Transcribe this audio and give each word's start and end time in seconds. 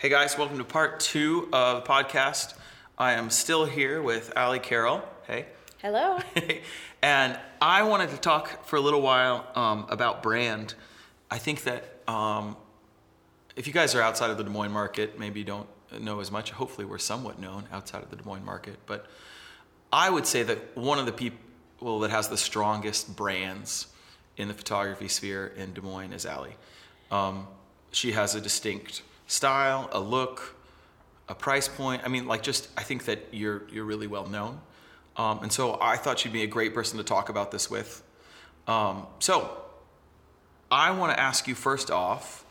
Hey 0.00 0.08
guys, 0.08 0.38
welcome 0.38 0.56
to 0.56 0.64
part 0.64 0.98
two 0.98 1.50
of 1.52 1.84
the 1.84 1.86
podcast. 1.86 2.54
I 2.96 3.12
am 3.12 3.28
still 3.28 3.66
here 3.66 4.00
with 4.00 4.32
Aly 4.34 4.58
Carroll. 4.58 5.02
Hey. 5.26 5.44
Hello. 5.82 6.18
and 7.02 7.38
I 7.60 7.82
wanted 7.82 8.08
to 8.08 8.16
talk 8.16 8.64
for 8.64 8.76
a 8.76 8.80
little 8.80 9.02
while 9.02 9.46
um, 9.54 9.84
about 9.90 10.22
brand. 10.22 10.72
I 11.30 11.36
think 11.36 11.64
that 11.64 12.00
um, 12.08 12.56
if 13.56 13.66
you 13.66 13.74
guys 13.74 13.94
are 13.94 14.00
outside 14.00 14.30
of 14.30 14.38
the 14.38 14.44
Des 14.44 14.48
Moines 14.48 14.72
market, 14.72 15.18
maybe 15.18 15.40
you 15.40 15.44
don't 15.44 15.68
know 16.00 16.20
as 16.20 16.30
much. 16.30 16.50
Hopefully, 16.50 16.86
we're 16.86 16.96
somewhat 16.96 17.38
known 17.38 17.64
outside 17.70 18.02
of 18.02 18.08
the 18.08 18.16
Des 18.16 18.24
Moines 18.24 18.46
market. 18.46 18.78
But 18.86 19.04
I 19.92 20.08
would 20.08 20.26
say 20.26 20.42
that 20.44 20.78
one 20.78 20.98
of 20.98 21.04
the 21.04 21.12
people 21.12 22.00
that 22.00 22.10
has 22.10 22.30
the 22.30 22.38
strongest 22.38 23.16
brands 23.16 23.86
in 24.38 24.48
the 24.48 24.54
photography 24.54 25.08
sphere 25.08 25.48
in 25.58 25.74
Des 25.74 25.82
Moines 25.82 26.14
is 26.14 26.24
Aly. 26.24 26.56
Um, 27.10 27.48
she 27.92 28.12
has 28.12 28.34
a 28.34 28.40
distinct 28.40 29.02
style, 29.30 29.88
a 29.92 30.00
look, 30.00 30.56
a 31.28 31.34
price 31.34 31.68
point. 31.68 32.02
I 32.04 32.08
mean, 32.08 32.26
like 32.26 32.42
just 32.42 32.68
I 32.76 32.82
think 32.82 33.04
that 33.04 33.28
you're 33.30 33.62
you're 33.70 33.84
really 33.84 34.08
well 34.08 34.26
known, 34.26 34.60
um, 35.16 35.42
and 35.42 35.52
so 35.52 35.78
I 35.80 35.96
thought 35.96 36.18
she'd 36.18 36.32
be 36.32 36.42
a 36.42 36.48
great 36.48 36.74
person 36.74 36.98
to 36.98 37.04
talk 37.04 37.28
about 37.28 37.52
this 37.52 37.70
with. 37.70 38.02
Um, 38.66 39.06
so 39.20 39.62
I 40.70 40.90
want 40.90 41.12
to 41.12 41.20
ask 41.20 41.46
you 41.46 41.54
first 41.54 41.90
off, 41.90 42.44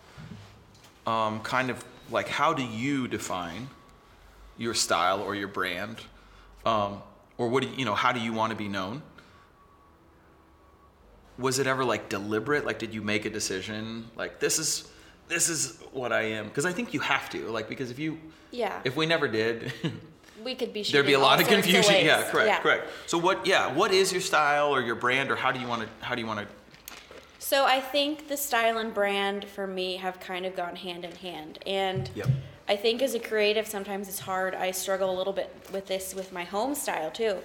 um, 1.05 1.41
kind 1.41 1.69
of 1.69 1.83
like 2.09 2.29
how 2.29 2.53
do 2.53 2.63
you 2.63 3.07
define 3.07 3.67
your 4.57 4.73
style 4.73 5.21
or 5.21 5.35
your 5.35 5.47
brand, 5.49 5.97
um, 6.65 7.01
or 7.37 7.49
what 7.49 7.63
do 7.63 7.69
you, 7.69 7.75
you 7.79 7.85
know? 7.85 7.95
How 7.95 8.13
do 8.13 8.21
you 8.21 8.31
want 8.31 8.51
to 8.51 8.55
be 8.55 8.69
known? 8.69 9.01
Was 11.37 11.59
it 11.59 11.67
ever 11.67 11.83
like 11.83 12.07
deliberate? 12.07 12.65
Like, 12.65 12.79
did 12.79 12.93
you 12.93 13.01
make 13.01 13.25
a 13.25 13.29
decision? 13.29 14.09
Like, 14.15 14.39
this 14.39 14.59
is 14.59 14.89
this 15.29 15.47
is 15.47 15.77
what 15.93 16.11
I 16.11 16.23
am. 16.23 16.47
Because 16.47 16.65
I 16.65 16.73
think 16.73 16.93
you 16.93 16.99
have 16.99 17.29
to 17.29 17.47
like 17.49 17.69
because 17.69 17.91
if 17.91 17.99
you 17.99 18.17
yeah. 18.51 18.81
if 18.83 18.97
we 18.97 19.05
never 19.05 19.27
did 19.27 19.71
we 20.43 20.55
could 20.55 20.73
be 20.73 20.83
there'd 20.83 21.05
be 21.05 21.13
a 21.13 21.19
lot 21.19 21.41
of 21.41 21.47
confusion 21.47 21.95
of 21.95 22.03
yeah 22.03 22.29
correct 22.29 22.47
yeah. 22.47 22.59
correct. 22.59 22.89
So 23.05 23.17
what 23.17 23.45
yeah 23.45 23.73
what 23.73 23.93
is 23.93 24.11
your 24.11 24.21
style 24.21 24.75
or 24.75 24.81
your 24.81 24.95
brand 24.95 25.31
or 25.31 25.35
how 25.35 25.51
do 25.51 25.59
you 25.59 25.67
want 25.67 25.83
to 25.83 26.05
how 26.05 26.15
do 26.15 26.21
you 26.21 26.27
want 26.27 26.41
to 26.41 26.47
so 27.37 27.65
I 27.65 27.79
think 27.79 28.27
the 28.27 28.37
style 28.37 28.77
and 28.77 28.93
brand 28.93 29.45
for 29.45 29.65
me 29.65 29.95
have 29.95 30.19
kind 30.19 30.45
of 30.45 30.55
gone 30.55 30.75
hand 30.75 31.05
in 31.05 31.15
hand. 31.15 31.57
And 31.65 32.09
yep. 32.13 32.27
I 32.67 32.75
think 32.75 33.01
as 33.01 33.15
a 33.15 33.19
creative 33.19 33.65
sometimes 33.65 34.07
it's 34.07 34.19
hard. 34.19 34.53
I 34.53 34.71
struggle 34.71 35.09
a 35.09 35.17
little 35.17 35.33
bit 35.33 35.55
with 35.71 35.87
this 35.87 36.13
with 36.13 36.31
my 36.31 36.43
home 36.43 36.75
style 36.75 37.11
too. 37.11 37.37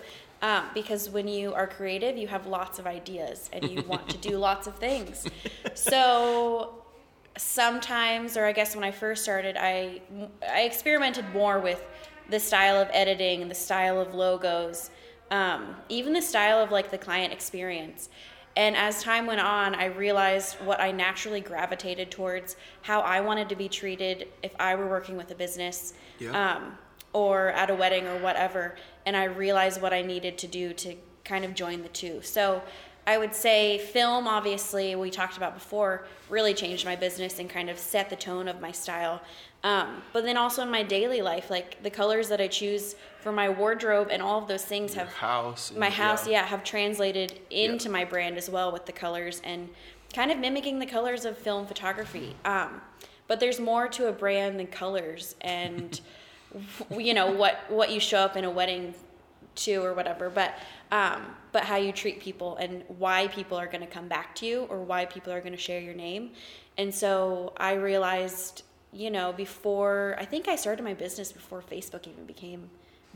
Um, 0.43 0.65
because 0.75 1.09
when 1.09 1.29
you 1.29 1.55
are 1.55 1.67
creative 1.67 2.19
you 2.19 2.29
have 2.29 2.47
lots 2.47 2.79
of 2.79 2.87
ideas 2.87 3.48
and 3.53 3.71
you 3.71 3.83
want 3.83 4.09
to 4.11 4.19
do 4.19 4.37
lots 4.48 4.67
of 4.67 4.77
things. 4.77 5.27
So 5.75 6.84
sometimes, 7.37 8.37
or 8.37 8.45
I 8.45 8.53
guess 8.53 8.75
when 8.75 8.85
I 8.85 8.91
first 8.91 9.23
started, 9.23 9.57
I 9.59 10.01
I 10.49 10.63
experimented 10.63 11.25
more 11.33 11.59
with 11.59 11.85
the 12.31 12.41
style 12.41 12.81
of 12.81 12.89
editing, 12.93 13.43
and 13.43 13.51
the 13.51 13.55
style 13.55 14.01
of 14.01 14.15
logos, 14.15 14.91
um, 15.31 15.77
even 15.89 16.13
the 16.13 16.23
style 16.23 16.59
of 16.59 16.71
like 16.71 16.91
the 16.91 16.99
client 16.99 17.33
experience. 17.33 18.09
And 18.57 18.77
as 18.77 19.03
time 19.03 19.27
went 19.27 19.41
on, 19.41 19.75
I 19.75 19.87
realized 19.87 20.55
what 20.61 20.81
I 20.81 20.93
naturally 20.93 21.41
gravitated 21.41 22.11
towards, 22.13 22.57
how 22.83 23.01
I 23.01 23.21
wanted 23.21 23.48
to 23.48 23.57
be 23.57 23.69
treated 23.69 24.29
if 24.43 24.53
I 24.61 24.77
were 24.77 24.87
working 24.87 25.17
with 25.17 25.31
a 25.33 25.35
business, 25.35 25.95
yeah. 26.21 26.57
um, 26.57 26.79
or 27.13 27.51
at 27.51 27.69
a 27.69 27.75
wedding 27.75 28.07
or 28.07 28.19
whatever. 28.19 28.77
And 29.07 29.17
I 29.17 29.25
realized 29.25 29.83
what 29.83 29.93
I 29.93 30.03
needed 30.03 30.39
to 30.39 30.47
do 30.47 30.73
to 30.75 30.95
kind 31.25 31.45
of 31.45 31.55
join 31.55 31.83
the 31.83 31.89
two. 31.89 32.23
So 32.23 32.63
I 33.07 33.19
would 33.19 33.35
say 33.35 33.79
film, 33.79 34.27
obviously, 34.27 34.95
we 34.97 35.11
talked 35.11 35.37
about 35.37 35.55
before, 35.55 36.07
really 36.31 36.55
changed 36.55 36.85
my 36.87 36.97
business 36.97 37.39
and 37.39 37.51
kind 37.51 37.69
of 37.69 37.79
set 37.79 38.09
the 38.11 38.17
tone 38.17 38.49
of 38.49 38.61
my 38.61 38.73
style. 38.73 39.21
Um, 39.63 40.03
but 40.13 40.25
then 40.25 40.37
also 40.37 40.63
in 40.63 40.71
my 40.71 40.83
daily 40.83 41.23
life, 41.23 41.51
like 41.51 41.83
the 41.83 41.91
colors 41.91 42.29
that 42.29 42.41
I 42.41 42.49
choose 42.49 42.97
for 43.21 43.33
my 43.33 43.49
wardrobe 43.49 44.09
and 44.11 44.23
all 44.23 44.41
of 44.41 44.49
those 44.49 44.65
things 44.65 44.95
Your 44.95 45.05
have 45.05 45.15
house, 45.15 45.73
my 45.77 45.89
house, 45.91 46.27
yeah. 46.27 46.41
yeah, 46.43 46.47
have 46.47 46.64
translated 46.64 47.41
into 47.51 47.87
Yeah. 47.87 47.93
my 47.93 48.05
brand 48.05 48.37
as 48.37 48.48
well 48.51 48.70
with 48.73 48.85
the 48.87 48.93
colors 48.93 49.41
and 49.45 49.69
kind 50.14 50.31
of 50.31 50.39
mimicking 50.39 50.79
the 50.79 50.87
colors 50.87 51.25
of 51.25 51.37
film 51.39 51.67
photography. 51.67 52.37
Um, 52.45 52.81
but 53.27 53.41
there's 53.41 53.59
more 53.59 53.89
to 53.89 54.09
a 54.09 54.13
brand 54.13 54.59
than 54.61 54.67
colors 54.67 55.35
and 55.41 56.01
you 56.97 57.14
know 57.14 57.33
what 57.33 57.59
what 57.69 57.91
you 57.91 57.98
show 57.98 58.19
up 58.19 58.37
in 58.37 58.45
a 58.45 58.51
wedding 58.51 58.95
to 59.57 59.77
or 59.77 59.95
whatever. 59.95 60.31
But 60.31 60.55
um, 60.91 61.23
but 61.53 61.65
how 61.65 61.77
you 61.77 61.92
treat 61.92 62.20
people 62.20 62.57
and 62.57 62.85
why 62.98 63.29
people 63.29 63.59
are 63.59 63.67
going 63.67 63.81
to 63.81 63.87
come 63.87 64.09
back 64.09 64.35
to 64.37 64.47
you 64.47 64.63
or 64.65 64.83
why 64.83 65.05
people 65.07 65.33
are 65.33 65.41
going 65.41 65.53
to 65.53 65.59
share 65.59 65.81
your 65.81 65.95
name. 65.95 66.31
And 66.79 66.95
so 66.95 67.53
I 67.57 67.75
realized, 67.75 68.63
you 68.93 69.11
know, 69.11 69.33
before 69.33 70.17
I 70.19 70.25
think 70.25 70.48
I 70.48 70.57
started 70.57 70.83
my 70.83 70.95
business 70.95 71.33
before 71.33 71.63
Facebook 71.63 72.07
even 72.07 72.25
became 72.27 72.70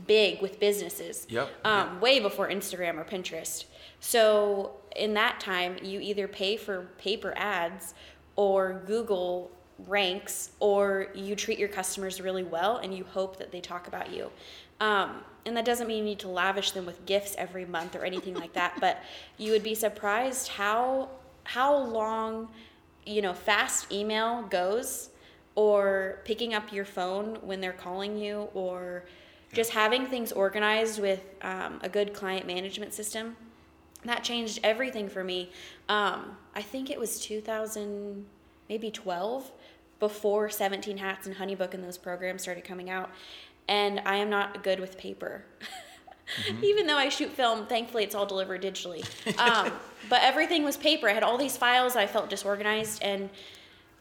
big 0.07 0.41
with 0.41 0.59
businesses. 0.59 1.27
Yep, 1.29 1.49
Um, 1.65 1.93
yep. 1.93 2.01
Way 2.01 2.19
before 2.19 2.49
Instagram 2.49 2.97
or 2.97 3.03
Pinterest. 3.03 3.65
So 3.99 4.71
in 4.95 5.13
that 5.15 5.39
time, 5.39 5.77
you 5.83 5.99
either 5.99 6.27
pay 6.27 6.55
for 6.57 6.87
paper 6.97 7.33
ads 7.35 7.93
or 8.35 8.81
Google 8.87 9.51
ranks 9.87 10.51
or 10.59 11.07
you 11.13 11.35
treat 11.35 11.59
your 11.59 11.69
customers 11.69 12.21
really 12.21 12.43
well 12.43 12.77
and 12.77 12.93
you 12.93 13.03
hope 13.03 13.37
that 13.37 13.51
they 13.51 13.61
talk 13.61 13.87
about 13.87 14.11
you. 14.11 14.29
Um, 14.79 15.21
and 15.49 15.57
that 15.57 15.65
doesn't 15.65 15.87
mean 15.87 15.97
you 15.97 16.03
need 16.03 16.19
to 16.19 16.27
lavish 16.27 16.71
them 16.71 16.85
with 16.85 17.03
gifts 17.07 17.33
every 17.39 17.65
month 17.65 17.95
or 17.95 18.05
anything 18.05 18.35
like 18.35 18.53
that, 18.53 18.77
but 18.79 19.01
you 19.39 19.51
would 19.51 19.63
be 19.63 19.73
surprised 19.73 20.47
how 20.47 21.09
how 21.43 21.75
long 21.75 22.47
you 23.05 23.21
know 23.21 23.33
fast 23.33 23.91
email 23.91 24.43
goes 24.43 25.09
or 25.55 26.19
picking 26.23 26.53
up 26.53 26.71
your 26.71 26.85
phone 26.85 27.35
when 27.41 27.59
they're 27.59 27.73
calling 27.73 28.15
you 28.15 28.47
or 28.53 29.03
just 29.51 29.71
having 29.71 30.05
things 30.05 30.31
organized 30.31 31.01
with 31.01 31.23
um, 31.41 31.79
a 31.81 31.89
good 31.89 32.13
client 32.13 32.45
management 32.45 32.93
system. 32.93 33.35
That 34.05 34.23
changed 34.23 34.59
everything 34.63 35.09
for 35.09 35.23
me. 35.23 35.49
Um, 35.89 36.37
i 36.53 36.61
think 36.61 36.91
it 36.91 36.99
was 36.99 37.19
2000 37.19 38.25
maybe 38.69 38.91
12 38.91 39.51
before 39.99 40.49
17 40.49 40.97
hats 40.97 41.27
and 41.27 41.35
honeybook 41.35 41.73
and 41.73 41.83
those 41.83 41.97
programs 41.97 42.41
started 42.43 42.63
coming 42.63 42.89
out 42.89 43.09
and 43.69 44.01
i 44.05 44.17
am 44.17 44.29
not 44.29 44.63
good 44.63 44.79
with 44.79 44.97
paper. 44.97 45.45
Even 46.61 46.85
though 46.85 46.97
i 46.97 47.09
shoot 47.09 47.31
film 47.31 47.65
thankfully 47.67 48.03
it's 48.03 48.13
all 48.13 48.25
delivered 48.25 48.61
digitally. 48.61 49.03
Um, 49.39 49.71
but 50.09 50.21
everything 50.23 50.63
was 50.63 50.77
paper. 50.77 51.09
I 51.09 51.13
had 51.13 51.23
all 51.23 51.37
these 51.37 51.55
files 51.55 51.95
i 51.95 52.05
felt 52.05 52.29
disorganized. 52.29 53.01
And 53.01 53.29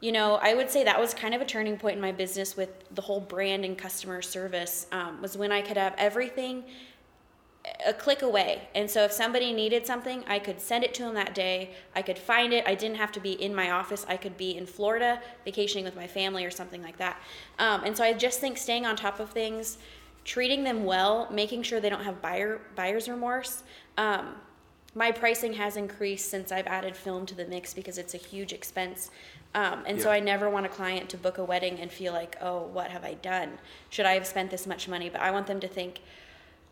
you 0.00 0.12
know 0.12 0.36
i 0.42 0.54
would 0.54 0.70
say 0.70 0.84
that 0.84 1.00
was 1.00 1.12
kind 1.14 1.34
of 1.34 1.40
a 1.40 1.44
turning 1.44 1.76
point 1.76 1.96
in 1.96 2.00
my 2.00 2.12
business 2.12 2.56
with 2.56 2.70
the 2.94 3.02
whole 3.02 3.20
brand 3.20 3.64
and 3.64 3.76
customer 3.76 4.22
service 4.22 4.86
um, 4.92 5.20
was 5.20 5.36
when 5.36 5.50
i 5.50 5.60
could 5.60 5.76
have 5.76 5.94
everything 5.98 6.64
a 7.86 7.92
click 7.92 8.22
away. 8.22 8.68
And 8.74 8.90
so 8.90 9.04
if 9.04 9.12
somebody 9.12 9.52
needed 9.52 9.86
something, 9.86 10.24
I 10.26 10.38
could 10.38 10.60
send 10.60 10.84
it 10.84 10.94
to 10.94 11.02
them 11.02 11.14
that 11.14 11.34
day. 11.34 11.70
I 11.94 12.02
could 12.02 12.18
find 12.18 12.52
it. 12.52 12.64
I 12.66 12.74
didn't 12.74 12.96
have 12.96 13.12
to 13.12 13.20
be 13.20 13.32
in 13.32 13.54
my 13.54 13.70
office. 13.70 14.04
I 14.08 14.16
could 14.16 14.36
be 14.36 14.56
in 14.56 14.66
Florida 14.66 15.20
vacationing 15.44 15.84
with 15.84 15.96
my 15.96 16.06
family 16.06 16.44
or 16.44 16.50
something 16.50 16.82
like 16.82 16.98
that. 16.98 17.20
Um, 17.58 17.84
and 17.84 17.96
so 17.96 18.04
I 18.04 18.12
just 18.12 18.40
think 18.40 18.58
staying 18.58 18.86
on 18.86 18.96
top 18.96 19.20
of 19.20 19.30
things, 19.30 19.78
treating 20.24 20.64
them 20.64 20.84
well, 20.84 21.28
making 21.30 21.62
sure 21.62 21.80
they 21.80 21.90
don't 21.90 22.04
have 22.04 22.20
buyer 22.20 22.60
buyer's 22.76 23.08
remorse. 23.08 23.62
Um, 23.96 24.34
my 24.94 25.12
pricing 25.12 25.52
has 25.52 25.76
increased 25.76 26.30
since 26.30 26.50
I've 26.50 26.66
added 26.66 26.96
film 26.96 27.26
to 27.26 27.34
the 27.34 27.44
mix 27.44 27.74
because 27.74 27.98
it's 27.98 28.14
a 28.14 28.18
huge 28.18 28.52
expense. 28.52 29.10
Um, 29.54 29.82
and 29.86 30.00
so 30.00 30.10
I 30.10 30.20
never 30.20 30.50
want 30.50 30.66
a 30.66 30.68
client 30.68 31.08
to 31.10 31.16
book 31.16 31.38
a 31.38 31.44
wedding 31.44 31.78
and 31.78 31.90
feel 31.90 32.12
like, 32.12 32.36
oh, 32.40 32.62
what 32.72 32.90
have 32.90 33.04
I 33.04 33.14
done? 33.14 33.58
Should 33.90 34.06
I 34.06 34.14
have 34.14 34.26
spent 34.26 34.50
this 34.50 34.66
much 34.66 34.88
money? 34.88 35.08
But 35.08 35.20
I 35.20 35.30
want 35.30 35.46
them 35.46 35.60
to 35.60 35.68
think, 35.68 36.00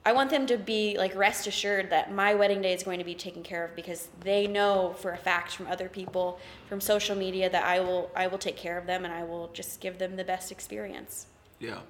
I 0.07 0.13
want 0.13 0.31
them 0.31 0.47
to 0.47 0.57
be 0.57 0.97
like 0.97 1.17
rest 1.17 1.49
assured 1.49 1.91
that 1.91 2.13
my 2.13 2.33
wedding 2.33 2.63
day 2.63 2.73
is 2.73 2.85
going 2.85 3.01
to 3.01 3.05
be 3.05 3.17
taken 3.17 3.43
care 3.43 3.65
of 3.65 3.75
because 3.75 4.07
they 4.21 4.47
know 4.47 4.95
for 5.01 5.11
a 5.11 5.17
fact 5.17 5.57
from 5.57 5.67
other 5.67 5.89
people 5.89 6.39
from 6.69 6.81
social 6.81 7.17
media 7.17 7.51
that 7.51 7.65
I 7.65 7.81
will 7.81 8.13
I 8.15 8.29
will 8.29 8.39
take 8.39 8.57
care 8.57 8.79
of 8.79 8.87
them 8.87 9.05
and 9.05 9.13
I 9.13 9.25
will 9.25 9.51
just 9.53 9.81
give 9.81 9.99
them 9.99 10.15
the 10.15 10.23
best 10.23 10.53
experience. 10.53 11.27
Yeah. 11.59 11.81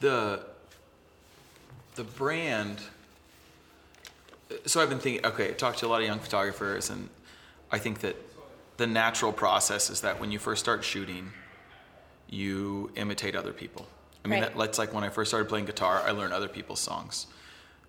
The 0.00 0.46
the 1.94 2.04
brand 2.04 2.80
so 4.64 4.80
I've 4.80 4.88
been 4.88 4.98
thinking 4.98 5.26
okay, 5.26 5.50
I 5.50 5.52
talked 5.52 5.80
to 5.80 5.86
a 5.86 5.88
lot 5.88 6.00
of 6.00 6.06
young 6.06 6.20
photographers 6.20 6.88
and 6.88 7.10
I 7.70 7.76
think 7.76 8.00
that 8.00 8.16
the 8.78 8.86
natural 8.86 9.34
process 9.34 9.90
is 9.90 10.00
that 10.00 10.18
when 10.18 10.32
you 10.32 10.38
first 10.38 10.62
start 10.62 10.82
shooting, 10.84 11.32
you 12.30 12.90
imitate 12.96 13.36
other 13.36 13.52
people. 13.52 13.86
I 14.24 14.28
mean, 14.28 14.40
Right. 14.40 14.52
that, 14.52 14.58
that's 14.58 14.78
like 14.78 14.92
when 14.92 15.04
I 15.04 15.08
first 15.08 15.30
started 15.30 15.48
playing 15.48 15.66
guitar, 15.66 16.02
I 16.06 16.10
learned 16.10 16.32
other 16.32 16.48
people's 16.48 16.80
songs. 16.80 17.26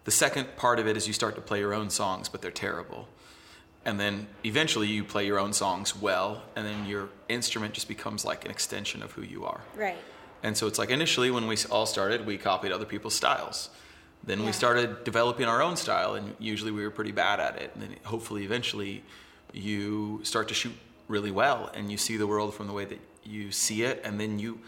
The 0.06 0.12
second 0.12 0.56
part 0.56 0.80
of 0.80 0.88
it 0.88 0.98
is 0.98 1.07
you 1.07 1.13
start 1.13 1.36
to 1.36 1.42
play 1.42 1.60
your 1.60 1.74
own 1.74 1.89
songs, 1.89 2.30
but 2.30 2.42
they're 2.42 2.51
terrible. 2.51 3.07
And 3.86 4.00
then 4.00 4.28
eventually 4.45 4.88
you 4.88 5.04
play 5.04 5.25
your 5.25 5.39
own 5.39 5.54
songs 5.54 5.95
well, 5.95 6.44
and 6.56 6.66
then 6.66 6.86
your 6.86 7.10
instrument 7.30 7.74
just 7.74 7.88
becomes 7.88 8.24
like 8.24 8.45
an 8.45 8.51
extension 8.51 9.01
of 9.04 9.12
who 9.12 9.24
you 9.24 9.45
are. 9.45 9.62
Right. 9.75 9.98
And 10.44 10.56
so 10.57 10.68
it's 10.68 10.80
like 10.80 10.89
initially 10.89 11.30
when 11.31 11.48
we 11.48 11.57
all 11.69 11.86
started, 11.86 12.25
we 12.25 12.38
copied 12.38 12.72
other 12.72 12.86
people's 12.86 13.13
styles. 13.16 13.69
Then 14.24 14.39
Yeah. 14.39 14.45
we 14.48 14.51
started 14.51 15.04
developing 15.04 15.48
our 15.48 15.62
own 15.62 15.75
style, 15.77 16.13
and 16.16 16.36
usually 16.39 16.72
we 16.72 16.84
were 16.84 16.92
pretty 16.92 17.12
bad 17.12 17.39
at 17.39 17.57
it. 17.62 17.72
And 17.74 17.84
then 17.84 17.95
hopefully, 18.04 18.44
eventually, 18.44 19.04
you 19.51 20.22
start 20.24 20.48
to 20.48 20.54
shoot 20.54 20.74
really 21.07 21.31
well, 21.31 21.69
and 21.74 21.92
you 21.92 21.98
see 21.98 22.18
the 22.18 22.27
world 22.27 22.54
from 22.54 22.68
the 22.68 22.74
way 22.74 22.86
that 22.86 23.00
you 23.24 23.51
see 23.51 23.84
it, 23.84 24.01
and 24.04 24.19
then 24.19 24.39
you 24.39 24.60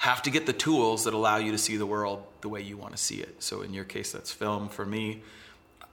have 0.00 0.22
to 0.22 0.30
get 0.30 0.46
the 0.46 0.52
tools 0.54 1.04
that 1.04 1.12
allow 1.12 1.36
you 1.36 1.52
to 1.52 1.58
see 1.58 1.76
the 1.76 1.84
world 1.84 2.24
the 2.40 2.48
way 2.48 2.62
you 2.62 2.74
want 2.74 2.90
to 2.92 2.96
see 2.96 3.16
it. 3.16 3.42
So 3.42 3.60
in 3.60 3.74
your 3.74 3.84
case, 3.84 4.12
that's 4.12 4.32
film. 4.32 4.70
For 4.70 4.86
me, 4.86 5.20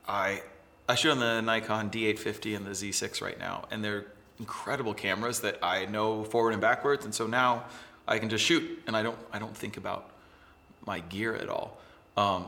I 0.08 0.42
I 0.88 0.96
shoot 0.96 1.12
on 1.12 1.20
the 1.20 1.42
Nikon 1.42 1.90
D850 1.90 2.56
and 2.56 2.66
the 2.66 2.72
Z6 2.72 3.22
right 3.22 3.38
now, 3.38 3.68
and 3.70 3.84
they're 3.84 4.06
incredible 4.40 4.94
cameras 4.94 5.42
that 5.42 5.60
I 5.62 5.88
know 5.88 6.24
forward 6.24 6.54
and 6.54 6.62
backwards, 6.62 7.04
and 7.04 7.14
so 7.14 7.28
now 7.28 7.66
I 8.08 8.18
can 8.18 8.30
just 8.30 8.46
shoot, 8.46 8.82
and 8.88 8.96
I 8.96 9.04
don't 9.04 9.18
I 9.34 9.40
don't 9.40 9.56
think 9.56 9.76
about 9.76 10.10
my 10.86 11.02
gear 11.02 11.36
at 11.36 11.50
all. 11.50 11.78
Um, 12.16 12.46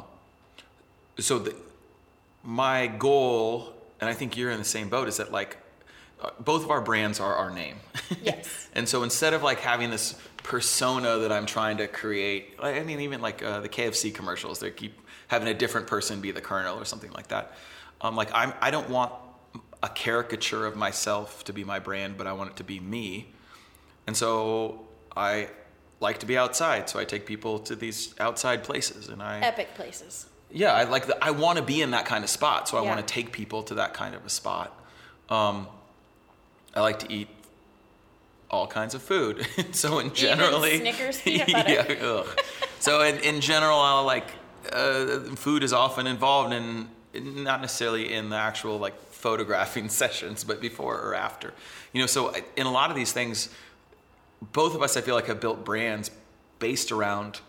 so 1.17 1.39
the, 1.39 1.53
my 2.41 2.87
goal, 2.87 3.73
and 3.99 4.09
I 4.09 4.13
think 4.13 4.37
you're 4.37 4.51
in 4.51 4.59
the 4.59 4.63
same 4.63 4.87
boat, 4.87 5.09
is 5.09 5.17
that 5.17 5.29
like 5.29 5.57
both 6.39 6.63
of 6.63 6.71
our 6.71 6.81
brands 6.81 7.19
are 7.19 7.35
our 7.35 7.51
name. 7.51 7.75
Yes. 8.21 8.67
and 8.73 8.89
so 8.89 9.03
instead 9.03 9.33
of 9.33 9.43
like 9.43 9.59
having 9.59 9.91
this 9.91 10.15
persona 10.43 11.19
that 11.19 11.31
I'm 11.31 11.45
trying 11.45 11.77
to 11.77 11.87
create, 11.87 12.55
I 12.59 12.81
mean, 12.81 13.01
even 13.01 13.21
like 13.21 13.43
uh, 13.43 13.59
the 13.61 13.69
KFC 13.69 14.13
commercials, 14.13 14.59
they 14.59 14.71
keep 14.71 14.99
having 15.27 15.47
a 15.47 15.53
different 15.53 15.85
person 15.87 16.19
be 16.21 16.31
the 16.31 16.41
colonel 16.41 16.77
or 16.79 16.85
something 16.85 17.11
like 17.11 17.27
that. 17.27 17.53
Um, 18.01 18.15
like 18.15 18.29
I'm, 18.33 18.53
I 18.61 18.71
don't 18.71 18.89
want 18.89 19.13
a 19.83 19.89
caricature 19.89 20.65
of 20.65 20.75
myself 20.75 21.43
to 21.45 21.53
be 21.53 21.63
my 21.63 21.77
brand, 21.79 22.17
but 22.17 22.25
I 22.27 22.33
want 22.33 22.49
it 22.51 22.55
to 22.57 22.63
be 22.63 22.79
me. 22.79 23.31
And 24.07 24.17
so 24.17 24.87
I 25.15 25.49
like 25.99 26.17
to 26.19 26.25
be 26.25 26.37
outside, 26.37 26.89
so 26.89 26.97
I 26.99 27.05
take 27.05 27.25
people 27.25 27.59
to 27.59 27.75
these 27.75 28.15
outside 28.19 28.63
places, 28.63 29.07
and 29.09 29.21
I 29.21 29.39
Epic 29.41 29.75
places. 29.75 30.25
yeah, 30.49 30.73
I 30.73 30.85
like 30.85 31.05
the, 31.07 31.23
I 31.23 31.31
want 31.31 31.57
to 31.59 31.63
be 31.63 31.81
in 31.81 31.91
that 31.91 32.05
kind 32.05 32.23
of 32.23 32.29
spot, 32.29 32.67
so 32.67 32.77
I 32.77 32.81
Yeah. 32.83 32.89
want 32.95 33.05
to 33.07 33.13
take 33.13 33.31
people 33.31 33.61
to 33.63 33.75
that 33.75 33.93
kind 33.93 34.15
of 34.15 34.25
a 34.25 34.29
spot. 34.29 34.73
Um, 35.29 35.67
I 36.75 36.81
like 36.81 36.99
to 36.99 37.11
eat 37.11 37.27
all 38.51 38.67
kinds 38.67 38.95
of 38.95 39.01
food, 39.01 39.45
so 39.71 39.99
in 39.99 40.13
generally, 40.13 40.79
Snickers 40.79 41.21
peanut 41.23 41.51
butter. 41.51 41.93
yeah, 41.99 42.23
so 42.79 43.01
in, 43.01 43.17
in 43.19 43.41
general, 43.41 43.77
I'll 43.79 44.03
like 44.05 44.27
uh, 44.71 45.19
food 45.35 45.63
is 45.63 45.73
often 45.73 46.07
involved 46.07 46.53
in 46.53 46.87
not 47.43 47.61
necessarily 47.61 48.13
in 48.13 48.29
the 48.29 48.35
actual 48.37 48.77
like 48.77 48.99
photographing 49.11 49.89
sessions, 50.01 50.43
but 50.43 50.61
before 50.61 50.99
or 50.99 51.13
after. 51.15 51.53
You 51.93 52.01
know, 52.01 52.07
so 52.07 52.33
I- 52.33 52.43
in 52.55 52.65
a 52.65 52.71
lot 52.71 52.89
of 52.89 52.95
these 52.95 53.11
things, 53.11 53.49
both 54.53 54.73
of 54.75 54.81
us 54.81 54.95
I 54.97 55.01
feel 55.01 55.15
like 55.15 55.27
have 55.27 55.39
built 55.39 55.63
brands 55.65 56.09
based 56.59 56.91
around 56.91 57.41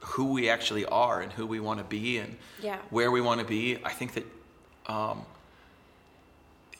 who 0.00 0.32
we 0.32 0.48
actually 0.48 0.84
are 0.86 1.20
and 1.20 1.30
who 1.32 1.46
we 1.46 1.60
want 1.60 1.78
to 1.78 1.84
be 1.84 2.18
and 2.18 2.36
Yeah. 2.62 2.78
where 2.90 3.10
we 3.10 3.20
want 3.20 3.40
to 3.40 3.46
be. 3.46 3.78
I 3.84 3.90
think 3.90 4.14
that 4.14 4.26
um, 4.86 5.24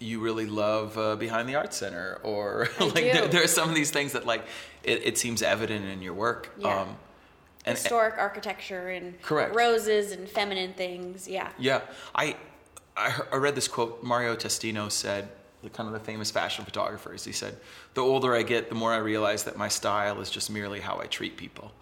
you 0.01 0.19
really 0.19 0.47
love 0.47 0.99
uh, 0.99 1.15
Behind 1.15 1.49
the 1.49 1.55
Arts 1.55 1.77
Center, 1.77 2.19
or 2.23 2.69
like 2.81 2.95
there, 2.95 3.29
there 3.29 3.45
are 3.45 3.49
some 3.49 3.69
of 3.69 3.75
these 3.75 3.91
things 3.91 4.13
that 4.13 4.27
like 4.27 4.45
it, 4.83 5.07
it 5.07 5.19
seems 5.19 5.43
evident 5.43 5.85
in 5.85 6.03
your 6.03 6.15
work. 6.15 6.53
Yeah. 6.59 6.81
Um, 6.81 6.97
and 7.67 7.77
Historic 7.77 8.17
architecture 8.17 8.89
and 8.89 9.21
Correct. 9.21 9.55
roses 9.55 10.13
and 10.13 10.27
feminine 10.27 10.73
things. 10.73 11.29
Yeah. 11.29 11.51
Yeah, 11.59 11.83
I, 12.15 12.37
I, 12.97 13.21
I 13.31 13.37
read 13.37 13.55
this 13.55 13.69
quote. 13.69 14.03
Mario 14.03 14.35
Testino 14.35 14.91
said, 14.91 15.29
the 15.63 15.69
kind 15.69 15.87
of 15.87 15.93
the 15.93 16.01
famous 16.01 16.31
fashion 16.31 16.65
photographers. 16.65 17.25
He 17.25 17.33
said, 17.33 17.59
"The 17.95 18.01
older 18.01 18.35
I 18.35 18.43
get, 18.43 18.71
the 18.71 18.75
more 18.75 18.93
I 18.95 18.99
realize 18.99 19.45
that 19.45 19.59
my 19.59 19.69
style 19.69 20.21
is 20.23 20.31
just 20.31 20.51
merely 20.51 20.81
how 20.81 20.99
I 20.99 21.07
treat 21.07 21.37
people." 21.37 21.73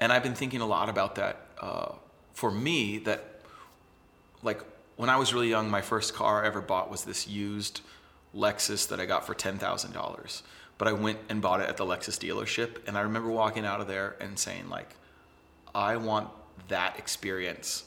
And 0.00 0.12
I've 0.12 0.22
been 0.22 0.34
thinking 0.34 0.60
a 0.62 0.66
lot 0.66 0.88
about 0.88 1.16
that. 1.16 1.46
Uh, 1.60 1.92
for 2.32 2.50
me, 2.50 2.98
that 2.98 3.40
like 4.42 4.62
when 4.96 5.10
I 5.10 5.16
was 5.16 5.34
really 5.34 5.48
young, 5.48 5.70
my 5.70 5.80
first 5.80 6.14
car 6.14 6.42
I 6.42 6.46
ever 6.46 6.60
bought 6.60 6.90
was 6.90 7.04
this 7.04 7.26
used 7.26 7.80
Lexus 8.34 8.88
that 8.88 9.00
I 9.00 9.06
got 9.06 9.26
for 9.26 9.34
ten 9.34 9.58
thousand 9.58 9.92
dollars. 9.92 10.42
But 10.76 10.88
I 10.88 10.92
went 10.92 11.18
and 11.28 11.40
bought 11.40 11.60
it 11.60 11.68
at 11.68 11.76
the 11.76 11.84
Lexus 11.84 12.18
dealership, 12.18 12.86
and 12.86 12.98
I 12.98 13.02
remember 13.02 13.30
walking 13.30 13.64
out 13.64 13.80
of 13.80 13.86
there 13.86 14.16
and 14.20 14.38
saying 14.38 14.68
like, 14.68 14.96
I 15.74 15.96
want 15.96 16.28
that 16.68 16.98
experience. 16.98 17.84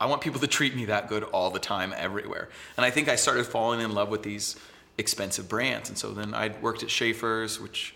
I 0.00 0.06
want 0.06 0.20
people 0.22 0.40
to 0.40 0.46
treat 0.46 0.74
me 0.74 0.86
that 0.86 1.08
good 1.08 1.24
all 1.24 1.50
the 1.50 1.58
time, 1.58 1.94
everywhere. 1.96 2.48
And 2.76 2.84
I 2.84 2.90
think 2.90 3.08
I 3.08 3.16
started 3.16 3.46
falling 3.46 3.80
in 3.80 3.92
love 3.92 4.08
with 4.08 4.22
these 4.22 4.56
expensive 4.98 5.48
brands. 5.48 5.88
And 5.88 5.96
so 5.96 6.12
then 6.12 6.34
I 6.34 6.54
worked 6.60 6.82
at 6.82 6.90
Schaefer's, 6.90 7.60
which 7.60 7.94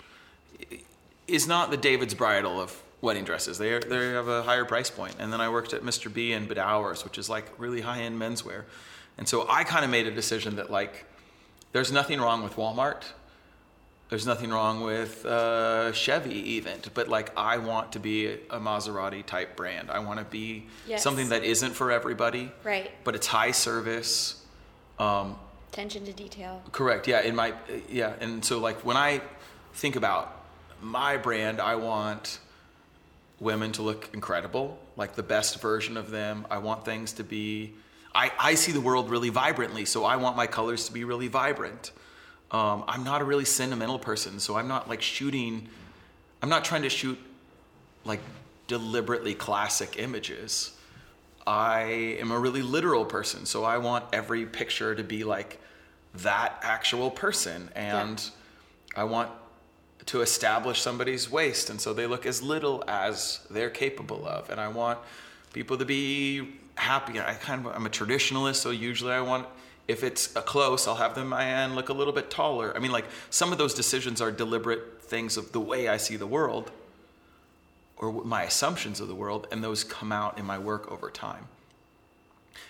is 1.28 1.46
not 1.46 1.70
the 1.70 1.76
David's 1.76 2.14
bridal 2.14 2.60
of 2.60 2.82
wedding 3.00 3.24
dresses. 3.24 3.58
They, 3.58 3.72
are, 3.72 3.80
they 3.80 4.10
have 4.12 4.28
a 4.28 4.42
higher 4.42 4.64
price 4.64 4.90
point. 4.90 5.16
And 5.18 5.32
then 5.32 5.40
I 5.40 5.48
worked 5.48 5.72
at 5.72 5.82
Mr. 5.82 6.12
B 6.12 6.32
and 6.32 6.48
Bedowers, 6.48 7.04
which 7.04 7.18
is 7.18 7.28
like 7.28 7.46
really 7.58 7.80
high 7.80 8.00
end 8.02 8.20
menswear. 8.20 8.64
And 9.18 9.26
so 9.28 9.46
I 9.48 9.64
kind 9.64 9.84
of 9.84 9.90
made 9.90 10.06
a 10.06 10.10
decision 10.10 10.56
that 10.56 10.70
like, 10.70 11.04
there's 11.72 11.92
nothing 11.92 12.20
wrong 12.20 12.42
with 12.42 12.56
Walmart. 12.56 13.02
There's 14.08 14.26
nothing 14.26 14.50
wrong 14.50 14.80
with 14.80 15.24
uh, 15.24 15.92
Chevy 15.92 16.34
even, 16.34 16.78
but 16.94 17.06
like 17.06 17.30
I 17.38 17.58
want 17.58 17.92
to 17.92 18.00
be 18.00 18.26
a 18.26 18.58
Maserati 18.58 19.24
type 19.24 19.54
brand. 19.56 19.88
I 19.88 20.00
want 20.00 20.18
to 20.18 20.24
be 20.24 20.66
Yes. 20.88 21.02
something 21.04 21.28
that 21.28 21.44
isn't 21.44 21.74
for 21.74 21.92
everybody, 21.92 22.50
Right. 22.64 22.90
but 23.04 23.14
it's 23.14 23.28
high 23.28 23.52
service. 23.52 24.44
Um, 24.98 25.38
Attention 25.72 26.04
to 26.06 26.12
detail. 26.12 26.60
correct. 26.72 27.06
Yeah. 27.06 27.20
In 27.20 27.36
my 27.36 27.54
yeah, 27.88 28.14
and 28.18 28.44
so 28.44 28.58
like 28.58 28.84
when 28.84 28.96
I 28.96 29.20
think 29.74 29.94
about 29.94 30.44
my 30.82 31.16
brand, 31.16 31.60
I 31.60 31.76
want 31.76 32.40
women 33.40 33.72
to 33.72 33.82
look 33.82 34.10
incredible, 34.12 34.78
like 34.96 35.16
the 35.16 35.22
best 35.22 35.60
version 35.60 35.96
of 35.96 36.10
them. 36.10 36.46
I 36.50 36.58
want 36.58 36.84
things 36.84 37.12
to 37.14 37.24
be. 37.24 37.74
I, 38.14 38.30
I 38.38 38.54
see 38.54 38.72
the 38.72 38.80
world 38.80 39.08
really 39.08 39.30
vibrantly, 39.30 39.84
so 39.84 40.04
I 40.04 40.16
want 40.16 40.36
my 40.36 40.46
colors 40.46 40.86
to 40.86 40.92
be 40.92 41.04
really 41.04 41.28
vibrant. 41.28 41.92
Um, 42.50 42.84
I'm 42.88 43.04
not 43.04 43.22
a 43.22 43.24
really 43.24 43.44
sentimental 43.44 43.98
person, 43.98 44.40
so 44.40 44.56
I'm 44.56 44.68
not 44.68 44.88
like 44.88 45.00
shooting. 45.00 45.68
I'm 46.42 46.48
not 46.48 46.64
trying 46.64 46.82
to 46.82 46.90
shoot 46.90 47.18
like 48.04 48.20
deliberately 48.66 49.34
classic 49.34 49.98
images. 49.98 50.76
I 51.46 52.16
am 52.20 52.30
a 52.30 52.38
really 52.38 52.62
literal 52.62 53.04
person, 53.04 53.46
so 53.46 53.64
I 53.64 53.78
want 53.78 54.04
every 54.12 54.46
picture 54.46 54.94
to 54.94 55.02
be 55.02 55.24
like 55.24 55.60
that 56.16 56.58
actual 56.62 57.10
person, 57.10 57.70
and 57.74 58.22
I 58.96 59.04
want 59.04 59.30
to 60.06 60.20
establish 60.22 60.80
somebody's 60.80 61.30
waist, 61.30 61.70
and 61.70 61.80
so 61.80 61.92
they 61.92 62.06
look 62.06 62.26
as 62.26 62.42
little 62.42 62.82
as 62.88 63.40
they're 63.50 63.70
capable 63.70 64.26
of, 64.26 64.50
and 64.50 64.60
I 64.60 64.68
want 64.68 64.98
people 65.52 65.78
to 65.78 65.84
be 65.84 66.48
happy. 66.74 67.20
I 67.20 67.34
kind 67.34 67.66
of 67.66 67.74
I'm 67.74 67.86
a 67.86 67.90
traditionalist, 67.90 68.56
so 68.56 68.70
usually 68.70 69.12
I 69.12 69.20
want 69.20 69.46
if 69.88 70.04
it's 70.04 70.34
a 70.36 70.42
close, 70.42 70.86
I'll 70.86 70.94
have 70.94 71.16
the 71.16 71.24
man 71.24 71.74
look 71.74 71.88
a 71.88 71.92
little 71.92 72.12
bit 72.12 72.30
taller. 72.30 72.72
I 72.76 72.78
mean, 72.78 72.92
like 72.92 73.06
some 73.28 73.50
of 73.50 73.58
those 73.58 73.74
decisions 73.74 74.20
are 74.20 74.30
deliberate 74.30 75.02
things 75.02 75.36
of 75.36 75.50
the 75.50 75.60
way 75.60 75.88
I 75.88 75.96
see 75.96 76.14
the 76.16 76.28
world 76.28 76.70
or 77.96 78.12
my 78.24 78.44
assumptions 78.44 79.00
of 79.00 79.08
the 79.08 79.14
world, 79.14 79.46
and 79.52 79.62
those 79.62 79.84
come 79.84 80.10
out 80.10 80.38
in 80.38 80.46
my 80.46 80.58
work 80.58 80.90
over 80.90 81.10
time. 81.10 81.46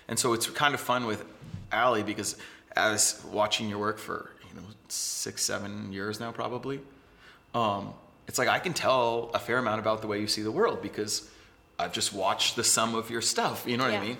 And 0.08 0.18
so 0.18 0.32
it's 0.32 0.48
kind 0.50 0.74
of 0.74 0.80
fun 0.80 1.06
with 1.06 1.24
Aly 1.72 2.02
because 2.02 2.36
as 2.74 3.22
watching 3.30 3.68
your 3.68 3.78
work 3.78 3.98
for 3.98 4.30
you 4.48 4.60
know 4.60 4.66
six, 4.88 5.44
seven 5.44 5.92
years 5.92 6.18
now, 6.18 6.32
probably, 6.32 6.80
um, 7.54 7.92
it's 8.28 8.38
like 8.38 8.48
I 8.48 8.58
can 8.58 8.72
tell 8.72 9.30
a 9.34 9.38
fair 9.38 9.58
amount 9.58 9.80
about 9.80 10.00
the 10.02 10.06
way 10.06 10.20
you 10.20 10.26
see 10.28 10.42
the 10.42 10.52
world 10.52 10.80
because 10.82 11.28
I've 11.78 11.92
just 11.92 12.12
watched 12.12 12.56
the 12.56 12.64
sum 12.64 12.94
of 12.94 13.10
your 13.10 13.22
stuff. 13.22 13.64
You 13.66 13.76
know 13.76 13.84
what 13.84 13.90
I 13.92 13.96
Yeah. 13.96 14.02
mean? 14.02 14.18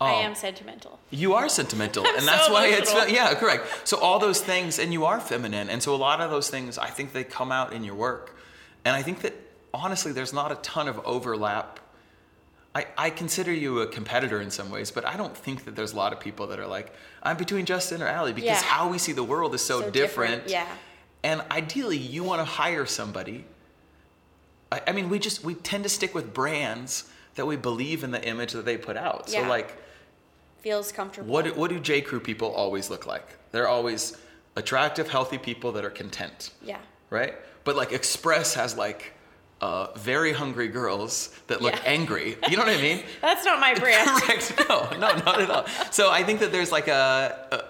I 0.00 0.14
Um, 0.14 0.24
am 0.26 0.34
sentimental. 0.34 0.98
you 1.10 1.34
are 1.34 1.48
sentimental, 1.48 2.04
I'm 2.08 2.16
and 2.18 2.26
that's 2.26 2.46
so 2.46 2.52
why 2.54 2.66
it's 2.66 2.92
yeah, 3.10 3.34
correct. 3.34 3.86
So 3.86 3.98
all 3.98 4.18
those 4.18 4.40
things, 4.40 4.78
and 4.80 4.92
you 4.92 5.04
are 5.04 5.20
feminine, 5.20 5.70
and 5.70 5.80
so 5.82 5.94
a 5.94 5.96
lot 5.96 6.20
of 6.20 6.30
those 6.30 6.50
things, 6.50 6.76
I 6.76 6.88
think 6.88 7.12
they 7.12 7.22
come 7.22 7.52
out 7.52 7.72
in 7.72 7.84
your 7.84 7.94
work, 7.94 8.36
and 8.84 8.96
I 8.96 9.02
think 9.02 9.20
that 9.20 9.34
honestly, 9.72 10.10
there's 10.12 10.32
not 10.32 10.50
a 10.50 10.56
ton 10.56 10.88
of 10.88 10.98
overlap. 11.06 11.78
I, 12.74 12.86
I 12.96 13.10
consider 13.10 13.52
you 13.52 13.80
a 13.80 13.86
competitor 13.86 14.40
in 14.40 14.50
some 14.50 14.70
ways, 14.70 14.90
but 14.90 15.04
I 15.04 15.16
don't 15.16 15.36
think 15.36 15.66
that 15.66 15.76
there's 15.76 15.92
a 15.92 15.96
lot 15.96 16.12
of 16.12 16.20
people 16.20 16.46
that 16.48 16.58
are 16.58 16.66
like, 16.66 16.92
I'm 17.22 17.36
between 17.36 17.64
Justin 17.66 18.02
or 18.02 18.08
Aly 18.08 18.32
because 18.32 18.62
Yeah. 18.62 18.68
how 18.68 18.88
we 18.88 18.98
see 18.98 19.12
the 19.12 19.22
world 19.24 19.54
is 19.54 19.60
so, 19.62 19.82
So 19.82 19.90
different. 19.90 20.46
different, 20.46 20.50
yeah. 20.50 20.66
And 21.24 21.42
ideally, 21.50 21.96
you 21.98 22.24
want 22.24 22.40
to 22.40 22.44
hire 22.44 22.84
somebody. 22.86 23.44
I, 24.70 24.80
I 24.88 24.92
mean, 24.92 25.08
we 25.08 25.18
just 25.18 25.44
we 25.44 25.54
tend 25.54 25.84
to 25.84 25.88
stick 25.88 26.14
with 26.14 26.34
brands 26.34 27.04
that 27.36 27.46
we 27.46 27.56
believe 27.56 28.04
in 28.04 28.10
the 28.10 28.22
image 28.26 28.52
that 28.52 28.64
they 28.64 28.76
put 28.76 28.96
out. 28.96 29.30
So 29.30 29.42
like 29.42 29.76
Feels 30.60 30.92
comfortable. 30.92 31.32
what 31.32 31.44
do- 31.44 31.54
what 31.54 31.70
do 31.70 31.78
J 31.80 32.00
Crew 32.02 32.20
people 32.20 32.52
always 32.52 32.90
look 32.90 33.06
like? 33.06 33.26
They're 33.52 33.68
always 33.68 34.16
attractive, 34.56 35.08
healthy 35.08 35.38
people 35.38 35.72
that 35.72 35.84
are 35.84 35.90
content, 35.90 36.50
Yeah. 36.62 36.78
right? 37.10 37.34
But 37.64 37.74
like 37.76 37.92
Express 37.92 38.54
has 38.54 38.76
like 38.76 39.14
uh, 39.60 39.92
very 39.96 40.32
hungry 40.32 40.68
girls 40.68 41.28
that 41.46 41.62
look 41.62 41.74
Yeah. 41.74 41.82
angry. 41.84 42.36
You 42.50 42.56
know 42.56 42.64
what 42.64 42.76
I 42.76 42.82
mean? 42.82 43.02
That's 43.20 43.44
not 43.44 43.60
my 43.60 43.74
brand. 43.78 44.08
Correct. 44.22 44.54
No, 44.68 44.90
no, 44.90 44.98
not 45.24 45.40
at 45.40 45.48
all. 45.50 45.64
So 45.92 46.10
I 46.10 46.24
think 46.24 46.40
that 46.40 46.50
there's 46.52 46.72
like 46.72 46.88
a 46.88 47.64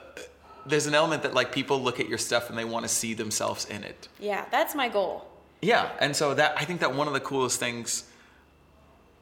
there's 0.67 0.87
an 0.87 0.95
element 0.95 1.23
that 1.23 1.35
like 1.35 1.53
people 1.53 1.81
look 1.83 2.01
at 2.01 2.09
your 2.09 2.19
stuff 2.19 2.49
and 2.49 2.59
they 2.59 2.65
want 2.65 2.85
to 2.85 2.89
see 2.89 3.15
themselves 3.15 3.65
in 3.67 3.85
it. 3.85 4.09
yeah, 4.21 4.45
that's 4.51 4.75
my 4.75 4.89
goal. 4.89 5.29
Yeah, 5.61 5.91
and 6.01 6.15
so 6.17 6.35
that 6.35 6.55
I 6.57 6.65
think 6.65 6.81
that 6.81 6.95
one 6.95 7.07
of 7.07 7.13
the 7.13 7.21
coolest 7.21 7.61
things. 7.61 8.05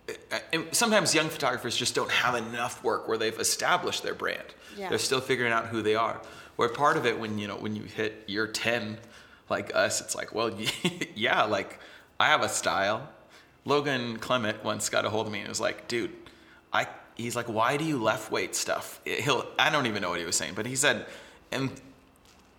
Eh, 0.09 0.15
eh, 0.31 0.39
and 0.53 0.67
Sometimes 0.73 1.15
young 1.15 1.29
photographers 1.29 1.77
just 1.77 1.95
don't 1.95 2.11
have 2.11 2.35
enough 2.35 2.83
work 2.83 3.07
where 3.09 3.19
they've 3.19 3.39
established 3.39 4.03
their 4.03 4.15
brand. 4.15 4.55
Yeah. 4.77 4.89
They're 4.89 4.99
still 4.99 5.21
figuring 5.21 5.53
out 5.53 5.67
who 5.67 5.83
they 5.83 5.95
are. 5.95 6.21
Where 6.57 6.69
part 6.69 6.97
of 6.97 7.05
it, 7.07 7.19
when 7.19 7.39
you 7.39 7.47
know, 7.47 7.57
when 7.57 7.77
you 7.77 7.83
hit 7.83 8.25
year 8.27 8.47
ten, 8.47 8.99
like 9.51 9.75
us, 9.75 10.01
it's 10.01 10.15
like, 10.15 10.35
well, 10.35 10.51
yeah, 11.15 11.45
like 11.45 11.79
I 12.19 12.27
have 12.29 12.43
a 12.43 12.49
style. 12.49 13.09
Logan 13.67 14.17
Clement 14.19 14.65
once 14.65 14.89
got 14.89 15.05
a 15.05 15.11
hold 15.11 15.27
of 15.27 15.33
me 15.33 15.41
and 15.41 15.49
was 15.49 15.61
like, 15.61 15.89
dude, 15.89 16.13
I 16.73 16.87
he's 17.17 17.37
like, 17.37 17.49
why 17.49 17.77
do 17.77 17.85
you 17.85 18.03
left 18.03 18.33
weight 18.33 18.55
stuff? 18.55 19.01
He'll 19.05 19.47
I 19.59 19.71
don't 19.71 19.87
even 19.87 20.01
know 20.03 20.11
what 20.11 20.21
he 20.21 20.25
was 20.25 20.37
saying, 20.37 20.55
but 20.55 20.65
he 20.67 20.77
said, 20.77 21.07
and 21.53 21.71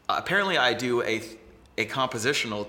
uh, 0.10 0.16
apparently 0.18 0.58
I 0.58 0.74
do 0.74 1.02
a 1.04 1.22
a 1.78 1.86
compositional 1.86 2.68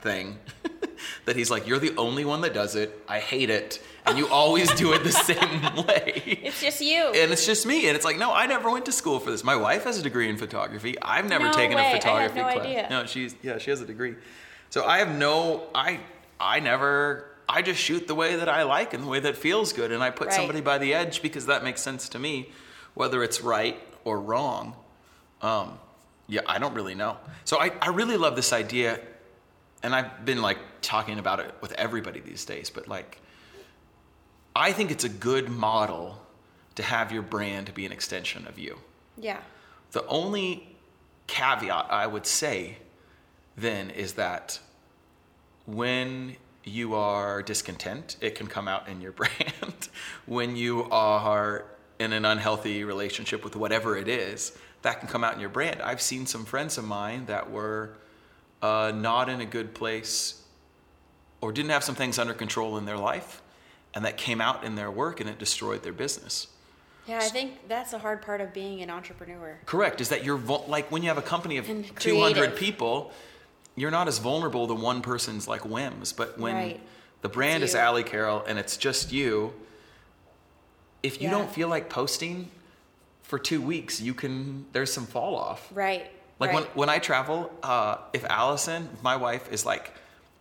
thing 0.00 0.38
that 1.24 1.36
he's 1.36 1.50
like, 1.50 1.66
you're 1.66 1.78
the 1.78 1.96
only 1.96 2.24
one 2.24 2.40
that 2.42 2.52
does 2.52 2.74
it. 2.76 3.00
I 3.08 3.18
hate 3.18 3.50
it, 3.50 3.80
and 4.04 4.18
you 4.18 4.28
always 4.28 4.70
do 4.74 4.92
it 4.92 5.02
the 5.04 5.10
same 5.12 5.86
way. 5.86 6.40
It's 6.44 6.60
just 6.60 6.80
you. 6.80 7.12
And 7.14 7.32
it's 7.32 7.46
just 7.46 7.66
me, 7.66 7.86
and 7.88 7.96
it's 7.96 8.04
like, 8.04 8.18
no, 8.18 8.32
I 8.32 8.46
never 8.46 8.70
went 8.70 8.84
to 8.86 8.92
school 8.92 9.18
for 9.20 9.30
this. 9.30 9.42
My 9.42 9.56
wife 9.56 9.84
has 9.84 9.98
a 9.98 10.02
degree 10.02 10.28
in 10.28 10.36
photography. 10.36 10.96
I've 11.00 11.28
never 11.28 11.44
No 11.46 11.52
taken 11.52 11.76
way. 11.76 11.84
I 11.86 11.90
a 11.90 11.96
photography 11.96 12.38
no 12.40 12.44
class. 12.44 12.58
idea. 12.58 12.86
No, 12.90 13.06
she's 13.06 13.34
yeah, 13.42 13.58
she 13.58 13.70
has 13.70 13.80
a 13.80 13.86
degree. 13.86 14.14
So 14.70 14.84
I 14.84 14.98
have 14.98 15.14
no, 15.14 15.64
I 15.74 16.00
I 16.38 16.60
never. 16.60 17.28
I 17.48 17.60
just 17.62 17.80
shoot 17.80 18.06
the 18.06 18.14
way 18.14 18.36
that 18.36 18.48
I 18.48 18.62
like 18.62 18.94
and 18.94 19.02
the 19.02 19.08
way 19.08 19.20
that 19.20 19.36
feels 19.36 19.72
good, 19.72 19.92
and 19.92 20.02
I 20.02 20.10
put 20.10 20.28
Right. 20.28 20.36
somebody 20.36 20.60
by 20.60 20.78
the 20.78 20.94
edge 20.94 21.20
because 21.22 21.46
that 21.46 21.62
makes 21.64 21.80
sense 21.82 22.08
to 22.10 22.18
me, 22.18 22.50
whether 22.94 23.22
it's 23.22 23.40
right 23.40 23.78
or 24.04 24.20
wrong. 24.20 24.74
Um, 25.42 25.78
yeah, 26.28 26.40
I 26.46 26.58
don't 26.58 26.74
really 26.74 26.94
know. 26.94 27.16
So 27.44 27.58
I, 27.60 27.72
I 27.82 27.88
really 27.88 28.16
love 28.16 28.36
this 28.36 28.52
idea, 28.52 29.00
and 29.82 29.94
I've 29.94 30.24
been 30.24 30.40
like 30.40 30.58
talking 30.80 31.18
about 31.18 31.40
it 31.40 31.52
with 31.60 31.72
everybody 31.72 32.20
these 32.20 32.44
days, 32.44 32.70
but 32.70 32.88
like, 32.88 33.20
I 34.54 34.72
think 34.72 34.90
it's 34.90 35.04
a 35.04 35.08
good 35.08 35.48
model 35.48 36.18
to 36.76 36.82
have 36.82 37.12
your 37.12 37.22
brand 37.22 37.74
be 37.74 37.84
an 37.84 37.92
extension 37.92 38.46
of 38.46 38.58
you. 38.58 38.78
yeah. 39.18 39.40
The 39.92 40.06
only 40.06 40.74
caveat 41.26 41.86
I 41.90 42.06
would 42.06 42.26
say 42.26 42.78
then 43.58 43.90
is 43.90 44.14
that 44.14 44.58
when 45.66 46.36
you 46.64 46.94
are 46.94 47.42
discontent, 47.42 48.16
it 48.22 48.34
can 48.34 48.46
come 48.46 48.68
out 48.68 48.88
in 48.88 49.02
your 49.02 49.12
brand. 49.20 49.88
when 50.24 50.56
you 50.56 50.84
are 50.90 51.66
in 51.98 52.14
an 52.14 52.24
unhealthy 52.24 52.84
relationship 52.84 53.44
with 53.44 53.54
whatever 53.54 53.98
it 53.98 54.08
is, 54.08 54.56
that 54.82 55.00
can 55.00 55.08
come 55.08 55.24
out 55.24 55.34
in 55.34 55.40
your 55.40 55.48
brand. 55.48 55.80
I've 55.80 56.00
seen 56.02 56.26
some 56.26 56.44
friends 56.44 56.76
of 56.78 56.84
mine 56.84 57.26
that 57.26 57.50
were 57.50 57.90
uh, 58.60 58.92
not 58.94 59.28
in 59.28 59.40
a 59.40 59.46
good 59.46 59.74
place 59.74 60.42
or 61.40 61.52
didn't 61.52 61.70
have 61.70 61.82
some 61.84 61.94
things 61.94 62.18
under 62.18 62.34
control 62.34 62.76
in 62.78 62.84
their 62.84 62.96
life, 62.98 63.42
and 63.94 64.04
that 64.04 64.16
came 64.16 64.40
out 64.40 64.64
in 64.64 64.74
their 64.74 64.90
work 64.90 65.20
and 65.20 65.28
it 65.28 65.38
destroyed 65.38 65.82
their 65.82 65.92
business. 65.92 66.48
Yeah, 67.06 67.18
I 67.18 67.28
think 67.28 67.66
that's 67.68 67.92
a 67.92 67.98
hard 67.98 68.22
part 68.22 68.40
of 68.40 68.52
being 68.52 68.80
an 68.80 68.88
entrepreneur. 68.90 69.58
Correct. 69.66 70.00
Is 70.00 70.10
that 70.10 70.24
you're 70.24 70.38
like 70.38 70.92
when 70.92 71.02
you 71.02 71.08
have 71.08 71.18
a 71.18 71.22
company 71.22 71.56
of 71.56 71.66
200 71.98 72.54
people, 72.54 73.10
you're 73.74 73.90
not 73.90 74.06
as 74.06 74.18
vulnerable 74.18 74.68
to 74.68 74.74
one 74.74 75.02
person's 75.02 75.48
like 75.48 75.64
whims. 75.64 76.12
But 76.12 76.38
when 76.38 76.54
Right. 76.54 76.80
the 77.22 77.28
brand 77.28 77.64
is. 77.64 77.74
Aly 77.74 78.04
Carroll 78.04 78.44
and 78.46 78.56
it's 78.56 78.76
just 78.76 79.10
you, 79.10 79.52
if 81.02 81.20
you 81.20 81.26
Yeah. 81.28 81.32
don't 81.38 81.50
feel 81.52 81.66
like 81.66 81.90
posting 81.90 82.50
for 83.32 83.38
two 83.38 83.62
weeks, 83.62 83.98
you 83.98 84.12
can. 84.12 84.66
There's 84.72 84.92
some 84.92 85.06
fall 85.06 85.36
off. 85.36 85.66
Right. 85.72 86.04
Like 86.38 86.52
when 86.52 86.64
right. 86.64 86.76
when 86.76 86.90
I 86.90 86.98
travel, 86.98 87.50
uh, 87.62 87.96
if 88.12 88.26
Allison, 88.26 88.90
my 89.00 89.16
wife, 89.16 89.50
is 89.50 89.64
like, 89.64 89.90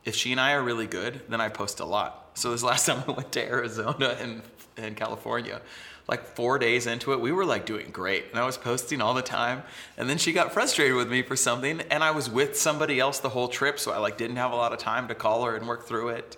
if 0.04 0.14
she 0.14 0.34
and 0.34 0.42
I 0.42 0.52
are 0.56 0.62
really 0.62 0.88
good, 0.88 1.22
then 1.30 1.40
I 1.40 1.48
post 1.48 1.80
a 1.80 1.86
lot. 1.86 2.32
So 2.34 2.52
this 2.52 2.64
last 2.72 2.88
time 2.88 3.02
I 3.08 3.12
went 3.14 3.32
to 3.32 3.48
Arizona 3.48 4.18
and 4.20 4.42
and 4.76 4.98
California, 4.98 5.62
like 6.10 6.26
four 6.36 6.60
days 6.60 6.86
into 6.86 7.14
it, 7.14 7.22
we 7.22 7.32
were 7.32 7.46
like 7.46 7.66
doing 7.66 7.92
great, 7.92 8.26
and 8.30 8.38
I 8.38 8.46
was 8.46 8.58
posting 8.58 9.00
all 9.02 9.14
the 9.14 9.22
time. 9.22 9.64
And 9.96 10.10
then 10.10 10.18
she 10.18 10.34
got 10.34 10.52
frustrated 10.52 10.98
with 10.98 11.10
me 11.10 11.22
for 11.22 11.38
something, 11.38 11.80
and 11.90 12.04
I 12.04 12.12
was 12.12 12.30
with 12.30 12.58
somebody 12.58 13.00
else 13.00 13.20
the 13.20 13.30
whole 13.30 13.48
trip, 13.48 13.80
so 13.80 13.94
I 13.94 14.00
like 14.00 14.18
didn't 14.18 14.36
have 14.36 14.52
a 14.52 14.58
lot 14.58 14.74
of 14.74 14.80
time 14.80 15.08
to 15.08 15.16
call 15.16 15.46
her 15.46 15.56
and 15.56 15.66
work 15.66 15.88
through 15.88 16.10
it. 16.10 16.36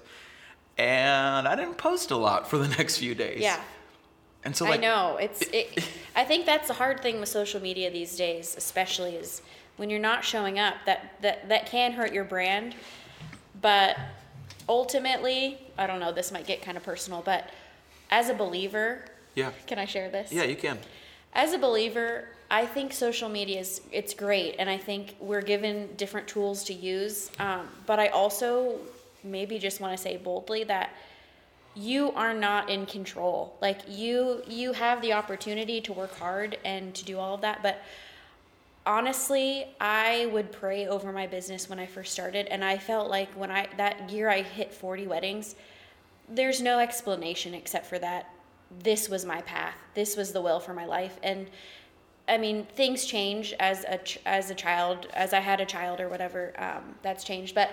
And 0.78 1.48
I 1.48 1.56
didn't 1.56 1.80
post 1.80 2.12
a 2.12 2.16
lot 2.16 2.48
for 2.48 2.60
the 2.60 2.68
next 2.78 3.00
few 3.00 3.16
days. 3.16 3.42
yeah. 3.42 3.60
And 4.46 4.56
so 4.56 4.66
like 4.66 4.80
I 4.80 4.82
know 4.82 5.18
it's. 5.18 5.42
It, 5.54 5.88
I 6.16 6.24
think 6.24 6.46
that's 6.46 6.68
the 6.68 6.74
hard 6.74 7.02
thing 7.02 7.20
with 7.20 7.30
social 7.30 7.62
media 7.62 7.90
these 7.90 8.16
days, 8.16 8.56
especially 8.58 9.16
is 9.16 9.42
when 9.78 9.90
you're 9.90 10.00
not 10.00 10.24
showing 10.24 10.60
up. 10.60 10.76
That 10.86 11.14
that 11.22 11.50
that 11.50 11.66
can 11.66 11.94
hurt 11.94 12.14
your 12.14 12.24
brand, 12.24 12.76
but 13.62 13.98
ultimately, 14.68 15.60
I 15.78 15.88
don't 15.88 16.00
know. 16.00 16.12
This 16.12 16.32
might 16.32 16.46
get 16.46 16.62
kind 16.62 16.78
of 16.78 16.84
personal, 16.84 17.22
but 17.24 17.50
as 18.12 18.30
a 18.30 18.34
believer, 18.34 19.06
yeah, 19.36 19.52
can 19.66 19.80
I 19.80 19.86
share 19.86 20.10
this? 20.10 20.32
yeah, 20.32 20.44
you 20.44 20.56
can. 20.56 20.78
As 21.34 21.54
a 21.54 21.58
believer, 21.58 22.28
I 22.52 22.68
think 22.68 22.94
social 22.94 23.30
media 23.30 23.62
is 23.62 23.82
it's 23.92 24.14
great, 24.14 24.56
and 24.60 24.70
I 24.70 24.78
think 24.78 25.16
we're 25.20 25.42
given 25.42 25.90
different 25.98 26.28
tools 26.28 26.64
to 26.66 26.74
use. 26.74 27.32
Um, 27.40 27.68
but 27.86 28.00
I 28.00 28.08
also 28.10 28.80
maybe 29.24 29.58
just 29.58 29.80
want 29.80 29.96
to 29.96 30.02
say 30.02 30.18
boldly 30.18 30.64
that 30.66 30.92
you 31.76 32.12
are 32.12 32.34
not 32.34 32.70
in 32.70 32.86
control. 32.86 33.58
Like 33.62 33.80
you, 33.88 34.44
you 34.48 34.74
have 34.74 35.02
the 35.02 35.14
opportunity 35.14 35.82
to 35.82 35.94
work 35.94 36.16
hard 36.18 36.58
and 36.64 36.94
to 36.96 37.06
do 37.06 37.18
all 37.18 37.36
of 37.36 37.42
that, 37.42 37.64
but 37.64 37.82
honestly, 38.86 39.66
I 39.80 40.28
would 40.32 40.52
pray 40.52 40.88
over 40.88 41.12
my 41.12 41.28
business 41.28 41.70
when 41.70 41.80
I 41.80 41.86
first 41.86 42.12
started, 42.14 42.48
and 42.48 42.64
I 42.64 42.78
felt 42.78 43.10
like 43.10 43.30
when 43.34 43.52
I 43.52 43.68
that 43.78 44.10
year 44.10 44.30
I 44.30 44.42
hit 44.42 44.74
40 44.74 45.08
weddings, 45.08 45.56
there's 46.30 46.62
no 46.62 46.80
explanation 46.80 47.54
except 47.54 47.86
for 47.86 48.00
that 48.00 48.30
this 48.84 49.10
was 49.10 49.26
my 49.26 49.42
path. 49.42 49.76
This 49.94 50.18
was 50.18 50.32
the 50.32 50.42
will 50.42 50.60
for 50.60 50.74
my 50.74 50.86
life, 50.86 51.20
and 51.24 51.50
I 52.28 52.38
mean 52.38 52.66
things 52.76 53.06
change 53.06 53.54
as 53.60 53.84
a 53.86 54.00
as 54.28 54.50
a 54.50 54.56
child, 54.56 55.08
as 55.14 55.34
I 55.34 55.40
had 55.40 55.62
a 55.62 55.66
child 55.66 56.00
or 56.00 56.10
whatever. 56.10 56.54
Um, 56.58 56.96
that's 57.02 57.24
changed, 57.24 57.56
but. 57.56 57.72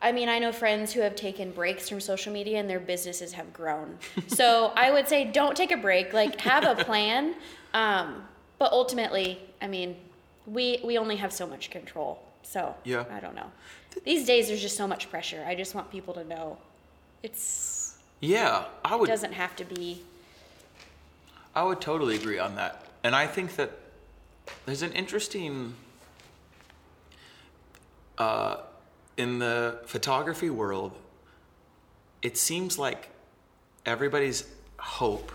I 0.00 0.12
mean, 0.12 0.28
I 0.28 0.38
know 0.38 0.52
friends 0.52 0.92
who 0.92 1.00
have 1.00 1.16
taken 1.16 1.52
breaks 1.52 1.88
from 1.88 2.00
social 2.00 2.32
media 2.32 2.58
and 2.58 2.68
their 2.68 2.80
businesses 2.80 3.32
have 3.32 3.52
grown. 3.52 3.98
So 4.28 4.72
I 4.76 4.90
would 4.90 5.08
say 5.08 5.24
don't 5.24 5.56
take 5.56 5.70
a 5.72 5.76
break. 5.76 6.12
Like 6.12 6.40
have 6.40 6.64
a 6.64 6.84
plan. 6.84 7.34
Um, 7.72 8.24
but 8.58 8.72
ultimately, 8.72 9.40
I 9.62 9.66
mean, 9.68 9.96
we 10.46 10.80
we 10.84 10.98
only 10.98 11.16
have 11.16 11.32
so 11.32 11.46
much 11.46 11.70
control. 11.70 12.22
So 12.42 12.74
Yeah. 12.84 13.04
I 13.10 13.20
don't 13.20 13.34
know. 13.34 13.50
These 14.04 14.26
days, 14.26 14.48
there's 14.48 14.60
just 14.60 14.76
so 14.76 14.86
much 14.86 15.10
pressure. 15.10 15.42
I 15.46 15.54
just 15.54 15.74
want 15.74 15.90
people 15.90 16.12
to 16.14 16.24
know 16.24 16.58
it's 17.22 17.96
Yeah, 18.20 18.64
I 18.84 18.96
would. 18.96 19.08
It 19.08 19.12
doesn't 19.12 19.32
have 19.32 19.56
to 19.56 19.64
be. 19.64 20.02
I 21.54 21.62
would 21.62 21.80
totally 21.80 22.16
agree 22.16 22.38
on 22.38 22.56
that. 22.56 22.84
And 23.02 23.14
I 23.14 23.26
think 23.26 23.56
that 23.56 23.70
there's 24.66 24.82
an 24.82 24.92
interesting 24.92 25.74
uh, 28.18 28.56
in 29.16 29.38
the 29.38 29.78
photography 29.86 30.50
world, 30.50 30.92
it 32.22 32.36
seems 32.36 32.78
like 32.78 33.10
everybody's 33.84 34.44
hope, 34.78 35.32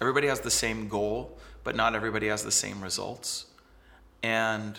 everybody 0.00 0.28
has 0.28 0.40
the 0.40 0.50
same 0.50 0.88
goal, 0.88 1.38
but 1.64 1.74
not 1.74 1.94
everybody 1.94 2.28
has 2.28 2.44
the 2.44 2.52
same 2.52 2.80
results. 2.82 3.46
And 4.22 4.76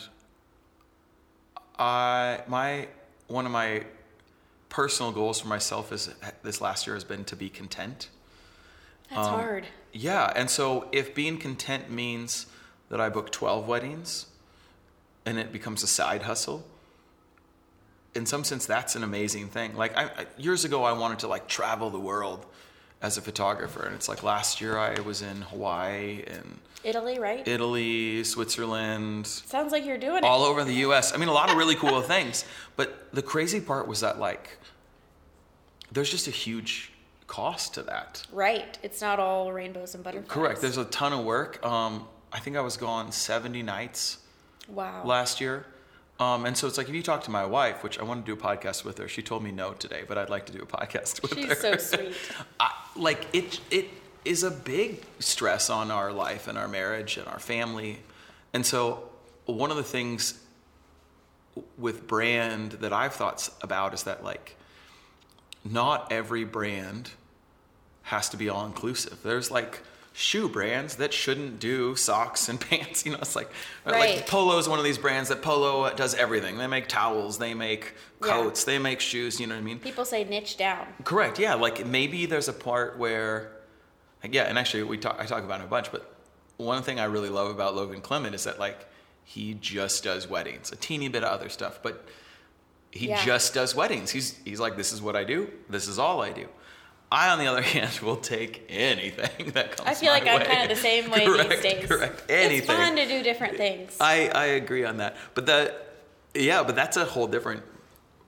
I 1.77 2.41
my 2.48 2.88
one 3.27 3.46
of 3.46 3.51
my 3.51 3.84
personal 4.69 5.12
goals 5.12 5.39
for 5.39 5.48
myself 5.48 5.91
is 5.91 6.13
this 6.43 6.62
last 6.62 6.86
year 6.86 6.96
has 6.96 7.03
been 7.03 7.24
to 7.25 7.36
be 7.36 7.50
content. 7.50 8.10
That's 9.10 9.27
Um, 9.27 9.34
hard. 9.34 9.65
Yeah, 9.91 10.31
and 10.36 10.50
so 10.50 10.88
if 10.91 11.15
being 11.15 11.38
content 11.39 11.89
means 11.89 12.46
that 12.89 13.01
I 13.01 13.10
book 13.10 13.31
12 13.31 13.67
weddings 13.67 14.27
and 15.25 15.39
it 15.39 15.51
becomes 15.51 15.81
a 15.81 15.88
side 15.88 16.24
hustle, 16.24 16.67
in 18.16 18.25
some 18.25 18.44
sense 18.44 18.66
that's 18.66 18.96
an 18.96 19.04
amazing 19.04 19.48
thing. 19.48 19.75
Like 19.75 19.98
I, 19.98 20.04
I, 20.06 20.25
years 20.38 20.66
ago 20.66 20.84
I 20.84 20.94
wanted 20.94 21.20
to 21.20 21.28
like 21.28 21.48
travel 21.48 21.89
the 21.89 22.00
world 22.00 22.46
as 23.01 23.18
a 23.18 23.22
photographer 23.22 23.86
and 23.86 23.96
it's 23.96 24.10
like 24.10 24.24
last 24.24 24.60
year 24.60 24.78
I 24.78 25.00
was 25.00 25.22
in 25.22 25.42
Hawaii 25.44 26.24
and 26.28 26.60
Italy, 26.84 27.20
right? 27.20 27.46
Italy, 27.48 28.24
Switzerland, 28.24 29.28
Sounds 29.28 29.72
like 29.72 29.86
you're 29.86 29.98
doing 29.98 30.18
it. 30.18 30.24
all 30.24 30.44
over 30.44 30.63
the 30.63 30.74
US. 30.86 31.13
I 31.13 31.18
mean, 31.18 31.30
a 31.30 31.34
lot 31.34 31.50
of 31.50 31.58
really 31.58 31.75
cool 31.75 32.01
things. 32.16 32.46
But 32.75 33.12
the 33.13 33.22
crazy 33.22 33.60
part 33.60 33.88
was 33.88 34.00
that, 34.00 34.20
like, 34.20 34.58
there's 35.92 36.10
just 36.10 36.28
a 36.28 36.32
huge 36.32 36.92
cost 37.28 37.74
to 37.74 37.84
that. 37.84 38.25
Right. 38.32 38.78
It's 38.82 39.01
not 39.01 39.20
all 39.20 39.51
rainbows 39.51 39.94
and 39.94 40.04
butterflies. 40.04 40.32
Correct. 40.32 40.62
There's 40.62 40.78
a 40.78 40.86
ton 40.86 41.13
of 41.13 41.25
work. 41.25 41.63
Um, 41.66 42.08
I 42.32 42.39
think 42.39 42.56
I 42.56 42.62
was 42.62 42.78
gone 42.78 43.12
70 43.12 43.62
nights 43.63 44.20
wow. 44.68 45.04
last 45.04 45.42
year. 45.42 45.66
Um, 46.20 46.46
and 46.46 46.58
so 46.58 46.68
it's 46.68 46.78
like 46.78 46.90
if 46.90 46.96
you 46.96 47.02
talk 47.04 47.24
to 47.24 47.32
my 47.32 47.46
wife, 47.46 47.82
which 47.82 47.98
I 47.98 48.04
want 48.04 48.26
to 48.26 48.36
do 48.36 48.40
a 48.40 48.44
podcast 48.44 48.84
with 48.84 48.98
her, 48.98 49.08
she 49.08 49.22
told 49.22 49.42
me 49.42 49.52
no 49.52 49.72
today, 49.72 50.04
but 50.06 50.18
I'd 50.18 50.30
like 50.30 50.46
to 50.48 50.52
do 50.52 50.60
a 50.62 50.66
podcast 50.66 51.22
with 51.22 51.34
her. 51.34 51.56
She's 51.56 51.60
so 51.60 51.78
sweet. 51.78 52.14
I, 52.60 52.72
like 52.96 53.28
it 53.34 53.60
it 53.72 53.90
is 54.26 54.44
a 54.44 54.52
big 54.52 55.02
stress 55.20 55.70
on 55.70 55.92
our 55.92 56.12
life 56.12 56.48
and 56.48 56.58
our 56.58 56.68
marriage 56.68 57.18
and 57.18 57.28
our 57.28 57.40
family 57.40 58.00
and 58.54 58.66
so 58.66 59.10
one 59.46 59.72
of 59.72 59.78
the 59.78 59.84
things 59.84 60.40
with 61.78 62.08
brand 62.08 62.74
that 62.74 62.94
i've 62.94 63.14
thought 63.14 63.50
about 63.62 63.94
is 63.94 64.04
that 64.04 64.24
like 64.24 64.56
not 65.64 66.12
every 66.12 66.44
brand 66.44 67.12
has 68.04 68.30
to 68.30 68.38
be 68.38 68.50
all 68.50 68.66
inclusive 68.66 69.18
there's 69.24 69.50
like 69.50 69.82
shoe 70.13 70.50
brands 70.50 70.96
that 70.98 71.13
shouldn't 71.13 71.60
do 71.60 71.96
socks 71.96 72.50
and 72.50 72.60
pants. 72.70 73.06
You 73.06 73.13
know, 73.13 73.20
it's 73.22 73.36
like 73.36 73.50
Right. 73.86 74.18
like 74.18 74.28
Polo 74.28 74.58
is 74.58 74.68
one 74.68 74.80
of 74.80 74.86
these 74.86 74.98
brands 74.98 75.30
that 75.30 75.42
Polo 75.42 75.94
does 75.96 76.13
everything. 76.16 76.58
They 76.58 76.68
make 76.68 76.88
towels, 76.88 77.38
they 77.38 77.54
make 77.54 77.94
Yeah. 78.24 78.34
coats, 78.34 78.63
they 78.66 78.80
make 78.80 79.00
shoes. 79.00 79.39
You 79.39 79.48
know 79.48 79.56
what 79.56 79.62
I 79.62 79.63
mean? 79.63 79.80
People 79.80 80.06
say 80.06 80.24
niche 80.24 80.58
down. 80.58 80.88
Correct. 81.04 81.39
Yeah. 81.39 81.54
Like 81.56 81.86
maybe 81.86 82.25
there's 82.25 82.48
a 82.50 82.54
part 82.54 82.98
where, 82.98 83.51
like, 84.24 84.34
yeah, 84.34 84.44
and 84.44 84.58
actually 84.60 84.84
we 84.84 84.98
talk. 84.98 85.16
I 85.20 85.25
talk 85.25 85.44
about 85.44 85.62
it 85.62 85.66
a 85.66 85.68
bunch, 85.68 85.92
but 85.92 86.13
one 86.58 86.84
thing 86.84 87.00
I 87.00 87.06
really 87.06 87.30
love 87.30 87.50
about 87.50 87.75
Logan 87.75 88.01
Clement 88.01 88.36
is 88.36 88.44
that 88.44 88.60
like 88.60 88.86
he 89.24 89.54
just 89.54 90.04
does 90.04 90.28
weddings, 90.28 90.72
a 90.72 90.75
teeny 90.75 91.08
bit 91.08 91.24
of 91.24 91.32
other 91.32 91.48
stuff, 91.50 91.80
but 91.82 92.04
he 92.92 93.08
Yeah. 93.10 93.24
just 93.24 93.54
does 93.54 93.74
weddings. 93.75 94.10
He's 94.12 94.38
he's 94.44 94.60
like, 94.60 94.75
this 94.75 94.92
is 94.92 95.01
what 95.01 95.16
I 95.16 95.24
do. 95.24 95.50
This 95.70 95.88
is 95.88 95.98
all 96.00 96.22
I 96.22 96.32
do. 96.32 96.50
I, 97.12 97.30
on 97.32 97.39
the 97.39 97.48
other 97.48 97.62
hand, 97.75 98.00
will 98.01 98.16
take 98.18 98.66
anything 98.70 99.51
that 99.51 99.75
comes. 99.78 99.89
I 99.89 99.94
feel 99.96 100.12
like 100.12 100.25
my 100.25 100.34
I'm 100.34 100.46
kind 100.46 100.63
of 100.63 100.70
the 100.70 100.75
same 100.82 101.10
way 101.10 101.25
correct, 101.25 101.50
these 101.50 101.62
days. 101.62 101.86
Correct. 101.88 102.24
Anything. 102.30 102.58
It's 102.60 102.68
fun 102.68 102.96
to 102.96 103.08
do 103.08 103.24
different 103.24 103.58
things. 103.58 103.98
I, 104.00 104.30
I 104.30 104.46
agree 104.46 104.86
on 104.86 104.98
that. 104.98 105.18
But 105.34 105.46
the 105.46 105.75
yeah, 106.36 106.62
but 106.63 106.75
that's 106.75 106.96
a 106.98 107.06
whole 107.06 107.25
different 107.28 107.63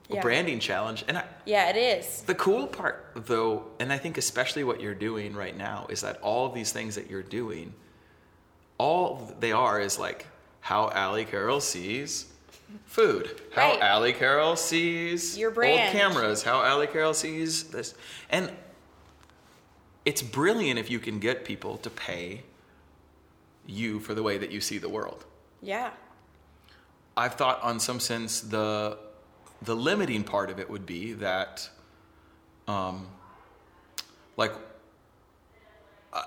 Yeah. 0.08 0.20
branding 0.20 0.58
challenge. 0.58 1.04
And 1.06 1.18
I, 1.18 1.24
yeah, 1.46 1.70
it 1.70 1.76
is. 1.76 2.22
the 2.22 2.34
cool 2.34 2.66
part 2.66 3.12
though, 3.14 3.64
and 3.78 3.92
I 3.92 3.98
think 3.98 4.18
especially 4.18 4.64
what 4.64 4.80
you're 4.80 4.94
doing 4.96 5.34
right 5.34 5.56
now 5.56 5.86
is 5.88 6.00
that 6.00 6.20
all 6.20 6.46
of 6.46 6.52
these 6.54 6.72
things 6.72 6.96
that 6.96 7.08
you're 7.08 7.22
doing, 7.22 7.72
all 8.78 9.32
they 9.38 9.52
are 9.52 9.80
is 9.80 9.98
like 9.98 10.26
how 10.60 10.90
Aly 10.94 11.24
Carroll 11.24 11.60
sees 11.60 12.26
food. 12.86 13.40
How 13.54 13.70
Right. 13.78 13.82
Aly 13.96 14.12
Carroll 14.14 14.56
sees 14.56 15.38
Your 15.38 15.50
brand. 15.50 15.80
old 15.80 15.92
cameras. 15.92 16.42
How 16.42 16.64
Aly 16.64 16.86
Carroll 16.88 17.14
sees 17.14 17.64
this. 17.64 17.94
And 18.30 18.50
it's 20.04 20.22
brilliant 20.22 20.78
if 20.78 20.90
you 20.90 20.98
can 20.98 21.18
get 21.18 21.44
people 21.44 21.76
to 21.78 21.90
pay 21.90 22.42
you 23.66 24.00
for 24.00 24.14
the 24.14 24.22
way 24.22 24.38
that 24.38 24.50
you 24.50 24.60
see 24.60 24.78
the 24.78 24.88
world. 24.88 25.24
Yeah. 25.62 25.90
I've 27.16 27.34
thought 27.34 27.62
on 27.62 27.78
some 27.80 28.00
sense 28.00 28.40
the 28.40 28.98
the 29.60 29.76
limiting 29.76 30.24
part 30.24 30.50
of 30.50 30.58
it 30.58 30.68
would 30.68 30.86
be 30.86 31.12
that 31.12 31.68
um 32.66 33.06
like 34.36 34.52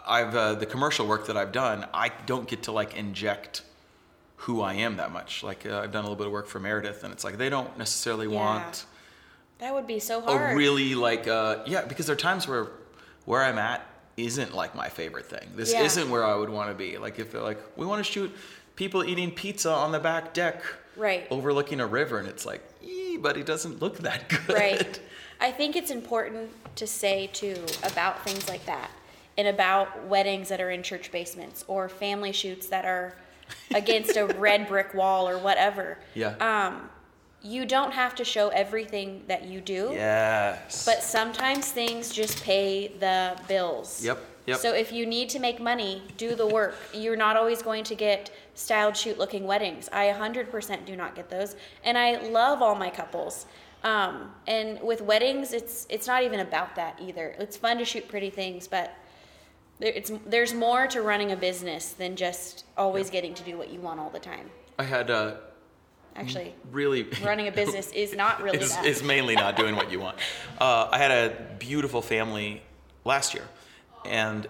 I've 0.07 0.35
uh, 0.35 0.53
the 0.55 0.65
commercial 0.65 1.05
work 1.07 1.27
that 1.27 1.37
I've 1.37 1.51
done 1.51 1.85
I 1.93 2.09
don't 2.25 2.47
get 2.47 2.63
to 2.63 2.71
like 2.71 2.95
inject 2.95 3.61
who 4.37 4.61
I 4.61 4.75
am 4.75 4.97
that 4.97 5.11
much 5.11 5.43
like 5.43 5.65
uh, 5.65 5.79
I've 5.79 5.91
done 5.91 6.03
a 6.05 6.07
little 6.07 6.15
bit 6.15 6.27
of 6.27 6.33
work 6.33 6.47
for 6.47 6.59
Meredith 6.59 7.03
and 7.03 7.11
it's 7.11 7.23
like 7.23 7.37
they 7.37 7.49
don't 7.49 7.77
necessarily 7.77 8.27
Yeah. 8.27 8.35
want 8.39 8.85
That 9.59 9.73
would 9.73 9.87
be 9.87 9.99
so 9.99 10.21
hard. 10.21 10.53
a 10.53 10.55
really 10.55 10.95
like 10.95 11.27
uh 11.27 11.63
yeah 11.65 11.83
because 11.85 12.05
there 12.07 12.13
are 12.13 12.17
times 12.17 12.47
where 12.47 12.67
where 13.25 13.43
I'm 13.43 13.57
at 13.57 13.85
isn't 14.17 14.55
like 14.55 14.75
my 14.75 14.87
favorite 14.89 15.25
thing. 15.25 15.47
This 15.55 15.73
Yeah. 15.73 15.83
isn't 15.83 16.09
where 16.09 16.23
I 16.23 16.35
would 16.35 16.49
want 16.49 16.69
to 16.69 16.75
be. 16.75 16.97
Like 16.97 17.19
if 17.19 17.31
they're 17.31 17.41
like 17.41 17.59
we 17.77 17.85
want 17.85 18.05
to 18.05 18.09
shoot 18.11 18.33
people 18.75 19.03
eating 19.03 19.31
pizza 19.31 19.71
on 19.71 19.91
the 19.91 19.99
back 19.99 20.33
deck 20.33 20.61
Right. 20.95 21.27
overlooking 21.29 21.79
a 21.81 21.85
river 21.87 22.19
and 22.19 22.27
it's 22.27 22.45
like, 22.45 22.61
"Ee, 22.83 23.17
but 23.17 23.35
it 23.37 23.45
doesn't 23.45 23.81
look 23.81 23.97
that 23.99 24.29
good." 24.47 24.55
Right. 24.55 24.99
I 25.41 25.51
think 25.51 25.75
it's 25.75 25.91
important 25.91 26.51
to 26.77 26.87
say 26.87 27.27
too 27.27 27.57
about 27.83 28.23
things 28.23 28.47
like 28.47 28.65
that 28.65 28.89
and 29.37 29.49
about 29.49 30.05
weddings 30.07 30.47
that 30.47 30.61
are 30.61 30.69
in 30.71 30.81
church 30.81 31.11
basements 31.11 31.65
or 31.67 31.89
family 31.89 32.31
shoots 32.31 32.67
that 32.67 32.85
are 32.85 33.15
against 33.75 34.15
a 34.15 34.25
red 34.25 34.67
brick 34.69 34.93
wall 34.93 35.27
or 35.27 35.37
whatever. 35.37 35.97
Yeah. 36.13 36.35
Um, 36.39 36.89
you 37.45 37.65
don't 37.65 37.93
have 37.93 38.15
to 38.15 38.25
show 38.25 38.49
everything 38.49 39.21
that 39.27 39.45
you 39.45 39.61
do. 39.61 39.91
yes. 39.93 40.83
But 40.85 41.03
sometimes 41.03 41.71
things 41.71 42.11
just 42.11 42.43
pay 42.43 42.87
the 42.99 43.39
bills. 43.47 44.03
Yep, 44.03 44.19
yep. 44.47 44.57
So 44.57 44.73
if 44.73 44.91
you 44.91 45.05
need 45.05 45.29
to 45.29 45.39
make 45.39 45.61
money, 45.61 46.01
do 46.17 46.35
the 46.35 46.47
work. 46.47 46.75
You're 46.93 47.15
not 47.15 47.37
always 47.37 47.61
going 47.61 47.83
to 47.85 47.95
get 47.95 48.31
styled 48.55 48.97
shoot 48.97 49.19
looking 49.19 49.45
weddings. 49.45 49.87
I 49.93 50.07
100% 50.07 50.85
do 50.85 50.95
not 50.95 51.15
get 51.15 51.29
those. 51.29 51.55
And 51.83 51.97
I 51.97 52.17
love 52.29 52.63
all 52.63 52.73
my 52.75 52.89
couples. 52.89 53.45
Um, 53.83 54.31
and 54.47 54.81
with 54.81 55.01
weddings, 55.01 55.53
it's 55.53 55.85
it's 55.91 56.07
not 56.07 56.23
even 56.23 56.39
about 56.39 56.75
that 56.75 56.99
either. 56.99 57.35
It's 57.37 57.55
fun 57.55 57.77
to 57.77 57.85
shoot 57.85 58.07
pretty 58.07 58.31
things, 58.31 58.67
but 58.67 58.95
there, 59.79 59.93
it's 59.93 60.11
there's 60.25 60.55
more 60.55 60.87
to 60.87 61.03
running 61.03 61.31
a 61.31 61.35
business 61.35 61.91
than 61.91 62.15
just 62.15 62.65
always 62.77 63.11
getting 63.11 63.35
to 63.35 63.43
do 63.43 63.59
what 63.59 63.69
you 63.69 63.79
want 63.79 63.99
all 63.99 64.09
the 64.09 64.19
time. 64.19 64.49
I 64.79 64.83
had 64.83 65.11
uh 65.11 65.35
Actually, 66.15 66.55
really 66.71 67.03
running 67.23 67.47
a 67.47 67.51
business 67.51 67.91
is 67.91 68.15
not 68.15 68.41
really 68.41 68.59
is, 68.59 68.71
that. 68.71 68.85
is 68.85 69.03
mainly 69.03 69.35
not 69.35 69.57
doing 69.57 69.75
what 69.75 69.91
you 69.91 69.99
want. 69.99 70.17
Uh, 70.59 70.87
I 70.89 70.97
had 70.97 71.11
a 71.11 71.35
beautiful 71.59 72.01
family 72.01 72.61
last 73.03 73.33
year, 73.33 73.43
and 74.05 74.47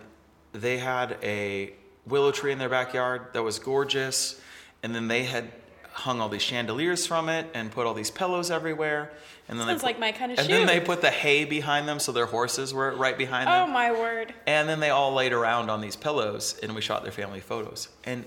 they 0.53 0.77
had 0.77 1.17
a 1.23 1.73
willow 2.05 2.31
tree 2.31 2.51
in 2.51 2.59
their 2.59 2.69
backyard 2.69 3.27
that 3.33 3.41
was 3.41 3.57
gorgeous, 3.57 4.39
and 4.83 4.93
then 4.93 5.07
they 5.07 5.23
had 5.23 5.51
hung 5.95 6.19
all 6.19 6.27
these 6.29 6.41
chandeliers 6.41 7.07
from 7.07 7.29
it 7.29 7.47
and 7.53 7.71
put 7.71 7.87
all 7.87 7.93
these 7.93 8.11
pillows 8.11 8.51
everywhere. 8.51 9.11
And 9.47 9.57
then 9.57 9.65
Sounds 9.65 9.81
they 9.81 9.87
put, 9.87 9.93
like 9.93 9.99
my 9.99 10.11
kind 10.11 10.31
of 10.33 10.39
And 10.39 10.49
then 10.49 10.67
they 10.67 10.79
put 10.79 11.01
the 11.01 11.09
hay 11.09 11.45
behind 11.45 11.87
them, 11.87 11.99
so 11.99 12.11
their 12.11 12.25
horses 12.25 12.73
were 12.73 12.93
right 12.95 13.17
behind 13.17 13.47
them. 13.47 13.69
oh 13.69 13.71
my 13.71 13.91
word. 13.91 14.33
And 14.45 14.67
then 14.67 14.81
they 14.81 14.89
all 14.89 15.13
laid 15.13 15.31
around 15.33 15.69
on 15.69 15.81
these 15.81 15.95
pillows 15.95 16.59
and 16.61 16.75
we 16.75 16.81
shot 16.81 17.03
their 17.03 17.13
family 17.13 17.39
photos. 17.39 17.87
And 18.03 18.25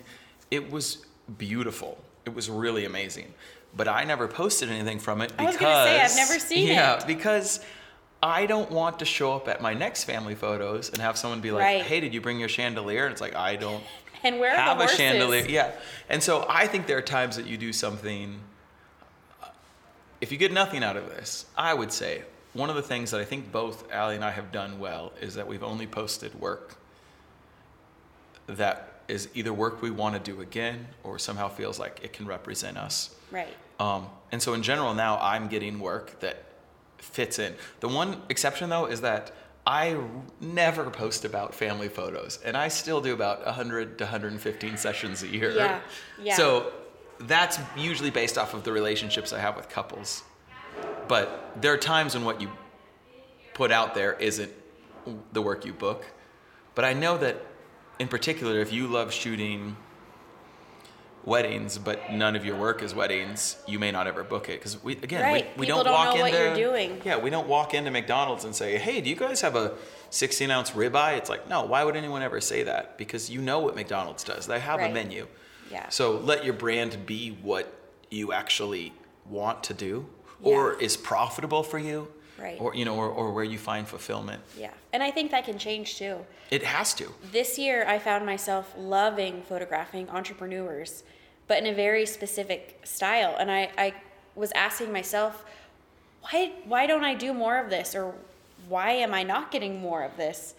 it 0.51 0.71
was 0.71 1.05
beautiful. 1.37 1.99
It 2.29 2.35
was 2.35 2.51
really 2.51 2.85
amazing. 2.85 3.33
But 3.75 3.89
I 3.89 4.05
never 4.05 4.29
posted 4.29 4.69
anything 4.69 4.99
from 4.99 5.21
it 5.23 5.33
I 5.39 5.47
because 5.47 5.55
was 5.55 5.57
gonna 5.61 5.85
say, 5.85 6.01
I've 6.01 6.17
never 6.17 6.39
seen 6.39 6.67
yeah, 6.75 6.99
it. 6.99 7.07
because 7.07 7.61
I 8.23 8.47
don't 8.47 8.71
want 8.71 8.99
to 8.99 9.05
show 9.05 9.33
up 9.35 9.49
at 9.49 9.63
my 9.63 9.73
next 9.75 10.05
family 10.05 10.35
photos 10.35 10.91
and 10.91 10.99
have 10.99 11.17
someone 11.17 11.41
be 11.41 11.51
like, 11.53 11.63
Right. 11.63 11.83
"Hey, 11.83 12.01
did 12.01 12.13
you 12.13 12.21
bring 12.21 12.39
your 12.39 12.49
chandelier?" 12.49 13.05
And 13.07 13.13
it's 13.13 13.21
like, 13.21 13.35
"I 13.35 13.57
don't 13.57 13.83
And 14.25 14.39
where 14.41 14.53
are 14.53 14.57
have 14.57 14.79
the 14.79 14.85
a 14.85 14.89
chandelier." 14.89 15.47
Yeah. 15.49 15.71
And 16.09 16.23
so 16.23 16.45
I 16.49 16.67
think 16.67 16.87
there 16.87 16.99
are 16.99 17.03
times 17.03 17.37
that 17.37 17.47
you 17.47 17.57
do 17.57 17.73
something 17.73 18.41
uh, 19.43 19.47
if 20.21 20.31
you 20.33 20.39
get 20.39 20.53
nothing 20.53 20.83
out 20.85 20.97
of 20.97 21.07
this, 21.09 21.47
I 21.57 21.73
would 21.75 21.93
say 21.93 22.23
one 22.53 22.69
of 22.71 22.77
the 22.77 22.83
things 22.83 23.11
that 23.13 23.21
I 23.21 23.25
think 23.25 23.53
both 23.53 23.85
Aly 23.93 24.17
and 24.17 24.25
I 24.25 24.33
have 24.33 24.51
done 24.53 24.79
well 24.79 25.13
is 25.21 25.35
that 25.35 25.47
we've 25.47 25.63
only 25.63 25.87
posted 25.87 26.35
work 26.41 26.77
that 28.49 28.88
is 29.09 29.29
either 29.35 29.53
work 29.53 29.83
we 29.83 29.91
want 29.91 30.15
to 30.15 30.33
do 30.33 30.41
again 30.41 30.87
or 31.03 31.19
somehow 31.19 31.49
feels 31.49 31.79
like 31.79 32.01
it 32.03 32.13
can 32.13 32.27
represent 32.27 32.77
us. 32.77 33.15
Right. 33.31 33.55
Um, 33.81 34.07
and 34.31 34.43
so 34.43 34.55
in 34.55 34.63
general, 34.63 34.95
now 34.95 35.19
I'm 35.19 35.49
getting 35.49 35.81
work 35.81 36.21
that 36.21 36.45
fits 36.99 37.39
in. 37.39 37.55
The 37.81 37.89
one 37.89 38.23
exception 38.29 38.71
though 38.71 38.87
is 38.87 39.01
that 39.01 39.33
I 39.67 39.95
r- 39.95 40.05
never 40.41 40.89
post 40.91 41.25
about 41.25 41.55
family 41.55 41.89
photos, 41.89 42.39
and 42.45 42.57
I 42.57 42.69
still 42.69 43.01
do 43.03 43.13
about 43.13 43.45
100 43.45 43.99
to 43.99 44.05
115 44.05 44.77
sessions 44.79 45.23
a 45.23 45.29
year. 45.29 45.51
Yeah, 45.55 45.81
yeah. 46.23 46.35
So 46.37 46.73
that's 47.21 47.59
usually 47.77 48.11
based 48.11 48.39
off 48.39 48.55
of 48.55 48.65
the 48.65 48.73
relationships 48.73 49.33
I 49.33 49.41
have 49.41 49.57
with 49.57 49.69
couples. 49.69 50.23
But 51.07 51.53
there 51.61 51.73
are 51.73 51.79
times 51.79 52.15
when 52.15 52.25
what 52.25 52.41
you 52.41 52.51
put 53.53 53.71
out 53.71 53.95
there 53.95 54.15
isn't 54.15 54.53
the 55.33 55.43
work 55.43 55.65
you 55.65 55.73
book. 55.73 56.05
But 56.75 56.85
I 56.85 56.93
know 56.93 57.19
that 57.19 57.45
in 57.99 58.09
particular, 58.09 58.61
if 58.61 58.73
you 58.73 58.87
love 58.87 59.13
shooting 59.13 59.77
weddings, 61.25 61.77
but 61.79 62.13
none 62.13 62.37
of 62.37 62.45
your 62.45 62.57
work 62.57 62.83
is 62.83 62.95
weddings, 62.95 63.57
you 63.67 63.79
may 63.79 63.91
not 63.91 64.07
ever 64.07 64.23
book 64.25 64.49
it 64.49 64.53
because 64.61 64.83
we 64.83 64.95
again 64.97 65.23
Right. 65.23 65.47
we, 65.57 65.61
we 65.63 65.67
don't 65.67 65.85
don't 65.85 65.93
walk 65.93 66.15
know 66.15 66.23
what 66.23 66.33
into 66.33 66.45
you're 66.45 66.55
doing. 66.55 67.03
yeah 67.05 67.19
we 67.19 67.29
don't 67.29 67.49
walk 67.49 67.75
into 67.75 67.91
McDonald's 67.91 68.45
and 68.45 68.55
say 68.55 68.79
hey 68.79 69.01
do 69.01 69.11
you 69.11 69.17
guys 69.17 69.41
have 69.43 69.55
a 69.57 69.75
16 70.11 70.51
ounce 70.51 70.71
ribeye? 70.71 71.19
It's 71.19 71.29
like 71.29 71.49
no 71.49 71.65
why 71.65 71.85
would 71.85 71.97
anyone 71.97 72.23
ever 72.23 72.41
say 72.41 72.63
that 72.63 72.97
because 72.97 73.29
you 73.29 73.41
know 73.43 73.59
what 73.59 73.75
McDonald's 73.75 74.25
does 74.25 74.47
they 74.47 74.61
have 74.61 74.81
a 74.81 74.89
menu 74.91 75.27
Yeah. 75.71 75.89
so 75.91 76.13
let 76.19 76.45
your 76.45 76.55
brand 76.55 77.05
be 77.05 77.31
what 77.43 77.75
you 78.11 78.33
actually 78.33 78.95
want 79.29 79.65
to 79.65 79.75
do 79.75 80.07
or 80.43 80.77
Yeah. 80.79 80.87
is 80.87 80.97
profitable 80.97 81.63
for 81.63 81.79
you 81.79 82.09
Right. 82.39 82.57
or 82.61 82.75
you 82.75 82.85
know 82.85 82.95
or, 82.95 83.09
or 83.09 83.33
where 83.33 83.45
you 83.45 83.59
find 83.59 83.87
fulfillment 83.87 84.41
Yeah. 84.57 84.71
And 84.93 85.03
I 85.03 85.11
think 85.11 85.31
that 85.33 85.45
can 85.45 85.59
change 85.59 85.97
too. 85.99 86.25
it 86.51 86.63
has 86.63 86.95
to 86.95 87.13
This 87.33 87.59
year, 87.59 87.85
I 87.87 87.99
found 87.99 88.25
myself 88.25 88.75
loving 88.79 89.43
photographing 89.43 90.09
entrepreneurs, 90.11 91.03
but 91.47 91.59
in 91.59 91.67
a 91.67 91.75
very 91.75 92.07
specific 92.07 92.81
style. 92.85 93.37
And 93.39 93.51
I, 93.51 93.71
I 93.77 93.95
was 94.35 94.53
asking 94.53 94.93
myself, 94.93 95.45
why, 96.23 96.53
why 96.65 96.87
don't 96.87 97.05
I 97.05 97.15
do 97.15 97.33
more 97.35 97.59
of 97.59 97.71
this? 97.71 97.95
Or 97.95 98.15
why 98.69 98.93
am 98.93 99.13
I 99.15 99.23
not 99.23 99.51
getting 99.51 99.81
more 99.81 100.03
of 100.03 100.17
this? 100.17 100.55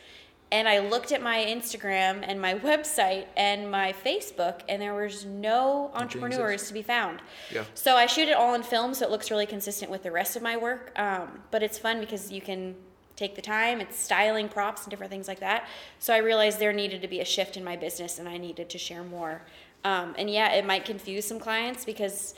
And 0.52 0.68
I 0.68 0.80
looked 0.80 1.12
at 1.12 1.22
my 1.22 1.38
Instagram 1.38 2.24
and 2.28 2.42
my 2.42 2.56
website 2.70 3.26
and 3.38 3.70
my 3.70 3.94
Facebook, 4.04 4.62
and 4.68 4.82
there 4.82 4.96
was 4.96 5.26
no 5.26 5.92
entrepreneurs 5.94 6.68
to 6.68 6.74
be 6.74 6.82
found. 6.82 7.22
Yeah. 7.54 7.66
So 7.76 7.96
I 7.96 8.08
shoot 8.08 8.28
it 8.28 8.34
all 8.36 8.56
in 8.56 8.64
film, 8.64 8.94
so 8.94 9.06
it 9.06 9.12
looks 9.12 9.30
really 9.30 9.46
consistent 9.46 9.92
with 9.92 10.02
the 10.04 10.12
rest 10.12 10.36
of 10.36 10.42
my 10.42 10.58
work. 10.58 10.92
Um, 10.98 11.42
but 11.52 11.62
it's 11.62 11.78
fun 11.78 12.00
because 12.00 12.32
you 12.32 12.42
can 12.42 12.76
take 13.16 13.36
the 13.36 13.42
time. 13.42 13.80
It's 13.82 14.00
styling 14.00 14.50
props 14.50 14.84
and 14.84 14.90
different 14.90 15.12
things 15.12 15.28
like 15.28 15.42
that. 15.42 15.68
So 16.00 16.14
I 16.14 16.18
realized 16.18 16.58
there 16.58 16.74
needed 16.74 17.02
to 17.04 17.08
be 17.08 17.20
a 17.20 17.26
shift 17.26 17.56
in 17.56 17.64
my 17.64 17.76
business, 17.76 18.18
and 18.18 18.28
I 18.28 18.38
needed 18.38 18.70
to 18.72 18.78
share 18.80 19.04
more. 19.04 19.42
Um, 19.84 20.16
and 20.18 20.30
yeah, 20.30 20.54
it 20.54 20.66
might 20.66 20.84
confuse 20.84 21.26
some 21.26 21.40
clients 21.40 21.86
because 21.86 22.34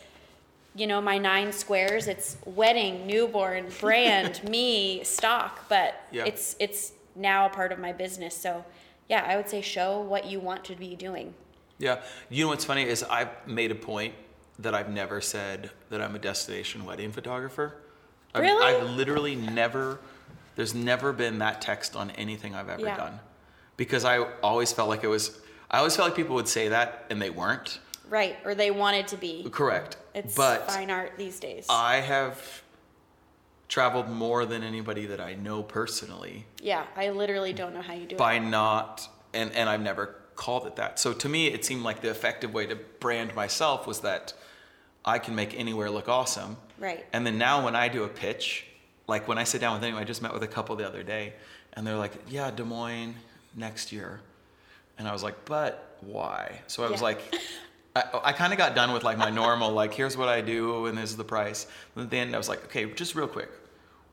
you 0.75 0.87
know 0.87 1.01
my 1.01 1.17
nine 1.17 1.51
squares 1.51 2.07
it's 2.07 2.37
wedding 2.45 3.05
newborn 3.05 3.65
brand 3.81 4.41
me 4.49 5.03
stock 5.03 5.67
but 5.67 6.01
Yeah. 6.13 6.23
it's 6.23 6.55
it's 6.59 6.93
now 7.15 7.45
a 7.45 7.49
part 7.49 7.71
of 7.71 7.79
my 7.79 7.91
business 7.93 8.35
so 8.35 8.63
yeah, 9.09 9.25
I 9.27 9.35
would 9.35 9.49
say 9.49 9.61
show 9.61 9.99
what 9.99 10.25
you 10.25 10.39
want 10.39 10.63
to 10.65 10.75
be 10.75 10.95
doing. 10.95 11.33
Yeah. 11.79 11.99
You 12.29 12.45
know 12.45 12.49
what's 12.49 12.63
funny 12.63 12.83
is 12.83 13.03
I've 13.03 13.27
made 13.45 13.69
a 13.71 13.75
point 13.75 14.13
that 14.59 14.73
I've 14.73 14.89
never 14.89 15.19
said 15.19 15.69
that 15.89 16.01
I'm 16.01 16.15
a 16.15 16.19
destination 16.19 16.85
wedding 16.85 17.11
photographer. 17.11 17.75
I've- 18.33 18.45
Really? 18.45 18.65
I've, 18.65 18.89
literally 18.91 19.35
never, 19.35 19.99
there's 20.55 20.73
never 20.73 21.11
been 21.11 21.39
that 21.39 21.59
text 21.61 21.95
on 21.97 22.11
anything 22.11 22.55
I've 22.55 22.69
ever 22.69 22.83
Yeah. 22.85 22.95
done. 22.95 23.19
Because 23.75 24.05
I 24.05 24.19
always 24.41 24.71
felt 24.71 24.87
like 24.87 25.03
it 25.03 25.07
was, 25.07 25.37
I 25.69 25.79
always 25.79 25.95
felt 25.95 26.07
like 26.09 26.15
people 26.15 26.35
would 26.35 26.47
say 26.47 26.69
that 26.69 27.05
and 27.09 27.21
they 27.21 27.31
weren't. 27.31 27.79
Right, 28.09 28.37
or 28.45 28.55
they 28.55 28.71
wanted 28.71 29.07
to 29.09 29.17
be. 29.17 29.49
Correct. 29.51 29.97
It's 30.13 30.35
but 30.35 30.71
fine 30.71 30.89
art 30.91 31.13
these 31.17 31.39
days. 31.39 31.65
I 31.69 31.97
have 31.97 32.61
traveled 33.71 34.09
more 34.09 34.45
than 34.45 34.63
anybody 34.63 35.05
that 35.05 35.21
I 35.21 35.33
know 35.33 35.63
personally 35.63 36.45
yeah, 36.61 36.85
I 36.95 37.09
literally 37.09 37.53
don't 37.53 37.73
know 37.73 37.81
how 37.81 37.93
you 37.93 38.05
do 38.05 38.17
by 38.17 38.33
it. 38.35 38.41
By 38.41 38.49
not 38.49 39.07
and 39.33 39.51
and 39.53 39.69
I've 39.69 39.81
never 39.81 40.15
called 40.35 40.67
it 40.67 40.75
that. 40.75 40.99
So 40.99 41.13
to 41.13 41.29
me 41.29 41.47
it 41.47 41.63
seemed 41.63 41.83
like 41.83 42.01
the 42.01 42.09
effective 42.09 42.53
way 42.53 42.65
to 42.67 42.75
brand 42.99 43.33
myself 43.33 43.87
was 43.87 44.01
that 44.01 44.33
I 45.05 45.19
can 45.19 45.35
make 45.35 45.57
anywhere 45.57 45.89
look 45.89 46.09
awesome. 46.09 46.57
Right. 46.77 47.05
And 47.13 47.25
then 47.25 47.37
now 47.37 47.63
when 47.63 47.75
I 47.75 47.87
do 47.87 48.03
a 48.03 48.09
pitch, 48.09 48.65
like 49.07 49.27
when 49.29 49.37
I 49.37 49.45
sit 49.45 49.61
down 49.61 49.73
with 49.75 49.83
anyone, 49.83 50.01
I 50.01 50.05
just 50.05 50.21
met 50.21 50.33
with 50.33 50.43
a 50.43 50.47
couple 50.47 50.75
the 50.75 50.85
other 50.85 51.01
day 51.01 51.33
and 51.73 51.87
they're 51.87 51.95
like, 51.95 52.13
"Yeah, 52.27 52.51
Des 52.51 52.65
Moines 52.65 53.15
next 53.55 53.93
year." 53.93 54.19
And 54.97 55.07
I 55.07 55.13
was 55.13 55.23
like, 55.23 55.45
"But 55.45 55.97
why?" 56.01 56.59
So 56.67 56.83
I 56.83 56.89
was 56.89 57.01
like 57.01 57.21
I, 57.95 58.03
I 58.25 58.31
kind 58.33 58.53
of 58.53 58.57
got 58.59 58.75
done 58.75 58.93
with 58.93 59.03
like 59.03 59.17
my 59.17 59.29
normal, 59.29 59.71
like, 59.71 59.93
here's 59.93 60.15
what 60.15 60.29
I 60.29 60.41
do 60.41 60.85
and 60.85 60.97
this 60.97 61.09
is 61.09 61.17
the 61.17 61.23
price. 61.23 61.67
And 61.95 62.05
at 62.05 62.09
the 62.09 62.17
end, 62.17 62.33
I 62.33 62.37
was 62.37 62.47
like, 62.47 62.63
okay, 62.65 62.85
just 62.93 63.15
real 63.15 63.27
quick, 63.27 63.49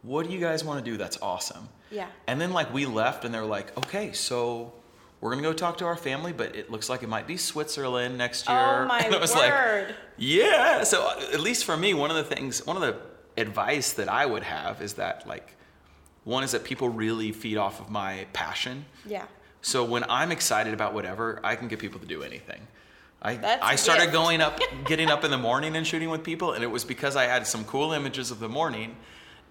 what 0.08 0.26
do 0.26 0.32
you 0.32 0.40
guys 0.40 0.64
want 0.64 0.82
to 0.82 0.90
do 0.90 0.96
that's 0.96 1.18
awesome? 1.20 1.68
Yeah. 1.90 2.06
And 2.26 2.40
then 2.40 2.52
like 2.52 2.72
we 2.72 2.86
left 2.86 3.24
and 3.24 3.34
they 3.34 3.38
were 3.38 3.46
like, 3.46 3.76
okay, 3.76 4.12
so 4.12 4.72
we're 5.20 5.30
gonna 5.30 5.42
go 5.42 5.52
talk 5.52 5.78
to 5.78 5.84
our 5.84 5.96
family, 5.96 6.32
but 6.32 6.56
it 6.56 6.70
looks 6.70 6.88
like 6.88 7.02
it 7.02 7.08
might 7.08 7.26
be 7.26 7.36
Switzerland 7.36 8.16
next 8.16 8.48
year. 8.48 8.58
Oh 8.58 8.86
my 8.88 9.00
and 9.00 9.14
I 9.14 9.18
was 9.18 9.34
like, 9.34 9.52
word. 9.52 9.94
yeah. 10.16 10.82
So 10.84 11.02
uh, 11.06 11.34
at 11.34 11.40
least 11.40 11.64
for 11.64 11.76
me, 11.76 11.92
one 11.92 12.10
of 12.10 12.16
the 12.16 12.24
things, 12.24 12.66
one 12.66 12.76
of 12.76 12.82
the 12.82 12.96
advice 13.40 13.92
that 13.94 14.08
I 14.08 14.24
would 14.24 14.42
have 14.44 14.80
is 14.80 14.94
that 14.94 15.26
like, 15.28 15.56
one 16.24 16.42
is 16.42 16.52
that 16.52 16.64
people 16.64 16.88
really 16.88 17.32
feed 17.32 17.56
off 17.56 17.80
of 17.80 17.90
my 17.90 18.26
passion. 18.32 18.86
yeah. 19.06 19.26
So 19.60 19.84
when 19.84 20.04
I'm 20.08 20.30
excited 20.30 20.72
about 20.72 20.94
whatever, 20.94 21.40
I 21.42 21.56
can 21.56 21.66
get 21.66 21.80
people 21.80 21.98
to 21.98 22.06
do 22.06 22.22
anything. 22.22 22.60
I, 23.20 23.34
That's 23.34 23.62
I 23.62 23.74
started 23.74 24.02
gift. 24.04 24.12
going 24.12 24.40
up, 24.40 24.60
getting 24.86 25.10
up 25.10 25.24
in 25.24 25.32
the 25.32 25.36
morning 25.38 25.74
and 25.74 25.84
shooting 25.84 26.10
with 26.10 26.22
people, 26.22 26.52
and 26.52 26.62
it 26.62 26.68
was 26.70 26.84
because 26.84 27.16
I 27.16 27.24
had 27.24 27.44
some 27.46 27.64
cool 27.64 27.92
images 27.92 28.30
of 28.30 28.38
the 28.38 28.48
morning, 28.48 28.94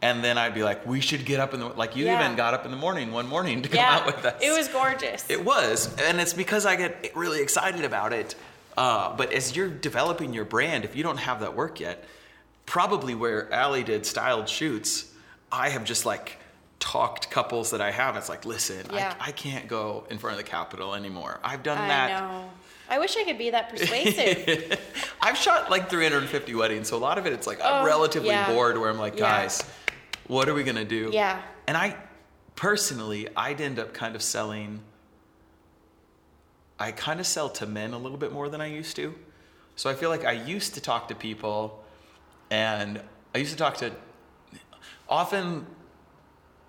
and 0.01 0.23
then 0.23 0.37
I'd 0.37 0.53
be 0.53 0.63
like, 0.63 0.85
"We 0.85 1.01
should 1.01 1.25
get 1.25 1.39
up 1.39 1.53
in 1.53 1.59
the 1.59 1.67
like." 1.67 1.95
You 1.95 2.05
Yeah. 2.05 2.23
even 2.23 2.35
got 2.35 2.53
up 2.53 2.65
in 2.65 2.71
the 2.71 2.77
morning 2.77 3.11
one 3.11 3.27
morning 3.27 3.61
to 3.63 3.69
come 3.69 3.77
Yeah. 3.77 3.95
out 3.95 4.05
with 4.05 4.23
us. 4.25 4.41
It 4.41 4.51
was 4.51 4.67
gorgeous. 4.67 5.25
It 5.29 5.43
was, 5.43 5.95
and 6.01 6.19
it's 6.21 6.33
because 6.33 6.65
I 6.65 6.75
get 6.75 7.11
really 7.15 7.41
excited 7.41 7.83
about 7.83 8.13
it. 8.13 8.35
Uh, 8.77 9.15
but 9.15 9.33
as 9.33 9.55
you're 9.55 9.67
developing 9.69 10.33
your 10.33 10.45
brand, 10.45 10.85
if 10.85 10.95
you 10.95 11.01
don't 11.03 11.17
have 11.17 11.39
that 11.39 11.55
work 11.55 11.79
yet, 11.79 12.03
probably 12.67 13.15
where 13.15 13.49
Aly 13.53 13.83
did 13.83 14.05
styled 14.05 14.47
shoots, 14.49 15.05
I 15.51 15.69
have 15.69 15.83
just 15.83 16.05
like 16.05 16.37
talked 16.79 17.31
couples 17.31 17.71
that 17.71 17.81
I 17.81 17.89
have. 17.89 18.15
It's 18.17 18.29
like, 18.29 18.45
listen, 18.45 18.85
Yeah. 18.93 19.15
I, 19.19 19.29
I 19.29 19.31
can't 19.31 19.67
go 19.67 20.05
in 20.11 20.19
front 20.19 20.37
of 20.39 20.45
the 20.45 20.49
Capitol 20.49 20.93
anymore. 20.93 21.39
I've 21.43 21.63
done 21.63 21.77
I 21.79 21.87
that. 21.87 22.21
know. 22.21 22.49
I 22.89 22.99
wish 22.99 23.17
I 23.17 23.23
could 23.23 23.37
be 23.39 23.49
that 23.49 23.69
persuasive. 23.69 24.79
I've 25.21 25.37
shot 25.37 25.69
like 25.71 25.89
350 25.89 26.53
weddings, 26.55 26.87
so 26.87 26.95
a 26.95 26.99
lot 26.99 27.17
of 27.17 27.25
it, 27.25 27.33
it's 27.33 27.47
like 27.47 27.59
I'm 27.61 27.81
Oh, 27.83 27.85
relatively 27.85 28.29
yeah. 28.29 28.47
bored. 28.53 28.77
Where 28.77 28.89
I'm 28.89 28.99
like, 28.99 29.17
guys, 29.17 29.61
what 30.27 30.49
are 30.49 30.53
we 30.53 30.63
gonna 30.63 30.85
do? 30.85 31.09
Yeah. 31.13 31.41
And 31.67 31.75
I, 31.75 31.95
personally, 32.55 33.27
I'd 33.35 33.61
end 33.61 33.79
up 33.79 33.93
kind 33.93 34.15
of 34.15 34.21
selling. 34.21 34.81
I 36.79 36.91
kind 36.91 37.19
of 37.19 37.25
sell 37.25 37.49
to 37.49 37.65
men 37.65 37.93
a 37.93 37.97
little 37.97 38.17
bit 38.17 38.31
more 38.31 38.49
than 38.49 38.61
I 38.61 38.67
used 38.67 38.95
to, 38.97 39.15
so 39.75 39.89
I 39.89 39.95
feel 39.95 40.09
like 40.09 40.25
I 40.25 40.33
used 40.33 40.75
to 40.75 40.81
talk 40.81 41.07
to 41.07 41.15
people, 41.15 41.83
and 42.51 43.01
I 43.33 43.39
used 43.39 43.51
to 43.51 43.57
talk 43.57 43.77
to. 43.77 43.91
Often, 45.09 45.65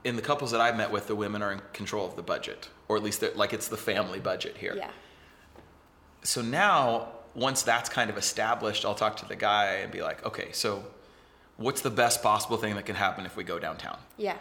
in 0.04 0.16
the 0.16 0.22
couples 0.22 0.52
that 0.52 0.60
I've 0.60 0.76
met 0.76 0.90
with, 0.90 1.08
the 1.08 1.16
women 1.16 1.42
are 1.42 1.52
in 1.52 1.60
control 1.72 2.06
of 2.06 2.16
the 2.16 2.22
budget, 2.22 2.68
or 2.88 2.96
at 2.96 3.02
least 3.02 3.22
like 3.36 3.52
it's 3.52 3.68
the 3.68 3.76
family 3.76 4.18
budget 4.18 4.56
here 4.56 4.74
yeah. 4.76 4.90
so 6.22 6.42
now 6.42 7.08
once 7.34 7.62
that's 7.62 7.88
kind 7.88 8.10
of 8.10 8.16
established 8.16 8.84
i'll 8.84 8.94
talk 8.94 9.16
to 9.16 9.28
the 9.28 9.36
guy 9.36 9.74
and 9.76 9.92
be 9.92 10.02
like 10.02 10.24
okay 10.26 10.48
so 10.52 10.82
what's 11.58 11.80
the 11.82 11.90
best 11.90 12.22
possible 12.22 12.56
thing 12.56 12.74
that 12.76 12.86
can 12.86 12.94
happen 12.96 13.26
if 13.26 13.36
we 13.36 13.44
go 13.44 13.58
downtown 13.58 13.98
Yeah. 14.16 14.36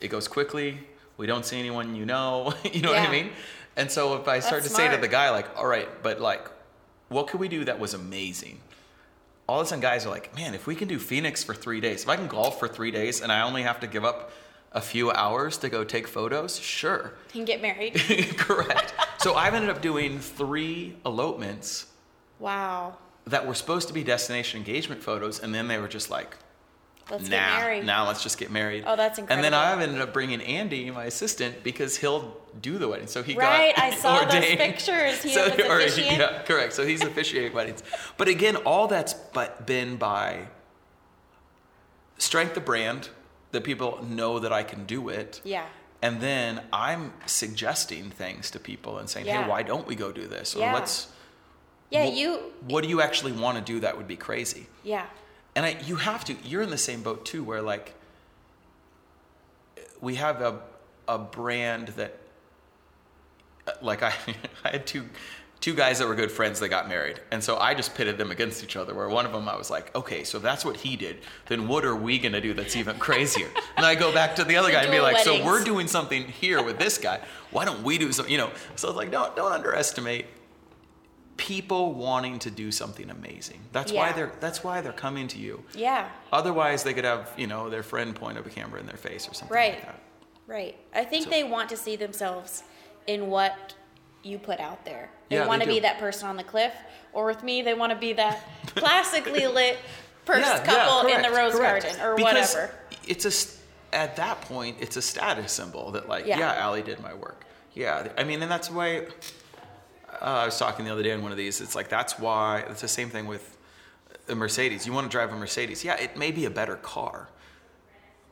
it 0.00 0.08
goes 0.08 0.28
quickly 0.28 0.78
we 1.16 1.26
don't 1.26 1.44
see 1.46 1.58
anyone 1.58 1.94
you 1.96 2.04
know 2.04 2.52
you 2.72 2.82
know 2.82 2.90
what 2.90 2.98
i 2.98 3.04
Yeah. 3.04 3.10
mean 3.10 3.30
and 3.76 3.90
so 3.90 4.14
if 4.16 4.28
i 4.28 4.40
start 4.40 4.62
That's 4.62 4.74
to 4.74 4.80
say 4.82 4.90
to 4.94 4.96
the 5.00 5.08
guy 5.08 5.30
like 5.30 5.46
all 5.56 5.66
right 5.66 5.88
but 6.02 6.20
like 6.20 6.44
what 7.08 7.28
could 7.28 7.40
we 7.40 7.48
do 7.48 7.64
that 7.64 7.78
was 7.78 7.94
amazing 7.94 8.60
all 9.48 9.60
of 9.60 9.66
a 9.66 9.68
sudden 9.68 9.80
guys 9.80 10.04
are 10.06 10.10
like 10.10 10.34
man 10.36 10.54
if 10.54 10.66
we 10.66 10.74
can 10.74 10.88
do 10.88 10.98
phoenix 10.98 11.42
for 11.44 11.54
three 11.54 11.80
days 11.80 12.02
if 12.02 12.08
i 12.08 12.16
can 12.16 12.26
golf 12.26 12.58
for 12.58 12.68
three 12.68 12.90
days 12.90 13.20
and 13.22 13.30
i 13.32 13.40
only 13.42 13.62
have 13.62 13.78
to 13.80 13.86
give 13.86 14.04
up 14.04 14.30
a 14.72 14.80
few 14.80 15.10
hours 15.12 15.56
to 15.56 15.68
go 15.70 15.84
take 15.84 16.06
photos 16.08 16.58
sure 16.58 17.14
And 17.34 17.46
get 17.46 17.62
married. 17.62 17.94
correct 18.36 18.92
so 19.18 19.34
i've 19.34 19.54
ended 19.54 19.70
up 19.70 19.80
doing 19.80 20.18
three 20.18 20.96
elopements 21.06 21.86
wow. 22.40 22.96
that 23.26 23.46
were 23.46 23.54
supposed 23.54 23.88
to 23.88 23.94
be 23.94 24.02
destination 24.04 24.58
engagement 24.58 25.02
photos, 25.02 25.40
and 25.40 25.54
then 25.54 25.68
they 25.68 25.78
were 25.78 25.88
just 25.88 26.10
like, 26.10 26.36
Let's 27.10 27.24
nah, 27.24 27.36
get 27.36 27.60
married. 27.60 27.86
now 27.86 28.06
let's 28.06 28.22
just 28.22 28.36
get 28.36 28.50
married. 28.50 28.82
Oh, 28.86 28.96
that's 28.96 29.18
incredible. 29.18 29.44
And 29.46 29.54
then. 29.54 29.60
I've 29.60 29.80
ended 29.80 30.00
up 30.00 30.12
bringing 30.12 30.40
Andy, 30.40 30.90
my 30.90 31.04
assistant, 31.04 31.62
because 31.62 31.96
he'll 31.96 32.36
do 32.60 32.78
the 32.78 32.88
wedding. 32.88 33.06
So 33.06 33.22
he 33.22 33.34
Right, 33.36 33.74
got 33.76 33.84
I 33.84 33.90
saw 33.94 34.24
those 34.24 34.34
ordained. 34.34 34.58
pictures. 34.58 35.22
He 35.22 35.30
so, 35.34 35.46
or 35.68 35.80
yeah, 35.82 36.42
correct. 36.42 36.72
So 36.72 36.84
he's 36.84 37.02
officiating 37.02 37.52
weddings. 37.52 37.82
But 38.16 38.26
again, 38.28 38.56
all 38.56 38.88
that's 38.88 39.14
but 39.14 39.66
been 39.66 39.96
by 39.96 40.48
strength 42.18 42.56
of 42.56 42.64
brand 42.64 43.10
that 43.52 43.62
people 43.62 44.02
know 44.04 44.38
that 44.40 44.52
I 44.52 44.62
can 44.62 44.84
do 44.84 45.08
it. 45.08 45.40
Yeah. 45.44 45.66
And 46.02 46.20
then 46.20 46.62
I'm 46.72 47.12
suggesting 47.26 48.10
things 48.10 48.50
to 48.50 48.58
people 48.58 48.98
and 48.98 49.08
saying, 49.08 49.26
Yeah. 49.26 49.44
hey, 49.44 49.48
why 49.48 49.62
don't 49.62 49.86
we 49.86 49.94
go 49.94 50.12
do 50.12 50.26
this? 50.26 50.54
Or 50.56 50.60
Yeah. 50.60 50.74
let's 50.74 51.08
Yeah, 51.90 52.04
Wh- 52.10 52.16
you. 52.16 52.38
What 52.68 52.82
do 52.82 52.88
you 52.90 53.00
actually 53.00 53.30
want 53.32 53.58
to 53.58 53.62
do 53.64 53.78
that 53.80 53.96
would 53.96 54.08
be 54.08 54.16
crazy? 54.16 54.66
Yeah. 54.82 55.06
And 55.56 55.64
I, 55.64 55.76
you 55.86 55.96
have 55.96 56.24
to. 56.26 56.36
You're 56.44 56.62
in 56.62 56.70
the 56.70 56.78
same 56.78 57.02
boat 57.02 57.24
too, 57.24 57.42
where 57.42 57.62
like 57.62 57.94
we 60.02 60.14
have 60.16 60.42
a 60.42 60.60
a 61.08 61.18
brand 61.18 61.88
that, 61.88 62.14
like 63.80 64.02
I 64.02 64.12
I 64.64 64.70
had 64.70 64.86
two 64.86 65.06
two 65.60 65.72
guys 65.74 65.98
that 65.98 66.06
were 66.06 66.14
good 66.14 66.30
friends 66.30 66.60
that 66.60 66.68
got 66.68 66.90
married, 66.90 67.20
and 67.30 67.42
so 67.42 67.56
I 67.56 67.72
just 67.72 67.94
pitted 67.94 68.18
them 68.18 68.30
against 68.30 68.62
each 68.62 68.76
other. 68.76 68.94
Where 68.94 69.08
one 69.08 69.24
of 69.24 69.32
them 69.32 69.48
I 69.48 69.56
was 69.56 69.70
like, 69.70 69.96
okay, 69.96 70.24
so 70.24 70.36
if 70.36 70.42
that's 70.42 70.62
what 70.62 70.76
he 70.76 70.94
did, 70.94 71.20
then 71.46 71.66
what 71.66 71.86
are 71.86 71.96
we 71.96 72.18
gonna 72.18 72.42
do 72.42 72.52
that's 72.52 72.76
even 72.76 72.98
crazier? 72.98 73.48
and 73.78 73.86
I 73.86 73.94
go 73.94 74.12
back 74.12 74.36
to 74.36 74.44
the 74.44 74.56
other 74.56 74.70
guy 74.70 74.82
and 74.82 74.92
be 74.92 75.00
like, 75.00 75.18
so 75.20 75.42
we're 75.42 75.64
doing 75.64 75.88
something 75.88 76.24
here 76.24 76.62
with 76.62 76.78
this 76.78 76.98
guy. 76.98 77.20
Why 77.50 77.64
don't 77.64 77.82
we 77.82 77.96
do 77.96 78.12
something? 78.12 78.30
You 78.30 78.38
know. 78.38 78.50
So 78.74 78.88
it's 78.88 78.96
like, 78.98 79.10
don't 79.10 79.34
don't 79.34 79.52
underestimate 79.52 80.26
people 81.36 81.92
wanting 81.92 82.38
to 82.40 82.50
do 82.50 82.72
something 82.72 83.10
amazing. 83.10 83.60
That's 83.72 83.92
why 83.92 84.12
they're 84.12 84.32
that's 84.40 84.64
why 84.64 84.80
they're 84.80 84.92
coming 84.92 85.28
to 85.28 85.38
you. 85.38 85.62
Yeah. 85.74 86.08
Otherwise, 86.32 86.82
they 86.82 86.94
could 86.94 87.04
have 87.04 87.30
you 87.36 87.46
know 87.46 87.68
their 87.70 87.82
friend 87.82 88.14
point 88.14 88.38
up 88.38 88.46
a 88.46 88.50
camera 88.50 88.80
in 88.80 88.86
their 88.86 88.96
face 88.96 89.28
or 89.28 89.34
something 89.34 89.54
Right. 89.54 89.74
like 89.74 89.84
that. 89.84 90.00
Right. 90.46 90.76
I 90.94 91.04
think 91.04 91.24
So- 91.24 91.30
they 91.30 91.44
want 91.44 91.68
to 91.70 91.76
see 91.76 91.96
themselves 91.96 92.62
in 93.06 93.28
what 93.28 93.74
you 94.22 94.38
put 94.38 94.58
out 94.60 94.84
there. 94.84 95.10
They 95.28 95.36
Yeah, 95.36 95.42
they 95.42 95.48
want 95.48 95.62
to 95.62 95.66
do. 95.68 95.74
be 95.74 95.80
that 95.80 95.98
person 95.98 96.28
on 96.28 96.36
the 96.36 96.44
cliff, 96.44 96.72
or 97.12 97.26
with 97.26 97.42
me, 97.42 97.62
they 97.62 97.74
want 97.74 97.90
to 97.90 97.96
be 97.98 98.12
that 98.14 98.42
classically 98.74 99.46
lit 99.46 99.78
first 100.24 100.40
Yeah, 100.40 100.58
yeah, 100.58 100.64
couple 100.64 101.08
in 101.08 101.22
the 101.22 101.30
rose 101.30 101.54
correct. 101.54 101.84
garden 101.84 102.00
or 102.00 102.16
Because 102.16 102.54
whatever. 102.54 102.74
It's 103.06 103.24
a 103.24 103.94
at 103.94 104.16
that 104.16 104.40
point 104.42 104.76
it's 104.80 104.96
a 104.96 105.02
status 105.02 105.52
symbol 105.52 105.92
that 105.92 106.08
like 106.08 106.26
Yeah. 106.26 106.38
yeah, 106.38 106.66
Aly 106.68 106.82
did 106.82 107.00
my 107.00 107.14
work. 107.14 107.44
Yeah, 107.74 108.08
I 108.18 108.24
mean, 108.24 108.42
and 108.42 108.50
that's 108.50 108.70
why 108.70 109.06
uh, 110.20 110.24
I 110.24 110.44
was 110.46 110.58
talking 110.58 110.84
the 110.84 110.92
other 110.92 111.02
day 111.02 111.12
on 111.12 111.22
one 111.22 111.32
of 111.32 111.38
these. 111.38 111.60
It's 111.60 111.74
like 111.74 111.88
that's 111.88 112.18
why 112.18 112.64
it's 112.68 112.80
the 112.80 112.88
same 112.88 113.10
thing 113.10 113.26
with 113.26 113.56
a 114.28 114.34
Mercedes. 114.34 114.86
You 114.86 114.92
want 114.92 115.06
to 115.06 115.10
drive 115.10 115.32
a 115.32 115.36
Mercedes? 115.36 115.84
Yeah, 115.84 115.94
it 115.96 116.16
may 116.16 116.30
be 116.30 116.44
a 116.44 116.50
better 116.50 116.76
car. 116.76 117.28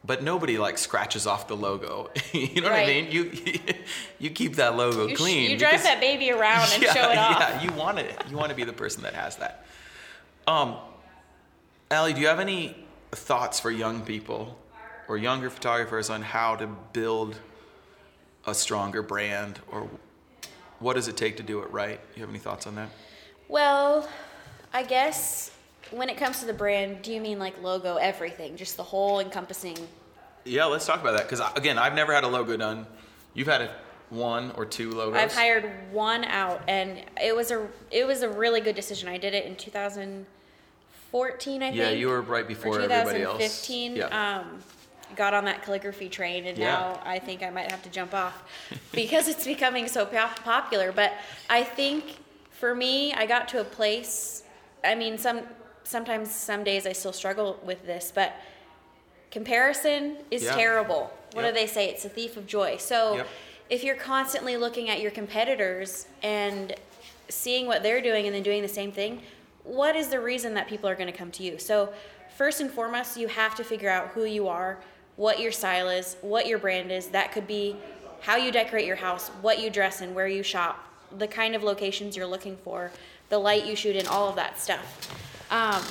But 0.06 0.22
nobody 0.22 0.58
like 0.58 0.76
scratches 0.76 1.26
off 1.26 1.48
the 1.48 1.56
logo. 1.56 2.10
you 2.32 2.60
know 2.60 2.70
what 2.70 2.78
I 2.78 2.86
mean? 2.86 3.10
You 3.10 3.32
you 4.18 4.30
keep 4.30 4.56
that 4.56 4.76
logo 4.76 5.06
You, 5.06 5.16
sh- 5.16 5.18
clean. 5.18 5.50
you 5.50 5.58
drive 5.58 5.82
that 5.82 6.00
baby 6.00 6.30
around 6.30 6.68
and 6.74 6.82
yeah, 6.82 6.92
show 6.92 7.10
it 7.10 7.16
off. 7.18 7.38
Yeah, 7.40 7.62
you 7.62 7.72
want 7.72 7.98
it. 7.98 8.14
You 8.28 8.36
want 8.36 8.50
to 8.50 8.54
be 8.54 8.64
the 8.64 8.72
person 8.72 9.02
that 9.04 9.14
has 9.14 9.36
that. 9.36 9.64
Um, 10.46 10.76
Aly, 11.90 12.12
do 12.12 12.20
you 12.20 12.26
have 12.26 12.40
any 12.40 12.76
thoughts 13.12 13.60
for 13.60 13.70
young 13.70 14.02
people 14.02 14.58
or 15.08 15.16
younger 15.16 15.48
photographers 15.48 16.10
on 16.10 16.20
how 16.22 16.56
to 16.56 16.66
build 16.92 17.36
a 18.46 18.54
stronger 18.54 19.00
brand 19.02 19.58
or 19.70 19.88
what 20.84 20.94
does 20.96 21.08
it 21.08 21.16
take 21.16 21.38
to 21.38 21.42
do 21.42 21.60
it 21.60 21.72
right? 21.72 21.98
You 22.14 22.20
have 22.20 22.28
any 22.28 22.38
thoughts 22.38 22.66
on 22.66 22.74
that? 22.74 22.90
Well, 23.48 24.06
I 24.72 24.82
guess 24.82 25.50
when 25.90 26.10
it 26.10 26.18
comes 26.18 26.40
to 26.40 26.46
the 26.46 26.52
brand, 26.52 27.00
do 27.02 27.12
you 27.12 27.22
mean 27.22 27.38
like 27.38 27.62
logo, 27.62 27.96
everything, 27.96 28.56
just 28.56 28.76
the 28.76 28.82
whole 28.82 29.20
encompassing? 29.20 29.78
Yeah, 30.44 30.66
let's 30.66 30.84
talk 30.84 31.00
about 31.00 31.16
that 31.16 31.26
because 31.28 31.40
again, 31.56 31.78
I've 31.78 31.94
never 31.94 32.12
had 32.12 32.24
a 32.24 32.28
logo 32.28 32.58
done. 32.58 32.86
You've 33.32 33.46
had 33.46 33.62
it 33.62 33.70
one 34.10 34.50
or 34.52 34.66
two 34.66 34.90
logos? 34.90 35.16
I've 35.16 35.32
hired 35.32 35.72
one 35.90 36.24
out, 36.24 36.60
and 36.68 37.02
it 37.20 37.34
was 37.34 37.50
a 37.50 37.66
it 37.90 38.06
was 38.06 38.20
a 38.20 38.28
really 38.28 38.60
good 38.60 38.76
decision. 38.76 39.08
I 39.08 39.16
did 39.16 39.32
it 39.32 39.46
in 39.46 39.56
2014, 39.56 41.62
I 41.62 41.66
think. 41.66 41.78
Yeah, 41.78 41.88
you 41.90 42.08
were 42.08 42.20
right 42.20 42.46
before 42.46 42.78
or 42.78 42.82
everybody 42.82 43.22
else. 43.22 43.38
2015. 43.38 43.96
Yeah. 43.96 44.38
Um, 44.38 44.58
got 45.16 45.34
on 45.34 45.44
that 45.46 45.62
calligraphy 45.62 46.08
train, 46.08 46.46
and 46.46 46.58
Yeah. 46.58 46.66
now 46.66 47.00
I 47.04 47.18
think 47.18 47.42
I 47.42 47.50
might 47.50 47.70
have 47.70 47.82
to 47.82 47.90
jump 47.90 48.14
off 48.14 48.42
because 48.92 49.28
it's 49.28 49.44
becoming 49.44 49.88
so 49.88 50.06
popular. 50.06 50.92
But 50.92 51.12
I 51.48 51.62
think 51.64 52.16
for 52.50 52.74
me, 52.74 53.12
I 53.14 53.26
got 53.26 53.48
to 53.48 53.60
a 53.60 53.64
place. 53.64 54.42
I 54.82 54.94
mean, 54.94 55.18
some 55.18 55.42
sometimes 55.84 56.30
some 56.34 56.64
days 56.64 56.86
I 56.86 56.92
still 56.92 57.12
struggle 57.12 57.60
with 57.64 57.84
this, 57.84 58.10
but 58.14 58.32
comparison 59.30 60.16
is 60.30 60.42
Yeah. 60.44 60.54
terrible. 60.54 61.12
What 61.32 61.42
Yep. 61.44 61.54
do 61.54 61.60
they 61.60 61.66
say? 61.66 61.88
It's 61.88 62.04
a 62.04 62.08
thief 62.08 62.36
of 62.36 62.46
joy. 62.46 62.76
So 62.78 63.16
Yep. 63.16 63.26
if 63.70 63.84
you're 63.84 63.96
constantly 63.96 64.56
looking 64.56 64.88
at 64.88 65.00
your 65.00 65.10
competitors 65.10 66.06
and 66.22 66.74
seeing 67.28 67.66
what 67.66 67.82
they're 67.82 68.00
doing 68.00 68.26
and 68.26 68.34
then 68.34 68.42
doing 68.42 68.62
the 68.62 68.68
same 68.68 68.92
thing, 68.92 69.22
what 69.64 69.96
is 69.96 70.08
the 70.08 70.20
reason 70.20 70.54
that 70.54 70.68
people 70.68 70.88
are 70.88 70.94
going 70.94 71.10
to 71.10 71.16
come 71.18 71.30
to 71.32 71.42
you? 71.42 71.58
So 71.58 71.92
first 72.36 72.60
and 72.60 72.70
foremost, 72.70 73.16
you 73.16 73.28
have 73.28 73.54
to 73.56 73.64
figure 73.64 73.90
out 73.90 74.08
who 74.08 74.24
you 74.24 74.46
are, 74.48 74.78
what 75.16 75.40
your 75.40 75.52
style 75.52 75.88
is, 75.88 76.16
what 76.20 76.46
your 76.46 76.58
brand 76.58 76.90
is. 76.90 77.08
That 77.08 77.32
could 77.32 77.46
be 77.46 77.76
how 78.20 78.36
you 78.36 78.50
decorate 78.50 78.86
your 78.86 78.96
house, 78.96 79.28
what 79.42 79.60
you 79.60 79.70
dress 79.70 80.00
in, 80.00 80.14
where 80.14 80.26
you 80.26 80.42
shop, 80.42 80.84
the 81.18 81.28
kind 81.28 81.54
of 81.54 81.62
locations 81.62 82.16
you're 82.16 82.26
looking 82.26 82.56
for, 82.58 82.90
the 83.28 83.38
light 83.38 83.66
you 83.66 83.76
shoot 83.76 83.96
in, 83.96 84.06
all 84.06 84.28
of 84.28 84.36
that 84.36 84.58
stuff. 84.58 85.14
Um, 85.50 85.82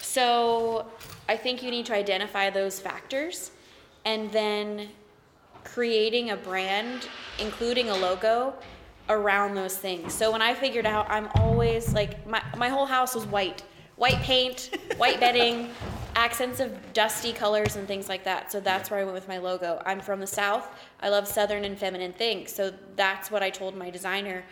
so 0.00 0.86
I 1.28 1.36
think 1.36 1.62
you 1.62 1.70
need 1.70 1.86
to 1.86 1.94
identify 1.94 2.50
those 2.50 2.80
factors 2.80 3.50
and 4.04 4.30
then 4.32 4.88
creating 5.64 6.30
a 6.30 6.36
brand, 6.36 7.08
including 7.38 7.90
a 7.90 7.94
logo 7.94 8.54
around 9.08 9.54
those 9.54 9.76
things. 9.76 10.14
So 10.14 10.32
when 10.32 10.42
I 10.42 10.54
figured 10.54 10.86
out, 10.86 11.06
I'm 11.10 11.28
always 11.34 11.92
like, 11.92 12.26
my, 12.26 12.42
my 12.56 12.68
whole 12.68 12.86
house 12.86 13.14
was 13.14 13.26
white. 13.26 13.62
White 13.96 14.20
paint, 14.22 14.76
white 14.98 15.20
bedding, 15.20 15.70
accents 16.16 16.60
of 16.60 16.72
dusty 16.94 17.32
colors 17.32 17.76
and 17.76 17.86
things 17.86 18.08
like 18.08 18.24
that. 18.24 18.50
So 18.50 18.58
that's 18.58 18.90
where 18.90 18.98
I 18.98 19.04
went 19.04 19.14
with 19.14 19.28
my 19.28 19.38
logo. 19.38 19.80
I'm 19.84 20.00
from 20.00 20.18
the 20.18 20.26
South. 20.26 20.66
I 21.00 21.10
love 21.10 21.28
Southern 21.28 21.64
and 21.64 21.78
feminine 21.78 22.14
things. 22.14 22.50
So 22.52 22.72
that's 22.96 23.30
what 23.30 23.42
I 23.42 23.50
told 23.50 23.76
my 23.76 23.90
designer. 23.90 24.42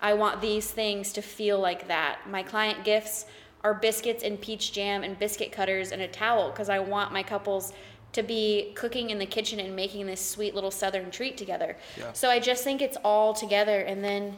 I 0.00 0.14
want 0.14 0.40
these 0.40 0.70
things 0.70 1.12
to 1.14 1.22
feel 1.22 1.58
like 1.58 1.88
that. 1.88 2.20
My 2.30 2.44
client 2.44 2.84
gifts 2.84 3.26
are 3.64 3.74
biscuits 3.74 4.22
and 4.22 4.40
peach 4.40 4.72
jam 4.72 5.02
and 5.02 5.18
biscuit 5.18 5.50
cutters 5.50 5.90
and 5.90 6.00
a 6.00 6.08
towel 6.08 6.50
because 6.50 6.68
I 6.68 6.78
want 6.78 7.12
my 7.12 7.24
couples 7.24 7.72
to 8.12 8.22
be 8.22 8.72
cooking 8.76 9.10
in 9.10 9.18
the 9.18 9.26
kitchen 9.26 9.58
and 9.58 9.74
making 9.74 10.06
this 10.06 10.24
sweet 10.24 10.54
little 10.54 10.70
southern 10.70 11.10
treat 11.10 11.36
together. 11.36 11.76
Yeah. 11.98 12.12
So 12.12 12.30
I 12.30 12.38
just 12.38 12.62
think 12.62 12.80
it's 12.80 12.96
all 13.04 13.34
together 13.34 13.80
and 13.80 14.02
then 14.02 14.36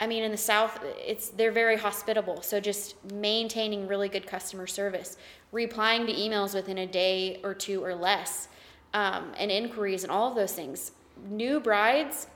I 0.00 0.06
mean 0.06 0.22
in 0.22 0.30
the 0.30 0.36
south 0.38 0.82
it's 0.98 1.28
they're 1.28 1.52
very 1.52 1.76
hospitable. 1.76 2.42
So 2.42 2.58
just 2.58 2.96
maintaining 3.12 3.86
really 3.86 4.08
good 4.08 4.26
customer 4.26 4.66
service, 4.66 5.16
replying 5.52 6.06
to 6.06 6.12
emails 6.12 6.54
within 6.54 6.78
a 6.78 6.86
day 6.86 7.40
or 7.44 7.54
two 7.54 7.84
or 7.84 7.94
less, 7.94 8.48
um, 8.94 9.32
and 9.38 9.50
inquiries 9.50 10.02
and 10.02 10.10
all 10.10 10.28
of 10.30 10.34
those 10.34 10.52
things. 10.52 10.92
New 11.28 11.60
brides 11.60 12.26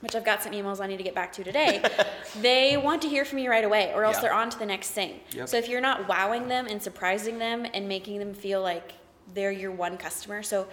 which 0.00 0.14
I've 0.14 0.24
got 0.24 0.42
some 0.42 0.52
emails 0.52 0.80
I 0.80 0.86
need 0.86 0.98
to 0.98 1.02
get 1.02 1.14
back 1.14 1.32
to 1.32 1.42
today, 1.44 1.82
they 2.42 2.76
want 2.76 3.00
to 3.02 3.08
hear 3.08 3.24
from 3.24 3.38
you 3.38 3.48
right 3.50 3.64
away, 3.64 3.92
or 3.94 4.04
else 4.04 4.16
Yeah. 4.16 4.22
they're 4.22 4.34
on 4.34 4.50
to 4.50 4.58
the 4.58 4.66
next 4.66 4.90
thing. 4.90 5.20
Yep. 5.32 5.48
So 5.48 5.56
if 5.56 5.68
you're 5.68 5.80
not 5.80 6.06
wowing 6.06 6.48
them 6.48 6.66
and 6.66 6.82
surprising 6.82 7.38
them 7.38 7.66
and 7.72 7.88
making 7.88 8.18
them 8.18 8.34
feel 8.34 8.60
like 8.60 8.92
they're 9.32 9.52
your 9.52 9.72
one 9.72 9.96
customer, 9.96 10.42
so 10.42 10.66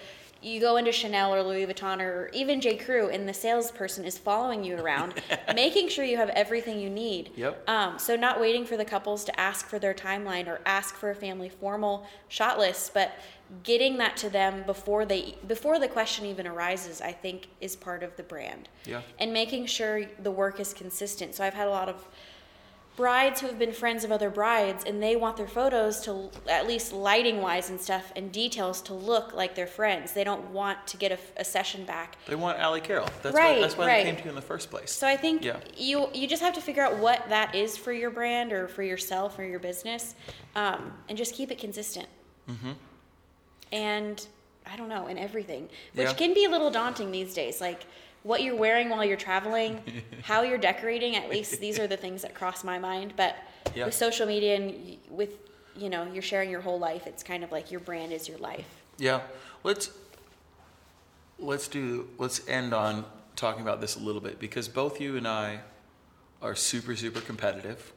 you 0.44 0.60
go 0.60 0.78
into 0.78 0.92
Chanel 0.92 1.34
or 1.34 1.42
Louis 1.42 1.66
Vuitton 1.66 2.02
or 2.02 2.30
even 2.34 2.60
J. 2.60 2.78
Crew, 2.78 3.10
and 3.10 3.28
the 3.28 3.34
salesperson 3.34 4.06
is 4.06 4.18
following 4.18 4.64
you 4.64 4.78
around, 4.78 5.16
making 5.56 5.90
sure 5.90 6.04
you 6.04 6.18
have 6.18 6.30
everything 6.30 6.80
you 6.80 6.90
need. 6.90 7.32
Yep. 7.36 7.70
Um, 7.70 7.98
so 7.98 8.16
not 8.16 8.40
waiting 8.40 8.66
for 8.66 8.78
the 8.78 8.86
couples 8.86 9.24
to 9.26 9.40
ask 9.40 9.68
for 9.68 9.80
their 9.80 9.94
timeline 9.94 10.48
or 10.48 10.60
ask 10.66 10.96
for 10.96 11.12
a 11.12 11.16
family 11.16 11.50
formal 11.50 12.06
shot 12.28 12.60
list, 12.60 12.94
but 12.94 13.14
getting 13.64 13.98
that 13.98 14.18
to 14.18 14.30
them 14.30 14.64
before 14.66 15.06
they 15.06 15.36
before 15.48 15.80
the 15.80 15.88
question 15.88 16.26
even 16.26 16.48
arises, 16.48 17.02
I 17.02 17.12
think 17.12 17.48
is 17.62 17.76
part 17.76 18.04
of 18.04 18.16
the 18.18 18.24
brand. 18.24 18.70
Yeah. 18.86 19.02
And 19.20 19.32
making 19.32 19.68
sure 19.68 20.06
the 20.22 20.32
work 20.32 20.60
is 20.60 20.74
consistent. 20.74 21.36
So 21.36 21.44
I've 21.44 21.54
had 21.54 21.68
a 21.68 21.72
lot 21.72 21.90
of 21.90 22.06
brides 22.96 23.42
who 23.42 23.48
have 23.48 23.58
been 23.58 23.72
friends 23.74 24.04
of 24.04 24.12
other 24.12 24.30
brides 24.30 24.84
and 24.86 25.02
they 25.02 25.16
want 25.16 25.36
their 25.36 25.48
photos 25.48 26.00
to 26.02 26.30
at 26.48 26.68
least 26.68 26.94
lighting 26.94 27.42
wise 27.42 27.70
and 27.72 27.82
stuff 27.82 28.12
and 28.16 28.32
details 28.32 28.82
to 28.84 28.94
look 28.94 29.34
like 29.34 29.56
their 29.56 29.66
friends 29.66 30.14
they 30.14 30.24
don't 30.24 30.48
want 30.52 30.78
to 30.86 30.96
get 30.98 31.12
a, 31.12 31.18
a 31.38 31.44
session 31.44 31.86
back 31.86 32.18
They 32.28 32.36
want 32.36 32.60
Aly 32.60 32.82
Carroll. 32.82 33.08
That's 33.24 33.36
Right, 33.36 33.56
why, 33.56 33.62
that's 33.62 33.76
why 33.78 33.88
right. 33.88 34.04
they 34.04 34.12
came 34.12 34.18
to 34.18 34.24
you 34.26 34.30
in 34.30 34.36
the 34.36 34.42
first 34.44 34.70
place. 34.70 34.92
so 34.92 35.08
i 35.08 35.18
think 35.18 35.44
Yeah. 35.44 35.58
you 35.76 36.08
you 36.14 36.28
just 36.28 36.44
have 36.44 36.54
to 36.54 36.62
figure 36.62 36.84
out 36.84 36.98
what 37.00 37.28
that 37.30 37.56
is 37.56 37.76
for 37.78 37.92
your 37.92 38.12
brand 38.12 38.54
or 38.54 38.68
for 38.68 38.84
yourself 38.84 39.40
or 39.40 39.44
your 39.44 39.60
business 39.60 40.14
um, 40.56 40.94
and 41.10 41.18
just 41.18 41.34
keep 41.34 41.50
it 41.52 41.58
consistent 41.58 42.08
Mm-hmm. 42.50 42.72
and 43.72 44.28
i 44.72 44.76
don't 44.76 44.90
know 44.90 45.08
in 45.08 45.18
everything 45.18 45.64
which 45.96 46.08
Yeah. 46.10 46.14
can 46.14 46.34
be 46.34 46.46
a 46.46 46.50
little 46.50 46.70
daunting 46.70 47.12
these 47.12 47.34
days 47.34 47.60
like 47.62 47.86
what 48.24 48.42
you're 48.42 48.56
wearing 48.56 48.90
while 48.90 49.04
you're 49.06 49.18
traveling 49.18 49.82
how 50.24 50.42
you're 50.42 50.58
decorating 50.58 51.16
at 51.16 51.30
least 51.30 51.60
these 51.60 51.78
are 51.80 51.88
the 51.88 51.98
things 51.98 52.22
that 52.22 52.34
cross 52.34 52.64
my 52.64 52.80
mind. 52.80 53.14
But 53.16 53.36
Yeah. 53.76 53.86
with 53.86 53.94
social 53.96 54.26
media 54.28 54.56
and 54.56 54.98
with 55.10 55.32
you 55.76 55.90
know 55.90 56.08
you're 56.14 56.22
sharing 56.22 56.50
your 56.52 56.62
whole 56.62 56.78
life 56.80 57.08
it's 57.08 57.24
kind 57.24 57.44
of 57.44 57.52
like 57.52 57.72
your 57.72 57.80
brand 57.80 58.12
is 58.14 58.28
your 58.30 58.38
life. 58.38 58.68
Yeah, 58.98 59.22
let's 59.64 59.90
let's 61.40 61.68
do 61.68 62.08
let's 62.18 62.48
end 62.48 62.74
on 62.74 63.06
talking 63.36 63.62
about 63.62 63.82
this 63.82 63.96
a 63.96 64.00
little 64.00 64.22
bit 64.22 64.40
because 64.40 64.68
both 64.68 65.02
you 65.02 65.18
and 65.18 65.28
I 65.28 65.60
are 66.42 66.56
super 66.56 66.96
super 66.96 67.22
competitive. 67.22 67.92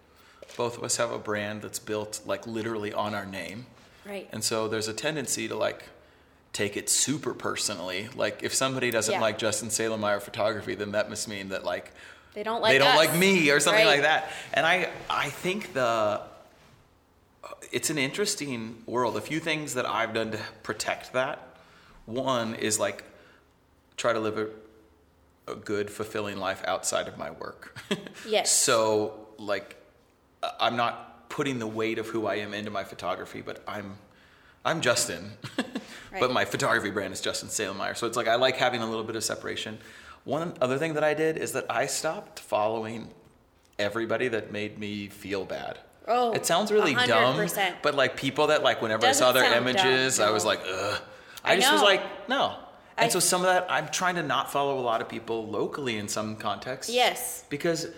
Both 0.56 0.78
of 0.78 0.84
us 0.84 0.96
have 0.96 1.10
a 1.10 1.18
brand 1.18 1.62
that's 1.62 1.78
built 1.78 2.20
like 2.24 2.46
literally 2.46 2.92
on 2.92 3.14
our 3.14 3.26
name, 3.26 3.66
right. 4.06 4.28
And 4.32 4.42
so 4.42 4.68
there's 4.68 4.88
a 4.88 4.94
tendency 4.94 5.48
to 5.48 5.54
like 5.56 5.84
take 6.57 6.79
it 6.79 6.88
super 6.88 7.35
personally. 7.35 8.09
Like 8.16 8.42
if 8.42 8.55
somebody 8.55 8.90
doesn't 8.90 9.12
Yeah. 9.12 9.21
like 9.21 9.37
Justin 9.37 9.69
Salemeyer 9.69 10.23
photography, 10.23 10.75
then 10.75 10.92
that 10.92 11.11
must 11.11 11.29
mean 11.29 11.51
that 11.51 11.64
like 11.64 11.92
they 12.33 12.42
don't 12.42 12.62
like 12.62 12.73
they 12.73 12.79
don't 12.79 12.88
us. 12.88 12.97
like 12.97 13.14
me 13.14 13.51
or 13.51 13.61
something 13.61 13.85
Right. 13.85 13.92
like 13.97 14.03
that. 14.03 14.31
And 14.55 14.64
I 14.64 14.88
I 15.11 15.29
think 15.29 15.75
the 15.75 16.23
it's 17.73 17.90
an 17.90 17.99
interesting 17.99 18.83
world. 18.87 19.16
A 19.19 19.21
few 19.21 19.38
things 19.38 19.75
that 19.75 19.85
I've 19.87 20.14
done 20.14 20.31
to 20.33 20.38
protect 20.62 21.12
that. 21.12 21.37
One 22.07 22.55
is 22.55 22.79
like 22.81 23.05
try 23.99 24.14
to 24.14 24.21
live 24.21 24.38
a, 24.38 24.49
a 25.53 25.57
good, 25.57 25.90
fulfilling 25.90 26.38
life 26.38 26.62
outside 26.66 27.07
of 27.07 27.19
my 27.19 27.31
work. 27.33 27.79
Yes. 28.27 28.51
so 28.51 29.27
like 29.38 29.77
I'm 30.59 30.77
not 30.77 31.29
putting 31.29 31.59
the 31.59 31.66
weight 31.66 31.99
of 31.99 32.07
who 32.09 32.27
I 32.27 32.37
am 32.37 32.55
into 32.55 32.71
my 32.71 32.85
photography, 32.85 33.42
but 33.42 33.62
I'm 33.69 33.99
I'm 34.66 34.81
Justin. 34.83 35.33
Right. 36.12 36.20
But 36.20 36.33
my 36.33 36.44
photography 36.46 36.90
brand 36.90 37.12
is 37.12 37.20
Justin 37.20 37.48
Salemeyer. 37.50 37.94
So 37.96 38.07
it's 38.07 38.16
like 38.16 38.26
I 38.29 38.37
like 38.37 38.57
having 38.57 38.81
a 38.81 38.87
little 38.88 39.05
bit 39.05 39.16
of 39.16 39.24
separation. 39.24 39.76
One 40.24 40.55
other 40.62 40.79
thing 40.79 40.94
that 40.94 41.05
I 41.05 41.12
did 41.12 41.37
is 41.37 41.52
that 41.52 41.66
I 41.68 41.85
stopped 41.87 42.40
following 42.40 43.11
everybody 43.79 44.29
that 44.29 44.50
made 44.50 44.79
me 44.79 45.09
feel 45.09 45.44
bad. 45.44 45.79
Oh, 46.09 46.33
it 46.33 46.46
sounds 46.46 46.72
really 46.72 46.92
a 46.92 46.94
hundred 46.94 47.50
dumb, 47.50 47.74
but 47.83 47.94
like 47.94 48.16
people 48.16 48.46
that 48.46 48.62
like 48.62 48.81
whenever 48.81 49.05
I 49.05 49.09
Doesn't 49.11 49.20
saw 49.20 49.33
their 49.33 49.42
sound 49.42 49.66
dumb, 49.66 49.68
images, 49.68 50.20
I 50.20 50.31
was 50.31 50.44
like, 50.46 50.61
ugh. 50.66 51.02
I, 51.44 51.52
I 51.52 51.57
just 51.57 51.72
was 51.72 51.83
like, 51.83 52.29
no. 52.31 52.57
And 52.96 53.07
I- 53.07 53.09
so 53.09 53.18
some 53.18 53.42
of 53.42 53.48
that, 53.48 53.66
I'm 53.68 53.88
trying 53.88 54.14
to 54.14 54.22
not 54.22 54.50
follow 54.50 54.79
a 54.79 54.81
lot 54.81 55.02
of 55.02 55.09
people 55.11 55.46
locally 55.48 55.98
in 55.98 56.09
some 56.09 56.37
contexts. 56.37 56.90
Yes. 56.90 57.44
Because 57.50 57.88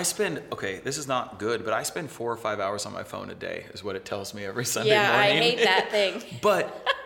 I 0.00 0.02
spend 0.02 0.42
okay, 0.52 0.74
this 0.84 0.98
is 0.98 1.06
not 1.08 1.38
good, 1.38 1.64
but 1.64 1.72
I 1.72 1.82
spend 1.82 2.10
four 2.10 2.30
or 2.30 2.36
five 2.36 2.60
hours 2.60 2.84
on 2.86 2.92
my 2.92 3.02
phone 3.12 3.30
a 3.30 3.34
day, 3.34 3.64
is 3.72 3.82
what 3.82 3.96
it 3.96 4.04
tells 4.04 4.34
me 4.34 4.44
every 4.44 4.64
Sunday 4.76 4.90
morning. 5.08 5.12
yeah 5.12 5.18
i 5.18 5.44
hate 5.46 5.58
that 5.72 5.90
thing 5.96 6.22
but 6.42 6.64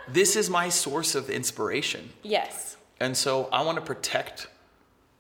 this 0.09 0.35
is 0.35 0.50
my 0.50 0.68
source 0.70 1.14
of 1.14 1.31
inspiration. 1.31 2.03
yes 2.24 2.76
And 3.05 3.16
so 3.16 3.33
I 3.59 3.61
want 3.66 3.76
to 3.81 3.85
protect 3.92 4.48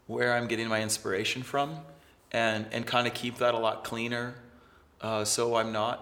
where 0.08 0.30
I'm 0.36 0.48
getting 0.48 0.68
my 0.76 0.82
inspiration 0.82 1.42
from 1.52 1.68
and, 2.32 2.66
and 2.74 2.84
kind 2.94 3.06
of 3.06 3.14
keep 3.14 3.34
that 3.38 3.54
a 3.54 3.58
lot 3.58 3.84
cleaner 3.84 4.34
uh, 5.00 5.24
so 5.24 5.54
I'm 5.58 5.72
not 5.72 5.96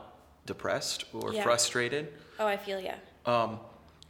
depressed 0.47 1.05
or 1.13 1.35
Yeah. 1.35 1.43
frustrated. 1.49 2.05
oh 2.41 2.47
i 2.47 2.57
feel 2.57 2.81
yeah. 2.89 2.97
Um, 3.27 3.51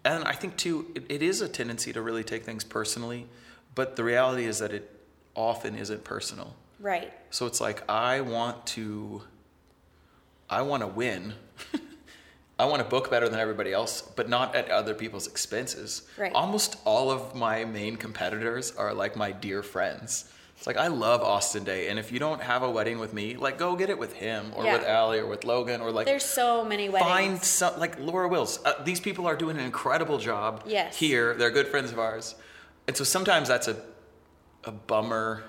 and 0.05 0.23
I 0.33 0.35
think, 0.40 0.57
too, 0.64 0.77
it, 0.94 1.03
it 1.16 1.23
is 1.31 1.40
a 1.40 1.49
tendency 1.49 1.92
to 1.92 2.01
really 2.09 2.23
take 2.33 2.42
things 2.44 2.62
personally, 2.79 3.27
but 3.75 3.97
the 3.97 4.05
reality 4.12 4.44
is 4.53 4.57
that 4.62 4.73
it 4.79 4.85
often 5.35 5.75
isn't 5.85 6.05
personal. 6.05 6.55
Right 6.78 7.12
So 7.30 7.46
it's 7.46 7.60
like 7.60 7.88
I 7.90 8.20
want 8.20 8.66
to 8.68 9.22
I 10.50 10.62
want 10.62 10.82
to 10.82 10.86
win. 10.86 11.34
I 12.58 12.64
want 12.64 12.82
to 12.82 12.88
book 12.88 13.10
better 13.10 13.28
than 13.28 13.38
everybody 13.38 13.72
else, 13.72 14.00
but 14.02 14.28
not 14.28 14.56
at 14.56 14.68
other 14.70 14.94
people's 14.94 15.26
expenses. 15.28 16.02
Right. 16.16 16.32
Almost 16.32 16.78
all 16.84 17.10
of 17.10 17.34
my 17.34 17.64
main 17.64 17.96
competitors 17.96 18.74
are 18.74 18.92
like 18.94 19.14
my 19.14 19.30
dear 19.30 19.62
friends. 19.62 20.32
It's 20.56 20.66
like 20.66 20.76
I 20.76 20.88
love 20.88 21.20
Austin 21.22 21.62
Day, 21.62 21.88
and 21.88 22.00
if 22.00 22.10
you 22.10 22.18
don't 22.18 22.42
have 22.42 22.64
a 22.64 22.70
wedding 22.70 22.98
with 22.98 23.12
me, 23.12 23.36
like 23.36 23.58
go 23.58 23.76
get 23.76 23.90
it 23.90 23.98
with 23.98 24.14
him 24.14 24.50
or 24.56 24.64
Yeah. 24.64 24.72
with 24.78 24.88
Aly 24.88 25.18
or 25.20 25.26
with 25.26 25.44
Logan 25.44 25.80
or 25.80 25.92
like 25.92 26.06
there's 26.06 26.24
so 26.24 26.64
many 26.64 26.88
weddings 26.88 27.08
find 27.10 27.42
some 27.44 27.78
like 27.78 27.96
Laura 28.00 28.26
Wills. 28.26 28.58
Uh, 28.64 28.82
these 28.82 28.98
people 28.98 29.26
are 29.28 29.36
doing 29.36 29.56
an 29.58 29.64
incredible 29.64 30.18
job 30.18 30.64
Yes. 30.66 30.96
here. 30.96 31.34
They're 31.34 31.52
good 31.52 31.68
friends 31.68 31.92
of 31.92 31.98
ours, 32.00 32.34
and 32.88 32.96
so 32.96 33.04
sometimes 33.04 33.46
that's 33.48 33.68
a 33.68 33.76
a 34.64 34.72
bummer 34.72 35.44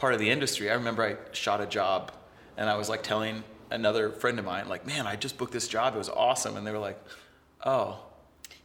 part 0.00 0.14
of 0.14 0.18
the 0.18 0.30
industry. 0.30 0.70
I 0.70 0.74
remember 0.74 1.04
I 1.04 1.16
shot 1.32 1.60
a 1.60 1.66
job 1.66 2.10
and 2.56 2.68
I 2.68 2.76
was 2.76 2.88
like 2.88 3.02
telling 3.02 3.44
another 3.70 4.10
friend 4.10 4.38
of 4.38 4.44
mine, 4.44 4.68
like, 4.68 4.84
man, 4.86 5.06
I 5.06 5.14
just 5.14 5.38
booked 5.38 5.52
this 5.52 5.68
job. 5.68 5.94
It 5.94 5.98
was 5.98 6.08
awesome. 6.08 6.56
And 6.56 6.66
they 6.66 6.72
were 6.72 6.78
like, 6.78 6.98
oh, 7.64 8.00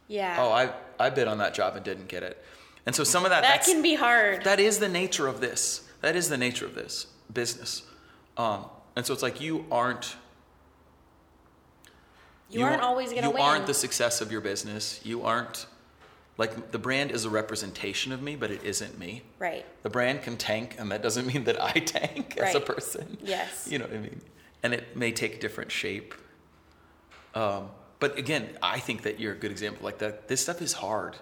Yeah. 0.08 0.36
oh, 0.40 0.50
I, 0.50 0.72
I 0.98 1.10
bid 1.10 1.28
on 1.28 1.38
that 1.38 1.54
job 1.54 1.76
and 1.76 1.84
didn't 1.84 2.08
get 2.08 2.22
it. 2.22 2.42
And 2.86 2.94
so 2.94 3.04
some 3.04 3.24
of 3.24 3.30
that, 3.30 3.42
that 3.42 3.64
can 3.64 3.82
be 3.82 3.94
hard. 3.94 4.44
that 4.44 4.58
is 4.58 4.78
the 4.78 4.88
nature 4.88 5.26
of 5.26 5.40
this. 5.40 5.86
That 6.00 6.16
is 6.16 6.28
the 6.28 6.38
nature 6.38 6.64
of 6.64 6.74
this 6.74 7.06
business. 7.32 7.82
Um, 8.36 8.64
and 8.96 9.04
so 9.04 9.12
it's 9.12 9.22
like 9.22 9.40
you 9.40 9.66
aren't. 9.70 10.16
you, 12.48 12.64
aren't 12.64 12.82
always 12.82 13.10
going 13.10 13.24
to 13.24 13.30
win. 13.30 13.38
You 13.38 13.42
aren't 13.42 13.66
the 13.66 13.74
success 13.74 14.20
of 14.20 14.32
your 14.32 14.40
business. 14.40 15.00
You 15.04 15.22
aren't. 15.22 15.66
Like 16.38 16.70
the 16.70 16.78
brand 16.78 17.10
is 17.12 17.24
a 17.24 17.30
representation 17.30 18.12
of 18.12 18.20
me, 18.20 18.36
but 18.36 18.50
it 18.50 18.62
isn't 18.62 18.98
me. 18.98 19.22
right. 19.38 19.64
The 19.82 19.90
brand 19.90 20.22
can 20.22 20.36
tank, 20.36 20.76
and 20.78 20.90
that 20.92 21.02
doesn't 21.02 21.26
mean 21.32 21.44
that 21.44 21.60
I 21.62 21.72
tank 21.72 22.36
as 22.38 22.54
a 22.54 22.60
person. 22.60 23.16
Yes. 23.22 23.66
You 23.70 23.78
know 23.78 23.86
what 23.86 23.94
I 23.94 23.98
mean? 23.98 24.20
And 24.62 24.74
it 24.74 24.96
may 24.96 25.12
take 25.12 25.36
a 25.36 25.38
different 25.38 25.70
shape. 25.72 26.14
Um, 27.34 27.70
but 27.98 28.18
again, 28.18 28.48
I 28.62 28.78
think 28.78 29.02
that 29.02 29.18
you're 29.20 29.32
a 29.32 29.36
good 29.36 29.50
example. 29.50 29.84
Like 29.84 29.98
that, 29.98 30.28
this 30.28 30.42
stuff 30.42 30.60
is 30.60 30.74
hard. 30.74 31.16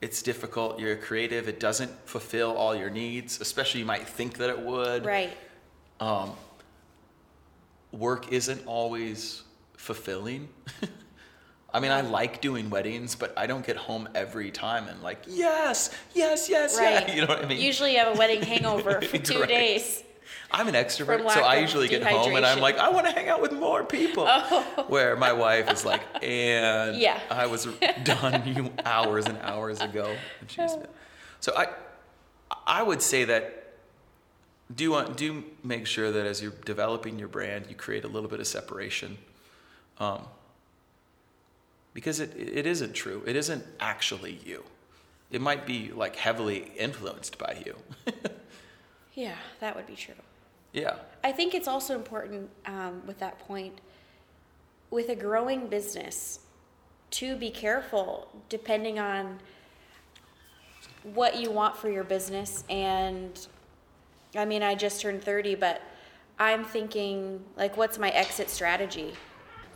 It's 0.00 0.22
difficult. 0.22 0.78
You're 0.78 0.96
creative. 0.96 1.48
It 1.48 1.60
doesn't 1.60 1.90
fulfill 2.08 2.52
all 2.56 2.74
your 2.74 2.90
needs, 2.90 3.40
especially 3.40 3.80
you 3.80 3.86
might 3.86 4.08
think 4.08 4.38
that 4.38 4.50
it 4.50 4.60
would. 4.60 5.04
Right. 5.04 5.36
Work 7.92 8.32
isn't 8.32 8.66
always 8.66 9.42
fulfilling. 9.76 10.48
I 11.72 11.80
mean, 11.80 11.90
I 11.90 12.00
like 12.00 12.40
doing 12.40 12.70
weddings, 12.70 13.14
but 13.14 13.32
I 13.36 13.46
don't 13.46 13.64
get 13.66 13.76
home 13.76 14.08
every 14.14 14.50
time 14.50 14.88
and 14.88 15.02
like, 15.02 15.18
yes, 15.26 15.90
yes, 16.14 16.48
yes, 16.48 16.78
Right. 16.78 17.06
yeah. 17.08 17.14
You 17.14 17.20
know 17.22 17.28
what 17.28 17.44
I 17.44 17.46
mean? 17.48 17.60
Usually 17.60 17.92
you 17.92 17.98
have 17.98 18.14
a 18.14 18.18
wedding 18.18 18.40
hangover 18.42 19.00
for 19.02 19.18
two 19.18 19.40
Right. 19.40 19.48
days. 19.48 20.02
I'm 20.50 20.66
an 20.66 20.74
extrovert, 20.74 21.30
so 21.30 21.40
I 21.40 21.56
usually 21.58 21.88
get 21.88 22.02
home 22.02 22.34
and 22.34 22.46
I'm 22.46 22.60
like, 22.60 22.78
I 22.78 22.88
want 22.88 23.04
to 23.06 23.12
hang 23.12 23.28
out 23.28 23.42
with 23.42 23.52
more 23.52 23.84
people. 23.84 24.26
Where 24.86 25.14
my 25.14 25.32
wife 25.34 25.70
is 25.70 25.84
like, 25.84 26.00
and 26.22 26.96
Oh. 26.96 26.98
Yeah. 26.98 27.20
I 27.30 27.46
was 27.46 27.66
done 28.02 28.46
you 28.46 28.72
hours 28.84 29.26
and 29.26 29.36
hours 29.42 29.80
ago. 29.82 30.14
And 30.40 30.50
she's, 30.50 30.70
so 31.40 31.52
I, 31.54 31.66
I 32.66 32.82
would 32.82 33.02
say 33.02 33.24
that 33.24 33.74
do 34.74 34.90
want, 34.92 35.18
do 35.18 35.44
make 35.62 35.86
sure 35.86 36.10
that 36.12 36.24
as 36.26 36.40
you're 36.42 36.52
developing 36.64 37.18
your 37.18 37.28
brand, 37.28 37.66
you 37.68 37.74
create 37.74 38.04
a 38.04 38.08
little 38.08 38.28
bit 38.30 38.40
of 38.40 38.46
separation, 38.46 39.18
um, 39.98 40.24
because 41.98 42.20
it 42.20 42.32
it 42.36 42.64
isn't 42.64 42.92
true. 42.92 43.24
It 43.26 43.34
isn't 43.34 43.64
actually 43.80 44.38
you. 44.46 44.62
It 45.32 45.40
might 45.40 45.66
be 45.66 45.90
like 45.90 46.14
heavily 46.14 46.70
influenced 46.78 47.38
by 47.38 47.60
you. 47.66 47.74
Yeah, 49.14 49.34
that 49.58 49.74
would 49.74 49.88
be 49.88 49.96
true. 49.96 50.14
yeah. 50.72 50.94
I 51.24 51.32
think 51.32 51.52
it's 51.52 51.66
also 51.66 51.96
important 51.96 52.48
um, 52.66 53.02
with 53.04 53.18
that 53.18 53.36
point, 53.40 53.80
with 54.90 55.08
a 55.08 55.16
growing 55.16 55.66
business, 55.66 56.38
to 57.18 57.34
be 57.34 57.50
careful 57.50 58.28
depending 58.48 59.00
on 59.00 59.40
what 61.02 61.40
you 61.40 61.50
want 61.50 61.76
for 61.76 61.90
your 61.90 62.04
business. 62.04 62.62
And 62.70 63.32
I 64.36 64.44
mean, 64.44 64.62
I 64.62 64.76
just 64.76 65.00
turned 65.00 65.24
30, 65.24 65.56
but 65.56 65.82
I'm 66.38 66.64
thinking, 66.64 67.42
like, 67.56 67.76
what's 67.76 67.98
my 67.98 68.10
exit 68.10 68.48
strategy? 68.48 69.14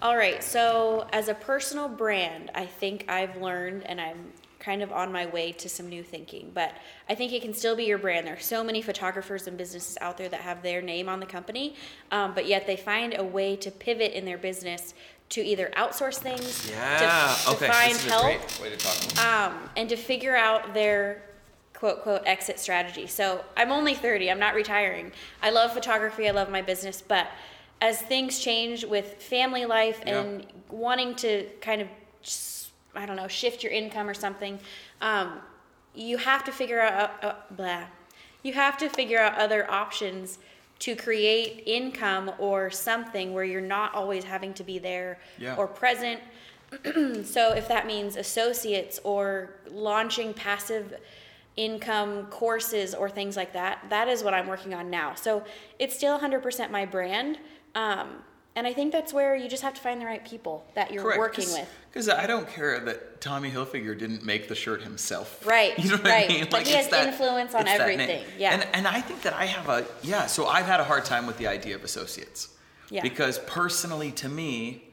All 0.03 0.17
right, 0.17 0.43
so 0.43 1.07
as 1.13 1.29
a 1.29 1.35
personal 1.35 1.89
brand, 1.89 2.51
I 2.57 2.67
think 2.67 3.05
I've 3.09 3.37
learned 3.41 3.85
and 3.87 4.01
I'm 4.01 4.33
kind 4.59 4.83
of 4.83 4.91
on 4.91 5.13
my 5.13 5.27
way 5.27 5.53
to 5.53 5.69
some 5.69 5.89
new 5.89 6.03
thinking, 6.03 6.51
but 6.53 6.73
I 7.09 7.15
think 7.15 7.33
it 7.33 7.41
can 7.41 7.55
still 7.55 7.77
be 7.77 7.85
your 7.85 7.99
brand. 7.99 8.27
There 8.27 8.35
are 8.35 8.41
so 8.41 8.65
many 8.65 8.83
photographers 8.83 9.47
and 9.47 9.57
businesses 9.57 9.97
out 10.01 10.19
there 10.19 10.29
that 10.29 10.41
have 10.41 10.61
their 10.61 10.83
name 10.83 11.09
on 11.09 11.21
the 11.21 11.27
company, 11.27 11.77
um, 12.11 12.35
but 12.35 12.47
yet 12.47 12.67
they 12.67 12.75
find 12.77 13.15
a 13.17 13.23
way 13.23 13.55
to 13.55 13.71
pivot 13.71 14.13
in 14.13 14.25
their 14.25 14.39
business 14.39 14.95
to 15.29 15.41
either 15.41 15.71
outsource 15.77 16.19
things, 16.19 16.69
Yeah. 16.69 17.37
to, 17.39 17.45
to 17.45 17.57
okay. 17.57 17.69
find 17.69 17.97
help, 17.99 18.25
a 18.25 18.39
great 18.39 18.61
way 18.61 18.71
to 18.71 18.77
talk. 18.77 19.25
um, 19.25 19.71
and 19.77 19.89
to 19.89 19.95
figure 19.97 20.35
out 20.35 20.75
their 20.75 21.23
quote 21.75 22.03
quote 22.03 22.23
exit 22.27 22.59
strategy. 22.59 23.07
So 23.07 23.45
I'm 23.57 23.71
only 23.71 23.95
30. 23.95 24.33
I'm 24.33 24.41
not 24.41 24.55
retiring. 24.57 25.13
I 25.43 25.51
love 25.51 25.73
photography. 25.73 26.29
I 26.29 26.33
love 26.33 26.51
my 26.51 26.63
business, 26.63 27.03
but 27.07 27.29
as 27.83 28.01
things 28.01 28.39
change 28.39 28.85
with 28.85 29.21
family 29.23 29.67
life 29.67 30.01
Yeah. 30.07 30.21
and 30.21 30.47
wanting 30.71 31.15
to 31.17 31.47
kind 31.61 31.83
of 31.83 31.89
I 32.95 33.07
don't 33.07 33.17
know 33.17 33.29
shift 33.29 33.63
your 33.65 33.73
income 33.73 34.09
or 34.09 34.15
something, 34.15 34.59
um, 35.01 35.41
you 35.95 36.17
have 36.19 36.45
to 36.45 36.53
figure 36.53 36.81
out 36.81 37.11
uh, 37.25 37.35
blah. 37.51 37.85
You 38.43 38.53
have 38.53 38.77
to 38.79 38.89
figure 38.89 39.19
out 39.19 39.35
other 39.39 39.69
options 39.71 40.39
to 40.81 40.95
create 40.95 41.63
income 41.67 42.31
or 42.39 42.71
something 42.71 43.33
where 43.35 43.45
you're 43.45 43.61
not 43.79 43.95
always 43.95 44.25
having 44.25 44.53
to 44.55 44.65
be 44.65 44.79
there 44.79 45.19
Yeah. 45.39 45.57
or 45.57 45.67
present 45.67 46.21
so 47.25 47.53
if 47.53 47.69
that 47.69 47.87
means 47.87 48.17
associates 48.17 48.99
or 49.05 49.55
launching 49.71 50.33
passive 50.35 50.95
income 51.57 52.27
courses 52.27 52.95
or 52.95 53.11
things 53.11 53.37
like 53.37 53.53
that, 53.53 53.79
that 53.91 54.09
is 54.09 54.23
what 54.25 54.33
I'm 54.35 54.47
working 54.47 54.73
on 54.75 54.89
now. 54.91 55.15
So 55.15 55.45
it's 55.79 55.95
still 55.95 56.19
100% 56.19 56.71
my 56.71 56.87
brand. 56.87 57.39
Um, 57.75 58.09
and 58.55 58.67
I 58.67 58.75
think 58.75 58.93
that's 58.93 59.15
where 59.15 59.35
you 59.35 59.49
just 59.49 59.63
have 59.63 59.73
to 59.75 59.81
find 59.81 60.01
the 60.01 60.05
right 60.05 60.25
people 60.27 60.67
that 60.75 60.93
you're 60.93 61.17
working 61.17 61.51
with. 61.53 61.69
Because 61.89 62.09
I 62.09 62.27
don't 62.27 62.47
care 62.47 62.81
that 62.81 63.21
Tommy 63.21 63.51
Hilfiger 63.51 63.99
didn't 63.99 64.25
make 64.25 64.49
the 64.49 64.55
shirt 64.55 64.83
himself. 64.83 65.45
Right, 65.53 65.79
You 65.79 65.91
know 65.91 65.97
what 65.97 66.05
right. 66.05 66.31
I 66.31 66.33
mean? 66.33 66.47
But 66.51 66.67
he 66.67 66.75
has 66.75 66.93
influence 66.93 67.55
on 67.55 67.65
that 67.65 67.81
everything, 67.81 68.25
yeah. 68.39 68.53
And 68.53 68.67
and 68.75 68.87
I 68.87 69.01
think 69.01 69.23
that 69.23 69.33
I 69.35 69.47
have 69.47 69.69
a 69.69 69.87
yeah. 70.03 70.27
So 70.27 70.47
I've 70.47 70.67
had 70.67 70.81
a 70.81 70.85
hard 70.85 71.05
time 71.05 71.27
with 71.27 71.39
the 71.39 71.47
idea 71.47 71.75
of 71.75 71.85
associates. 71.85 72.49
Yeah. 72.91 73.03
Because 73.03 73.39
personally, 73.41 74.13
to 74.13 74.29
me, 74.29 74.85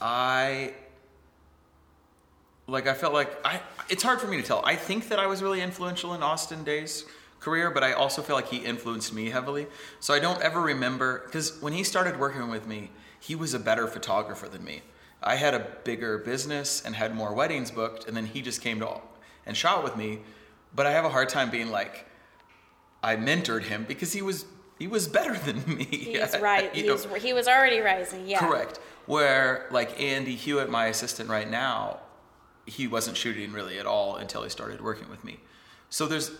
I 0.00 0.72
like 2.66 2.86
I 2.86 2.94
felt 2.94 3.12
like 3.12 3.30
I. 3.44 3.60
It's 3.88 4.02
hard 4.02 4.20
for 4.20 4.26
me 4.26 4.38
to 4.38 4.42
tell. 4.42 4.62
I 4.64 4.76
think 4.76 5.08
that 5.08 5.18
I 5.18 5.26
was 5.26 5.42
really 5.42 5.60
influential 5.60 6.14
in 6.14 6.22
Austin 6.22 6.64
Day's 6.64 7.04
career, 7.46 7.70
but 7.70 7.84
I 7.84 7.92
also 7.92 8.22
feel 8.22 8.34
like 8.34 8.48
he 8.48 8.56
influenced 8.56 9.14
me 9.14 9.30
heavily. 9.30 9.68
So 10.00 10.12
I 10.12 10.18
don't 10.18 10.42
ever 10.42 10.60
remember 10.60 11.22
because 11.26 11.62
when 11.62 11.72
he 11.72 11.84
started 11.84 12.18
working 12.18 12.48
with 12.48 12.66
me, 12.66 12.90
he 13.20 13.36
was 13.36 13.54
a 13.54 13.60
better 13.60 13.86
photographer 13.86 14.48
than 14.48 14.64
me. 14.64 14.82
I 15.22 15.36
had 15.36 15.54
a 15.54 15.60
bigger 15.84 16.18
business 16.18 16.82
and 16.84 16.96
had 16.96 17.14
more 17.14 17.32
weddings 17.32 17.70
booked, 17.70 18.08
and 18.08 18.16
then 18.16 18.26
he 18.26 18.42
just 18.42 18.60
came 18.60 18.80
to 18.80 19.00
and 19.46 19.56
shot 19.56 19.84
with 19.84 19.96
me. 19.96 20.18
But 20.74 20.86
I 20.86 20.90
have 20.90 21.04
a 21.04 21.08
hard 21.08 21.28
time 21.28 21.48
being 21.50 21.70
like, 21.70 22.06
I 23.00 23.14
mentored 23.14 23.62
him 23.62 23.84
because 23.86 24.12
he 24.12 24.22
was 24.22 24.44
he 24.80 24.88
was 24.88 25.06
better 25.06 25.34
than 25.46 25.62
me. 25.76 25.84
He's 25.84 26.36
right. 26.40 26.74
You 26.74 26.86
know? 26.86 26.96
He's, 26.96 27.22
he 27.22 27.32
was 27.32 27.46
already 27.46 27.78
rising. 27.78 28.26
Yeah. 28.26 28.40
Correct. 28.40 28.80
Where 29.06 29.68
like 29.70 30.00
Andy 30.00 30.34
Hewitt, 30.34 30.68
my 30.68 30.86
assistant 30.86 31.30
right 31.30 31.48
now, 31.48 32.00
he 32.66 32.88
wasn't 32.88 33.16
shooting 33.16 33.52
really 33.52 33.78
at 33.78 33.86
all 33.86 34.16
until 34.16 34.42
he 34.42 34.50
started 34.50 34.80
working 34.80 35.08
with 35.08 35.22
me. 35.22 35.38
So 35.90 36.06
there's 36.06 36.32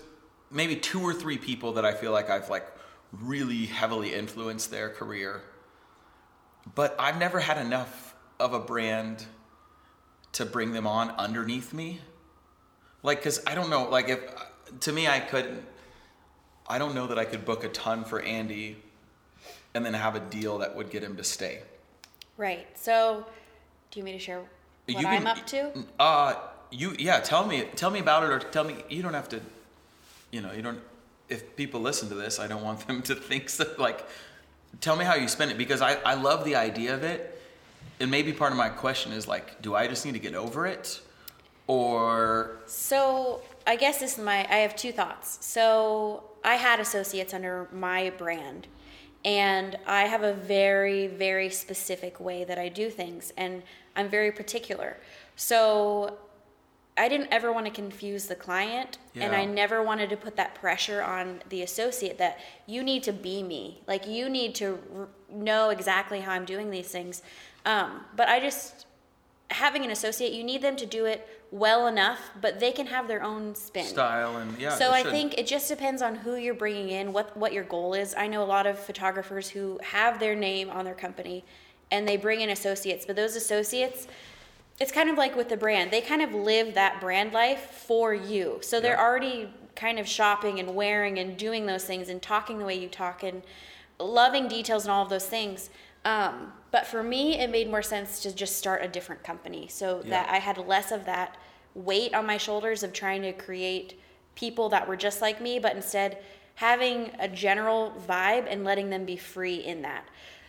maybe 0.50 0.76
two 0.76 1.00
or 1.00 1.12
three 1.12 1.38
people 1.38 1.72
that 1.74 1.84
I 1.84 1.92
feel 1.92 2.12
like 2.12 2.30
I've 2.30 2.48
like 2.50 2.66
really 3.12 3.66
heavily 3.66 4.14
influenced 4.14 4.70
their 4.70 4.88
career. 4.90 5.42
But 6.74 6.96
I've 6.98 7.18
never 7.18 7.40
had 7.40 7.58
enough 7.58 8.14
of 8.40 8.52
a 8.52 8.58
brand 8.60 9.24
to 10.32 10.44
bring 10.44 10.72
them 10.72 10.86
on 10.86 11.10
underneath 11.10 11.72
me. 11.72 12.00
Like, 13.02 13.22
cause 13.22 13.40
I 13.46 13.54
don't 13.54 13.70
know, 13.70 13.88
like 13.88 14.08
if, 14.08 14.20
to 14.80 14.92
me, 14.92 15.06
I 15.06 15.20
couldn't, 15.20 15.62
I 16.68 16.78
don't 16.78 16.94
know 16.94 17.06
that 17.06 17.18
I 17.18 17.24
could 17.24 17.44
book 17.44 17.62
a 17.62 17.68
ton 17.68 18.04
for 18.04 18.20
Andy 18.20 18.76
and 19.74 19.86
then 19.86 19.94
have 19.94 20.16
a 20.16 20.20
deal 20.20 20.58
that 20.58 20.74
would 20.74 20.90
get 20.90 21.02
him 21.02 21.16
to 21.16 21.24
stay. 21.24 21.60
Right. 22.36 22.66
So, 22.76 23.24
do 23.90 24.00
you 24.00 24.04
want 24.04 24.12
me 24.14 24.18
to 24.18 24.24
share 24.24 24.40
what 24.40 24.48
You 24.88 24.96
I'm 25.06 25.22
can- 25.22 25.26
up 25.26 25.46
to? 25.46 25.84
Uh, 25.98 26.34
you 26.70 26.94
yeah. 26.98 27.20
Tell 27.20 27.46
me, 27.46 27.64
tell 27.76 27.90
me 27.90 28.00
about 28.00 28.24
it, 28.24 28.30
or 28.30 28.38
tell 28.40 28.64
me. 28.64 28.84
You 28.88 29.02
don't 29.02 29.14
have 29.14 29.28
to. 29.30 29.40
You 30.36 30.42
know, 30.42 30.52
you 30.52 30.60
don't. 30.60 30.80
If 31.30 31.56
people 31.56 31.80
listen 31.80 32.10
to 32.10 32.14
this, 32.14 32.38
I 32.38 32.46
don't 32.46 32.62
want 32.62 32.86
them 32.86 33.00
to 33.04 33.14
think 33.14 33.48
so. 33.48 33.64
Like, 33.78 34.06
tell 34.82 34.94
me 34.94 35.04
how 35.06 35.14
you 35.14 35.28
spend 35.28 35.50
it 35.50 35.56
because 35.56 35.80
I 35.80 35.94
I 36.04 36.12
love 36.12 36.44
the 36.44 36.56
idea 36.56 36.92
of 36.94 37.02
it, 37.04 37.40
and 38.00 38.10
maybe 38.10 38.34
part 38.34 38.52
of 38.52 38.58
my 38.58 38.68
question 38.68 39.12
is 39.12 39.26
like, 39.26 39.62
do 39.62 39.74
I 39.74 39.88
just 39.88 40.04
need 40.04 40.12
to 40.12 40.18
get 40.18 40.34
over 40.34 40.66
it, 40.66 41.00
or 41.66 42.58
So 42.66 43.40
I 43.66 43.76
guess 43.76 44.00
this 44.00 44.18
is 44.18 44.24
my 44.24 44.46
I 44.50 44.56
have 44.56 44.76
two 44.76 44.92
thoughts. 44.92 45.38
So 45.40 46.24
I 46.44 46.56
had 46.56 46.80
associates 46.80 47.32
under 47.32 47.66
my 47.72 48.10
brand 48.10 48.66
and 49.24 49.76
I 49.86 50.02
have 50.02 50.22
a 50.22 50.34
very 50.34 51.06
very 51.06 51.48
specific 51.48 52.20
way 52.20 52.44
that 52.44 52.58
I 52.58 52.68
do 52.68 52.90
things 52.90 53.32
and 53.38 53.62
I'm 53.96 54.10
very 54.10 54.32
particular. 54.32 54.98
So 55.34 56.18
I 56.98 57.08
didn't 57.08 57.28
ever 57.30 57.52
want 57.52 57.66
to 57.66 57.72
confuse 57.72 58.26
the 58.26 58.34
client 58.34 58.98
and 59.14 59.34
I 59.34 59.44
never 59.44 59.82
wanted 59.82 60.08
to 60.10 60.16
put 60.16 60.36
that 60.36 60.54
pressure 60.54 61.02
on 61.02 61.42
the 61.50 61.62
associate 61.62 62.16
that 62.18 62.38
you 62.66 62.82
need 62.82 63.02
to 63.02 63.12
be 63.12 63.42
me. 63.42 63.82
Like 63.86 64.06
you 64.06 64.30
need 64.30 64.54
to 64.56 64.78
r- 64.96 65.08
know 65.30 65.68
exactly 65.70 66.20
how 66.20 66.32
I'm 66.32 66.46
doing 66.46 66.70
these 66.70 66.88
things. 66.88 67.22
Um, 67.66 68.00
but 68.14 68.28
I 68.28 68.40
just 68.40 68.86
having 69.50 69.84
an 69.84 69.90
associate, 69.90 70.32
you 70.32 70.42
need 70.42 70.62
them 70.62 70.76
to 70.76 70.86
do 70.86 71.04
it 71.04 71.28
well 71.50 71.86
enough, 71.86 72.18
but 72.40 72.60
they 72.60 72.72
can 72.72 72.86
have 72.86 73.08
their 73.08 73.22
own 73.22 73.54
spin. 73.54 73.84
Style 73.84 74.36
and 74.38 74.58
yeah. 74.58 74.74
So 74.74 74.90
I 74.90 75.02
should. 75.02 75.12
think 75.12 75.34
it 75.38 75.46
just 75.46 75.68
depends 75.68 76.02
on 76.02 76.16
who 76.16 76.36
you're 76.36 76.54
bringing 76.54 76.90
in, 76.90 77.12
what 77.12 77.36
what 77.36 77.52
your 77.52 77.64
goal 77.64 77.94
is. 77.94 78.14
I 78.16 78.26
know 78.26 78.42
a 78.42 78.44
lot 78.44 78.66
of 78.66 78.78
photographers 78.78 79.48
who 79.48 79.78
have 79.82 80.18
their 80.18 80.34
name 80.34 80.70
on 80.70 80.84
their 80.84 80.94
company, 80.94 81.44
and 81.90 82.08
they 82.08 82.16
bring 82.16 82.40
in 82.40 82.50
associates, 82.50 83.06
but 83.06 83.16
those 83.16 83.36
associates, 83.36 84.08
it's 84.78 84.92
kind 84.92 85.08
of 85.08 85.16
like 85.16 85.34
with 85.36 85.48
the 85.48 85.56
brand. 85.56 85.90
They 85.90 86.00
kind 86.00 86.22
of 86.22 86.34
live 86.34 86.74
that 86.74 87.00
brand 87.00 87.32
life 87.32 87.70
for 87.70 88.12
you, 88.14 88.58
so 88.62 88.80
they're 88.80 88.94
Yeah. 88.94 89.02
already 89.02 89.52
kind 89.74 89.98
of 89.98 90.08
shopping 90.08 90.58
and 90.58 90.74
wearing 90.74 91.18
and 91.18 91.36
doing 91.36 91.66
those 91.66 91.84
things 91.84 92.08
and 92.08 92.20
talking 92.22 92.58
the 92.58 92.64
way 92.64 92.74
you 92.74 92.88
talk 92.88 93.22
and 93.22 93.42
loving 93.98 94.48
details 94.48 94.84
and 94.84 94.92
all 94.92 95.02
of 95.02 95.10
those 95.10 95.26
things. 95.26 95.70
Um, 96.04 96.52
but 96.70 96.86
for 96.86 97.02
me, 97.02 97.38
it 97.38 97.50
made 97.50 97.68
more 97.70 97.82
sense 97.82 98.20
to 98.20 98.34
just 98.34 98.56
start 98.56 98.82
a 98.82 98.88
different 98.88 99.22
company 99.22 99.68
so 99.68 100.02
Yeah. 100.04 100.10
that 100.10 100.30
I 100.30 100.38
had 100.38 100.56
less 100.58 100.92
of 100.92 101.04
that 101.06 101.36
weight 101.74 102.14
on 102.14 102.26
my 102.26 102.36
shoulders 102.38 102.82
of 102.82 102.92
trying 102.92 103.22
to 103.22 103.32
create 103.32 104.00
people 104.34 104.68
that 104.70 104.86
were 104.86 104.96
just 104.96 105.20
like 105.20 105.40
me, 105.40 105.58
but 105.58 105.74
instead 105.74 106.18
having 106.54 107.10
a 107.18 107.28
general 107.28 107.92
vibe 108.08 108.46
and 108.48 108.64
letting 108.64 108.88
them 108.90 109.04
be 109.04 109.16
free 109.16 109.56
in 109.56 109.82
that. 109.82 110.04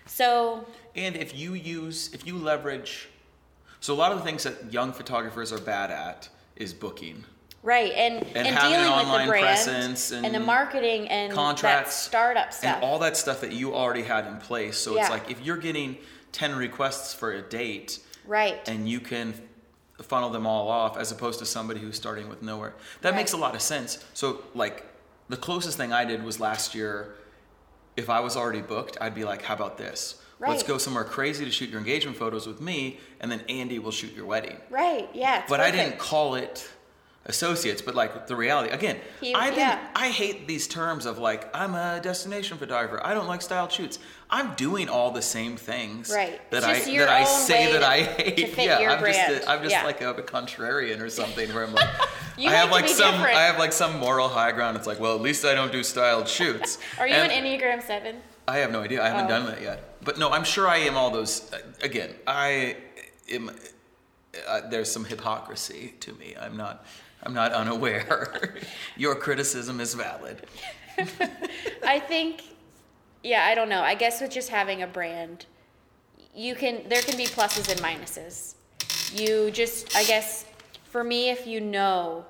So, 0.05 0.65
And 0.95 1.15
if 1.17 1.37
you 1.37 1.53
use, 1.53 2.13
if 2.13 2.25
you 2.25 2.37
leverage, 2.37 3.09
so 3.87 3.93
a 3.93 3.95
lot 3.95 4.11
of 4.11 4.17
the 4.17 4.25
things 4.25 4.43
that 4.43 4.73
young 4.73 4.91
photographers 4.91 5.53
are 5.53 5.61
bad 5.61 5.91
at 5.91 6.27
is 6.57 6.73
booking. 6.73 7.23
right, 7.63 7.93
and, 7.93 8.21
And 8.35 8.45
and, 8.45 8.57
dealing 8.57 8.97
with 8.97 9.21
the 9.21 9.27
brand 9.27 9.45
presence 9.45 10.11
and, 10.11 10.35
the 10.35 10.41
marketing 10.41 11.07
and 11.07 11.31
contracts 11.31 11.95
that 11.95 12.09
startup 12.09 12.51
stuff. 12.51 12.75
and 12.75 12.83
all 12.83 12.99
that 12.99 13.15
stuff 13.15 13.39
that 13.39 13.53
you 13.53 13.73
already 13.73 14.01
had 14.01 14.27
in 14.27 14.39
place. 14.39 14.77
So 14.77 14.97
it's 14.97 15.09
like 15.09 15.31
if 15.31 15.39
you're 15.39 15.55
getting 15.55 15.95
10 16.33 16.57
requests 16.57 17.13
for 17.13 17.31
a 17.31 17.41
date 17.41 17.99
right. 18.25 18.59
and 18.67 18.89
you 18.89 18.99
can 18.99 19.33
funnel 20.01 20.31
them 20.31 20.45
all 20.45 20.67
off 20.67 20.97
as 20.97 21.13
opposed 21.13 21.39
to 21.39 21.45
somebody 21.45 21.79
who's 21.79 21.95
starting 21.95 22.27
with 22.27 22.41
nowhere. 22.41 22.73
That 23.03 23.15
makes 23.15 23.31
a 23.31 23.37
lot 23.37 23.55
of 23.55 23.61
sense. 23.61 24.03
So 24.13 24.41
like 24.53 24.85
the 25.29 25.37
closest 25.37 25.77
thing 25.77 25.93
I 25.93 26.03
did 26.03 26.25
was 26.25 26.41
last 26.41 26.75
year 26.75 27.15
if 27.95 28.09
I 28.09 28.19
was 28.19 28.35
already 28.35 28.61
booked, 28.61 28.97
I'd 28.99 29.15
be 29.15 29.23
like, 29.23 29.43
"How 29.43 29.53
about 29.53 29.77
this? 29.77 30.21
Let's 30.39 30.63
go 30.63 30.77
somewhere 30.77 31.03
crazy 31.03 31.45
to 31.45 31.51
shoot 31.51 31.69
your 31.69 31.79
engagement 31.79 32.17
photos 32.17 32.45
with 32.47 32.61
me 32.61 32.99
and 33.19 33.31
then 33.31 33.41
Andy 33.49 33.79
will 33.79 33.91
shoot 33.91 34.13
your 34.15 34.25
wedding." 34.25 34.57
right, 34.69 35.09
yeah. 35.13 35.43
but 35.49 35.59
I 35.59 35.71
didn't 35.71 35.97
call 35.97 36.35
it 36.35 36.69
associates 37.25 37.81
but 37.81 37.93
like 37.93 38.25
the 38.27 38.35
reality 38.37 38.71
again 38.71 38.97
He- 39.19 39.35
i 39.35 39.45
didn't 39.49 39.59
yeah. 39.59 39.85
i 39.97 40.07
hate 40.07 40.47
these 40.47 40.65
terms 40.65 41.05
of 41.05 41.17
like 41.17 41.53
i'm 41.53 41.75
a 41.75 41.99
destination 42.01 42.57
photographer 42.57 43.05
i 43.05 43.13
don't 43.13 43.27
like 43.27 43.41
styled 43.41 43.69
shoots 43.69 43.99
i'm 44.29 44.53
doing 44.55 44.87
all 44.87 45.11
the 45.11 45.21
same 45.21 45.57
things 45.57 46.09
Right. 46.09 46.39
that 46.51 46.63
i 46.63 46.79
that 46.79 47.09
i 47.09 47.25
say 47.25 47.73
that 47.73 47.79
to- 47.79 47.85
i 47.85 48.03
hate 48.03 48.55
yeah 48.57 48.93
i'm 48.93 48.99
brand. 49.01 49.33
just 49.35 49.45
a, 49.45 49.49
i'm 49.51 49.61
just 49.61 49.73
Yeah. 49.75 49.83
like 49.83 49.99
a, 49.99 50.11
a 50.13 50.21
contrarian 50.21 51.01
or 51.01 51.09
something 51.21 51.53
where 51.53 51.65
i'm 51.65 51.73
like 51.73 51.89
i 52.37 52.41
have 52.43 52.71
like 52.71 52.83
like 52.83 52.85
to 52.85 52.91
be 52.91 52.93
some 52.97 53.15
different. 53.15 53.35
i 53.37 53.43
have 53.45 53.59
like 53.59 53.73
some 53.73 53.99
moral 53.99 54.29
high 54.29 54.53
ground 54.53 54.77
it's 54.77 54.87
like 54.87 55.01
well 55.01 55.13
at 55.13 55.21
least 55.21 55.43
i 55.43 55.53
don't 55.53 55.73
do 55.73 55.83
styled 55.83 56.29
shoots 56.37 56.77
Are 56.97 57.05
you 57.09 57.13
And- 57.13 57.29
an 57.29 57.43
Enneagram 57.43 57.83
7? 57.85 58.15
I 58.47 58.57
have 58.57 58.71
no 58.71 58.81
idea. 58.81 59.03
I 59.03 59.09
haven't 59.09 59.25
Oh. 59.25 59.29
done 59.29 59.45
that 59.47 59.61
yet. 59.61 60.01
But 60.03 60.17
no, 60.17 60.31
I'm 60.31 60.43
sure 60.43 60.67
I 60.67 60.77
am 60.77 60.95
all 60.95 61.09
those. 61.11 61.51
uh, 61.53 61.59
Again, 61.81 62.15
I 62.25 62.77
am. 63.29 63.51
Uh, 64.47 64.61
there's 64.69 64.91
some 64.91 65.03
hypocrisy 65.05 65.95
to 65.99 66.13
me. 66.13 66.35
I'm 66.39 66.55
not. 66.55 66.85
I'm 67.23 67.33
not 67.33 67.51
unaware. 67.51 68.55
Your 68.95 69.15
criticism 69.15 69.79
is 69.81 69.93
valid. 69.95 70.45
I 71.83 71.99
think, 71.99 72.43
yeah, 73.23 73.45
I 73.45 73.55
don't 73.55 73.69
know. 73.69 73.81
I 73.81 73.95
guess 73.95 74.21
with 74.21 74.31
just 74.31 74.49
having 74.49 74.81
a 74.83 74.87
brand, 74.87 75.45
you 76.33 76.55
can 76.55 76.87
there 76.87 77.01
can 77.01 77.17
be 77.17 77.25
pluses 77.25 77.69
and 77.71 77.79
minuses. 77.81 78.53
You 79.13 79.51
just, 79.51 79.95
I 79.95 80.03
guess, 80.03 80.45
for 80.85 81.03
me, 81.03 81.29
if 81.31 81.47
you 81.47 81.59
know, 81.59 82.25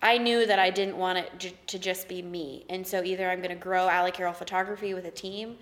I 0.00 0.18
knew 0.18 0.46
that 0.46 0.58
I 0.58 0.70
didn't 0.70 0.96
want 0.96 1.18
it 1.18 1.30
j- 1.38 1.54
to 1.66 1.78
just 1.78 2.08
be 2.08 2.22
me, 2.22 2.64
and 2.68 2.86
so 2.86 3.02
either 3.02 3.28
I'm 3.30 3.38
going 3.38 3.50
to 3.50 3.56
grow 3.56 3.88
Aly 3.88 4.12
Carroll 4.12 4.32
Photography 4.32 4.94
with 4.94 5.04
a 5.06 5.10
team, 5.10 5.56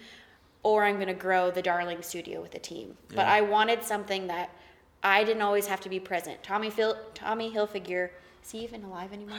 or 0.63 0.85
I'm 0.85 0.97
going 0.97 1.09
to 1.09 1.15
grow 1.15 1.51
the 1.51 1.63
Darling 1.63 2.03
Studio 2.03 2.43
with 2.43 2.55
a 2.55 2.59
team. 2.59 2.97
But 3.09 3.27
I 3.27 3.41
wanted 3.41 3.83
something 3.83 4.27
that 4.27 4.51
I 5.03 5.25
didn't 5.25 5.43
always 5.43 5.67
have 5.69 5.81
to 5.83 5.89
be 5.89 6.01
present. 6.01 6.43
Tommy 6.43 6.71
Phil, 6.71 6.97
Tommy 7.15 7.51
Hilfiger, 7.51 8.11
is 8.45 8.51
he 8.51 8.59
even 8.65 8.85
alive 8.85 9.13
anymore? 9.13 9.39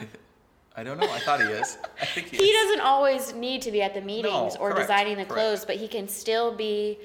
I, 0.76 0.80
I 0.80 0.82
don't 0.84 0.98
know. 0.98 1.10
I 1.10 1.18
thought 1.18 1.40
he 1.40 1.46
is. 1.46 1.78
I 2.00 2.06
think 2.06 2.28
he, 2.28 2.36
he 2.38 2.52
doesn't 2.52 2.80
always 2.80 3.34
need 3.34 3.62
to 3.62 3.70
be 3.70 3.82
at 3.82 3.94
the 3.94 4.00
meetings 4.00 4.56
or 4.56 4.70
correct, 4.70 4.88
designing 4.88 5.16
the 5.16 5.24
correct. 5.24 5.32
clothes, 5.32 5.64
but 5.64 5.76
he 5.76 5.86
can 5.88 6.08
still 6.08 6.54
be, 6.54 6.98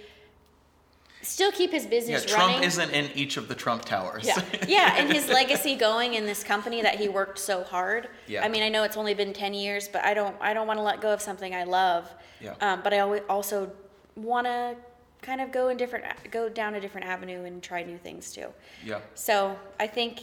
still 1.24 1.52
keep 1.52 1.72
his 1.72 1.86
business 1.86 2.24
Yeah, 2.26 2.36
Trump 2.36 2.54
running. 2.54 2.68
isn't 2.68 2.90
in 2.92 3.10
each 3.16 3.38
of 3.38 3.48
the 3.48 3.56
Trump 3.56 3.86
towers. 3.86 4.26
yeah, 4.26 4.42
yeah, 4.68 4.96
and 4.98 5.12
his 5.12 5.28
legacy 5.30 5.76
going 5.76 6.14
in 6.14 6.26
this 6.26 6.44
company 6.44 6.82
that 6.82 6.96
he 6.96 7.08
worked 7.10 7.40
so 7.40 7.64
hard. 7.64 8.10
Yeah. 8.28 8.44
I 8.46 8.50
mean, 8.50 8.62
I 8.64 8.70
know 8.70 8.84
it's 8.84 8.98
only 8.98 9.14
been 9.14 9.34
ten 9.34 9.54
years, 9.54 9.88
but 9.88 10.04
I 10.04 10.14
don't, 10.14 10.36
I 10.40 10.54
don't 10.54 10.68
want 10.68 10.78
to 10.80 10.84
let 10.84 11.02
go 11.02 11.12
of 11.14 11.22
something 11.22 11.56
I 11.56 11.64
love. 11.64 12.10
Yeah. 12.42 12.54
Um, 12.62 12.82
but 12.84 12.94
I 12.94 13.00
always 13.00 13.22
also 13.30 13.72
want 14.16 14.46
to 14.48 14.76
kind 15.22 15.40
of 15.42 15.52
go 15.52 15.70
in 15.70 15.78
different, 15.78 16.04
go 16.32 16.50
down 16.50 16.76
a 16.76 16.82
different 16.82 17.08
avenue 17.08 17.46
and 17.46 17.64
try 17.64 17.82
new 17.84 17.98
things 17.98 18.32
too. 18.32 18.48
yeah. 18.86 19.00
So 19.16 19.58
I 19.80 19.88
think, 19.88 20.20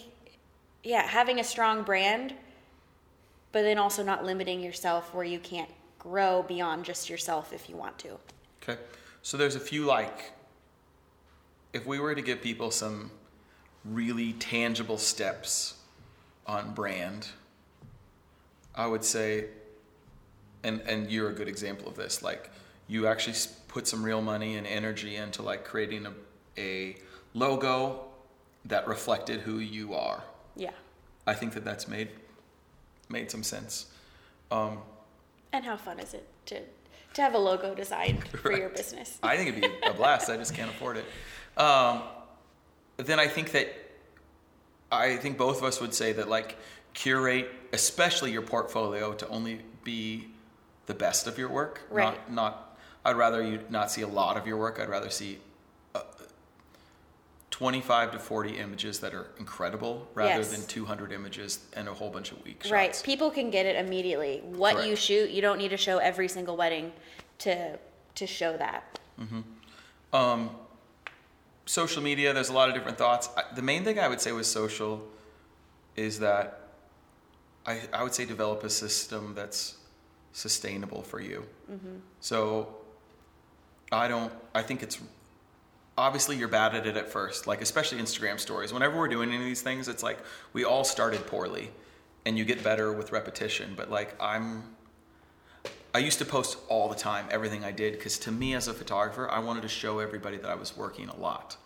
yeah, 0.85 1.07
having 1.07 1.41
a 1.41 1.45
strong 1.45 1.83
brand, 1.83 2.35
but 3.53 3.63
then 3.63 3.79
also 3.79 4.03
not 4.05 4.25
limiting 4.25 4.61
yourself 4.61 5.15
where 5.15 5.25
you 5.25 5.39
can't 5.39 5.71
grow 5.99 6.43
beyond 6.43 6.85
just 6.85 7.09
yourself 7.09 7.53
if 7.53 7.69
you 7.71 7.77
want 7.77 7.99
to. 8.01 8.19
Okay. 8.63 8.79
So 9.23 9.37
there's 9.39 9.55
a 9.57 9.61
few 9.61 9.85
like 9.87 10.33
if 11.73 11.87
we 11.87 11.99
were 11.99 12.14
to 12.14 12.23
give 12.23 12.43
people 12.43 12.71
some 12.71 13.11
really 13.85 14.33
tangible 14.35 14.99
steps 14.99 15.75
on 16.47 16.73
brand, 16.75 17.29
I 18.75 18.87
would 18.87 19.05
say 19.05 19.47
and 20.62 20.81
and 20.83 21.11
you're 21.11 21.31
a 21.31 21.33
good 21.33 21.49
example 21.49 21.89
of 21.89 21.97
this 21.97 22.23
like 22.23 22.51
you 22.87 23.07
actually 23.07 23.37
put 23.68 23.87
some 23.87 24.03
real 24.03 24.21
money 24.21 24.57
and 24.57 24.66
energy 24.66 25.16
into 25.16 25.43
like 25.43 25.64
creating 25.64 26.07
a 26.07 26.12
a 26.59 26.97
logo 27.35 28.05
that 28.66 28.87
reflected 28.87 29.41
who 29.41 29.59
you 29.59 29.95
are. 29.95 30.23
Yeah. 30.57 30.73
I 31.27 31.35
think 31.35 31.55
that 31.55 31.64
that's 31.64 31.89
made 31.89 32.09
made 33.09 33.31
some 33.31 33.43
sense. 33.43 33.87
Um, 34.51 34.79
And 35.53 35.64
how 35.64 35.77
fun 35.77 36.01
is 36.01 36.14
it 36.14 36.27
to 36.47 36.61
to 37.14 37.23
have 37.23 37.35
a 37.35 37.39
logo 37.39 37.75
designed 37.75 38.27
for 38.29 38.53
your 38.53 38.68
business? 38.81 39.18
I 39.23 39.37
think 39.37 39.57
it'd 39.57 39.61
be 39.61 39.87
a 39.87 39.95
blast. 39.95 40.29
I 40.29 40.37
just 40.37 40.55
can't 40.55 40.71
afford 40.71 40.97
it. 40.97 41.05
Um, 41.57 42.03
then 42.97 43.19
I 43.19 43.27
think 43.27 43.53
that 43.53 43.69
I 44.93 45.17
think 45.17 45.39
both 45.39 45.59
of 45.59 45.65
us 45.65 45.81
would 45.81 45.95
say 45.95 46.13
that 46.13 46.29
like 46.29 46.57
curate, 46.95 47.51
especially 47.73 48.33
your 48.33 48.43
portfolio, 48.43 49.13
to 49.15 49.29
only 49.29 49.61
be 49.85 50.29
the 50.87 50.95
best 50.95 51.27
of 51.27 51.39
your 51.39 51.49
work. 51.49 51.83
Right. 51.91 52.17
Not, 52.29 52.33
not. 52.33 52.79
I'd 53.05 53.17
rather 53.17 53.43
you 53.43 53.61
not 53.71 53.91
see 53.91 54.03
a 54.03 54.09
lot 54.09 54.37
of 54.37 54.47
your 54.47 54.57
work. 54.57 54.81
I'd 54.81 54.89
rather 54.89 55.11
see. 55.11 55.39
Uh, 55.95 56.03
25 57.51 58.13
to 58.13 58.19
40 58.19 58.57
images 58.59 59.01
that 59.01 59.13
are 59.13 59.27
incredible 59.39 60.09
rather 60.15 60.41
Yes. 60.41 60.51
than 60.57 60.67
200 60.67 61.13
images 61.13 61.59
and 61.75 61.89
a 61.89 61.95
whole 61.95 62.09
bunch 62.09 62.33
of 62.33 62.43
weak 62.45 62.63
shots. 62.63 62.73
Right. 62.73 63.03
People 63.05 63.31
can 63.31 63.51
get 63.51 63.67
it 63.67 63.77
immediately. 63.77 64.41
What 64.45 64.87
you 64.87 64.97
shoot, 64.97 65.31
you 65.31 65.43
don't 65.43 65.59
need 65.59 65.69
to 65.69 65.77
show 65.77 65.99
every 65.99 66.29
single 66.29 66.57
wedding 66.57 66.93
to 67.41 67.79
to 68.15 68.27
show 68.27 68.57
that. 68.57 68.99
Mm-hmm. 69.21 69.41
Um, 70.15 70.51
social 71.67 72.03
media, 72.03 72.33
there's 72.33 72.49
a 72.49 72.53
lot 72.53 72.69
of 72.69 72.75
different 72.75 72.99
thoughts. 72.99 73.29
The 73.55 73.63
main 73.63 73.85
thing 73.85 73.99
I 73.99 74.09
would 74.09 74.21
say 74.21 74.33
with 74.33 74.47
social 74.47 75.07
is 75.97 76.19
that 76.21 76.61
I, 77.67 77.81
I 77.93 78.03
would 78.03 78.15
say 78.15 78.25
develop 78.25 78.65
a 78.65 78.71
system 78.71 79.35
that's 79.35 79.77
sustainable 80.33 81.03
for 81.03 81.21
you. 81.21 81.45
Mm-hmm. 81.71 81.97
So 82.21 82.75
I 83.93 84.09
don't, 84.09 84.33
I 84.55 84.63
think 84.63 84.83
it's 84.83 84.99
obviously 85.99 86.37
you're 86.37 86.49
bad 86.49 86.75
at 86.75 86.87
it 86.87 86.97
at 86.97 87.09
first, 87.09 87.47
like 87.47 87.61
especially 87.61 87.99
Instagram 87.99 88.41
stories. 88.41 88.73
Whenever 88.73 88.97
we're 88.99 89.09
doing 89.09 89.29
any 89.29 89.39
of 89.39 89.45
these 89.45 89.63
things, 89.63 89.89
it's 89.89 90.03
like 90.03 90.19
we 90.53 90.65
all 90.65 90.85
started 90.85 91.27
poorly 91.27 91.71
and 92.25 92.39
you 92.39 92.45
get 92.45 92.63
better 92.63 92.93
with 92.93 93.13
repetition. 93.13 93.75
But 93.77 93.91
like 93.91 94.15
I'm, 94.21 94.65
I 95.93 95.99
used 95.99 96.18
to 96.18 96.24
post 96.24 96.59
all 96.68 96.88
the 96.88 96.95
time, 96.95 97.26
everything 97.30 97.64
I 97.64 97.72
did, 97.72 97.95
because 97.95 98.18
to 98.20 98.30
me 98.32 98.55
as 98.55 98.68
a 98.68 98.74
photographer, 98.74 99.28
I 99.30 99.41
wanted 99.41 99.62
to 99.62 99.68
show 99.68 99.99
everybody 99.99 100.36
that 100.36 100.49
I 100.49 100.55
was 100.55 100.76
working 100.76 101.09
a 101.09 101.16
lot. 101.16 101.57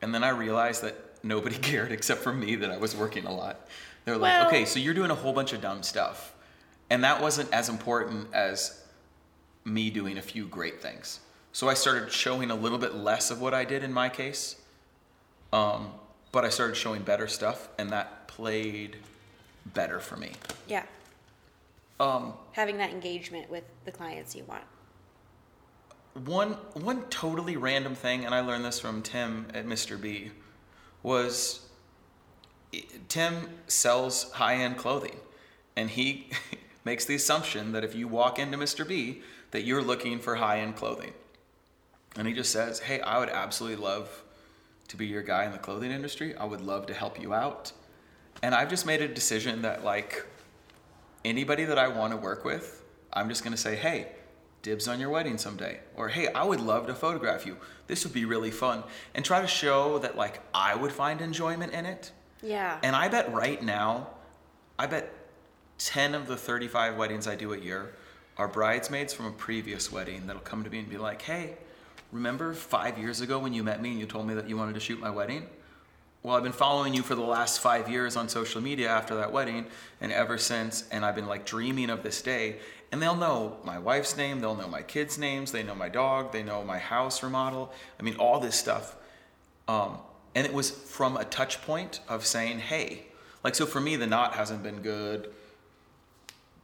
And 0.00 0.14
then 0.14 0.24
I 0.24 0.30
realized 0.30 0.82
that 0.82 0.96
nobody 1.22 1.56
cared 1.58 1.92
except 1.92 2.22
for 2.22 2.32
me 2.32 2.56
that 2.56 2.70
I 2.70 2.78
was 2.78 2.96
working 2.96 3.26
a 3.26 3.34
lot. 3.34 3.68
They 4.04 4.12
were 4.12 4.18
like, 4.18 4.32
Well- 4.32 4.48
okay, 4.48 4.64
so 4.64 4.78
you're 4.78 4.94
doing 4.94 5.10
a 5.10 5.14
whole 5.14 5.32
bunch 5.32 5.52
of 5.52 5.60
dumb 5.60 5.82
stuff. 5.82 6.34
And 6.90 7.04
that 7.04 7.22
wasn't 7.22 7.52
as 7.52 7.68
important 7.68 8.28
as 8.34 8.82
me 9.64 9.90
doing 9.90 10.18
a 10.18 10.22
few 10.22 10.46
great 10.46 10.82
things. 10.82 11.20
So 11.52 11.68
I 11.68 11.74
started 11.74 12.10
showing 12.10 12.50
a 12.50 12.54
little 12.54 12.78
bit 12.78 12.94
less 12.94 13.30
of 13.30 13.40
what 13.40 13.54
I 13.54 13.64
did 13.64 13.82
in 13.84 13.92
my 13.92 14.08
case. 14.08 14.56
Um, 15.52 15.90
but 16.32 16.44
I 16.44 16.48
started 16.48 16.76
showing 16.76 17.02
better 17.02 17.28
stuff, 17.28 17.68
and 17.78 17.90
that 17.90 18.26
played 18.26 18.96
better 19.66 20.00
for 20.00 20.16
me. 20.16 20.32
Yeah. 20.66 20.84
Um, 22.02 22.34
Having 22.52 22.78
that 22.78 22.90
engagement 22.90 23.48
with 23.48 23.62
the 23.84 23.92
clients 23.92 24.34
you 24.34 24.42
want. 24.44 24.64
One 26.24 26.50
one 26.74 27.04
totally 27.10 27.56
random 27.56 27.94
thing, 27.94 28.24
and 28.24 28.34
I 28.34 28.40
learned 28.40 28.64
this 28.64 28.80
from 28.80 29.02
Tim 29.02 29.46
at 29.54 29.66
Mr. 29.66 30.00
B, 30.00 30.32
was 31.02 31.68
Tim 33.08 33.48
sells 33.68 34.32
high 34.32 34.56
end 34.56 34.78
clothing, 34.78 35.16
and 35.76 35.88
he 35.88 36.28
makes 36.84 37.04
the 37.04 37.14
assumption 37.14 37.70
that 37.72 37.84
if 37.84 37.94
you 37.94 38.08
walk 38.08 38.38
into 38.38 38.58
Mr. 38.58 38.86
B, 38.86 39.22
that 39.52 39.62
you're 39.62 39.82
looking 39.82 40.18
for 40.18 40.34
high 40.34 40.58
end 40.58 40.74
clothing. 40.74 41.12
And 42.16 42.26
he 42.26 42.34
just 42.34 42.50
says, 42.50 42.80
Hey, 42.80 43.00
I 43.00 43.20
would 43.20 43.30
absolutely 43.30 43.82
love 43.82 44.24
to 44.88 44.96
be 44.96 45.06
your 45.06 45.22
guy 45.22 45.44
in 45.44 45.52
the 45.52 45.58
clothing 45.58 45.92
industry. 45.92 46.36
I 46.36 46.44
would 46.46 46.60
love 46.60 46.86
to 46.86 46.94
help 46.94 47.22
you 47.22 47.32
out. 47.32 47.72
And 48.42 48.54
I've 48.56 48.68
just 48.68 48.86
made 48.86 49.00
a 49.00 49.08
decision 49.08 49.62
that, 49.62 49.84
like, 49.84 50.26
anybody 51.24 51.64
that 51.64 51.78
I 51.78 51.88
want 51.88 52.12
to 52.12 52.16
work 52.16 52.44
with, 52.44 52.82
I'm 53.12 53.28
just 53.28 53.42
going 53.42 53.54
to 53.54 53.60
say, 53.60 53.76
Hey, 53.76 54.08
dibs 54.62 54.88
on 54.88 55.00
your 55.00 55.10
wedding 55.10 55.38
someday. 55.38 55.80
Or, 55.96 56.08
Hey, 56.08 56.28
I 56.32 56.44
would 56.44 56.60
love 56.60 56.86
to 56.86 56.94
photograph 56.94 57.46
you. 57.46 57.56
This 57.86 58.04
would 58.04 58.14
be 58.14 58.24
really 58.24 58.50
fun. 58.50 58.84
And 59.14 59.24
try 59.24 59.40
to 59.40 59.46
show 59.46 59.98
that, 59.98 60.16
like, 60.16 60.40
I 60.54 60.74
would 60.74 60.92
find 60.92 61.20
enjoyment 61.20 61.72
in 61.72 61.86
it. 61.86 62.12
Yeah. 62.42 62.78
And 62.82 62.96
I 62.96 63.08
bet 63.08 63.32
right 63.32 63.62
now, 63.62 64.08
I 64.78 64.86
bet 64.86 65.12
10 65.78 66.14
of 66.14 66.26
the 66.26 66.36
35 66.36 66.96
weddings 66.96 67.26
I 67.26 67.34
do 67.34 67.52
a 67.52 67.58
year 67.58 67.94
are 68.36 68.48
bridesmaids 68.48 69.12
from 69.12 69.26
a 69.26 69.32
previous 69.32 69.92
wedding 69.92 70.26
that'll 70.26 70.42
come 70.42 70.64
to 70.64 70.70
me 70.70 70.78
and 70.78 70.88
be 70.88 70.96
like, 70.96 71.22
hey, 71.22 71.56
remember 72.12 72.54
five 72.54 72.98
years 72.98 73.20
ago 73.20 73.38
when 73.38 73.52
you 73.52 73.62
met 73.62 73.82
me 73.82 73.90
and 73.90 74.00
you 74.00 74.06
told 74.06 74.26
me 74.26 74.34
that 74.34 74.48
you 74.48 74.56
wanted 74.56 74.74
to 74.74 74.80
shoot 74.80 74.98
my 74.98 75.10
wedding? 75.10 75.46
Well, 76.22 76.36
I've 76.36 76.44
been 76.44 76.52
following 76.52 76.94
you 76.94 77.02
for 77.02 77.16
the 77.16 77.22
last 77.22 77.60
five 77.60 77.88
years 77.88 78.16
on 78.16 78.28
social 78.28 78.60
media 78.60 78.88
after 78.88 79.16
that 79.16 79.32
wedding, 79.32 79.66
and 80.00 80.12
ever 80.12 80.38
since, 80.38 80.88
and 80.92 81.04
I've 81.04 81.16
been 81.16 81.26
like 81.26 81.44
dreaming 81.44 81.90
of 81.90 82.04
this 82.04 82.22
day. 82.22 82.58
And 82.92 83.02
they'll 83.02 83.16
know 83.16 83.56
my 83.64 83.78
wife's 83.78 84.16
name, 84.16 84.40
they'll 84.40 84.54
know 84.54 84.68
my 84.68 84.82
kids' 84.82 85.18
names, 85.18 85.50
they 85.50 85.62
know 85.62 85.74
my 85.74 85.88
dog, 85.88 86.30
they 86.30 86.42
know 86.42 86.62
my 86.62 86.78
house 86.78 87.22
remodel. 87.22 87.72
I 87.98 88.02
mean, 88.02 88.16
all 88.16 88.38
this 88.38 88.54
stuff. 88.54 88.94
Um, 89.66 89.98
and 90.34 90.46
it 90.46 90.52
was 90.52 90.70
from 90.70 91.16
a 91.16 91.24
touch 91.24 91.60
point 91.62 92.00
of 92.08 92.24
saying, 92.24 92.60
hey, 92.60 93.06
like, 93.42 93.54
so 93.54 93.66
for 93.66 93.80
me, 93.80 93.96
the 93.96 94.06
knot 94.06 94.34
hasn't 94.34 94.62
been 94.62 94.80
good. 94.80 95.32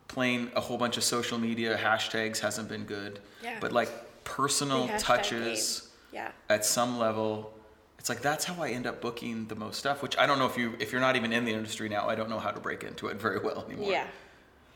Playing 0.07 0.53
a 0.55 0.61
whole 0.61 0.79
bunch 0.79 0.97
of 0.97 1.05
social 1.05 1.39
media 1.39 1.77
hashtags 1.77 2.39
hasn't 2.39 2.69
been 2.69 2.85
good. 2.85 3.19
Yeah. 3.43 3.57
But 3.61 3.73
like 3.73 3.91
personal 4.25 4.89
touches. 4.99 5.85
Yeah. 6.11 6.31
at 6.49 6.65
some 6.65 6.99
level, 6.99 7.53
it's 7.99 8.09
like 8.09 8.23
that's 8.23 8.45
how 8.45 8.63
I 8.63 8.71
end 8.71 8.87
up 8.87 9.01
booking 9.01 9.47
the 9.47 9.55
most 9.57 9.79
stuff. 9.79 10.03
Which 10.03 10.17
I 10.19 10.27
don't 10.27 10.39
know 10.39 10.47
if 10.47 10.57
you 10.57 10.75
if 10.79 10.93
you're 10.93 11.01
not 11.01 11.17
even 11.17 11.33
in 11.33 11.45
the 11.45 11.53
industry 11.53 11.89
now, 11.89 12.09
I 12.09 12.15
don't 12.15 12.31
know 12.31 12.39
how 12.39 12.51
to 12.51 12.61
break 12.61 12.85
into 12.85 13.09
it 13.09 13.17
very 13.21 13.39
well 13.41 13.65
anymore. 13.69 13.91
Yeah. 13.91 14.07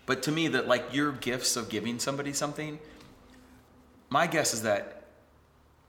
But 0.06 0.22
to 0.24 0.32
me, 0.32 0.48
that 0.48 0.66
like 0.66 0.92
your 0.92 1.12
gifts 1.12 1.56
of 1.56 1.68
giving 1.68 1.98
somebody 1.98 2.32
something, 2.32 2.78
my 4.10 4.26
guess 4.26 4.52
is 4.52 4.62
that 4.62 5.04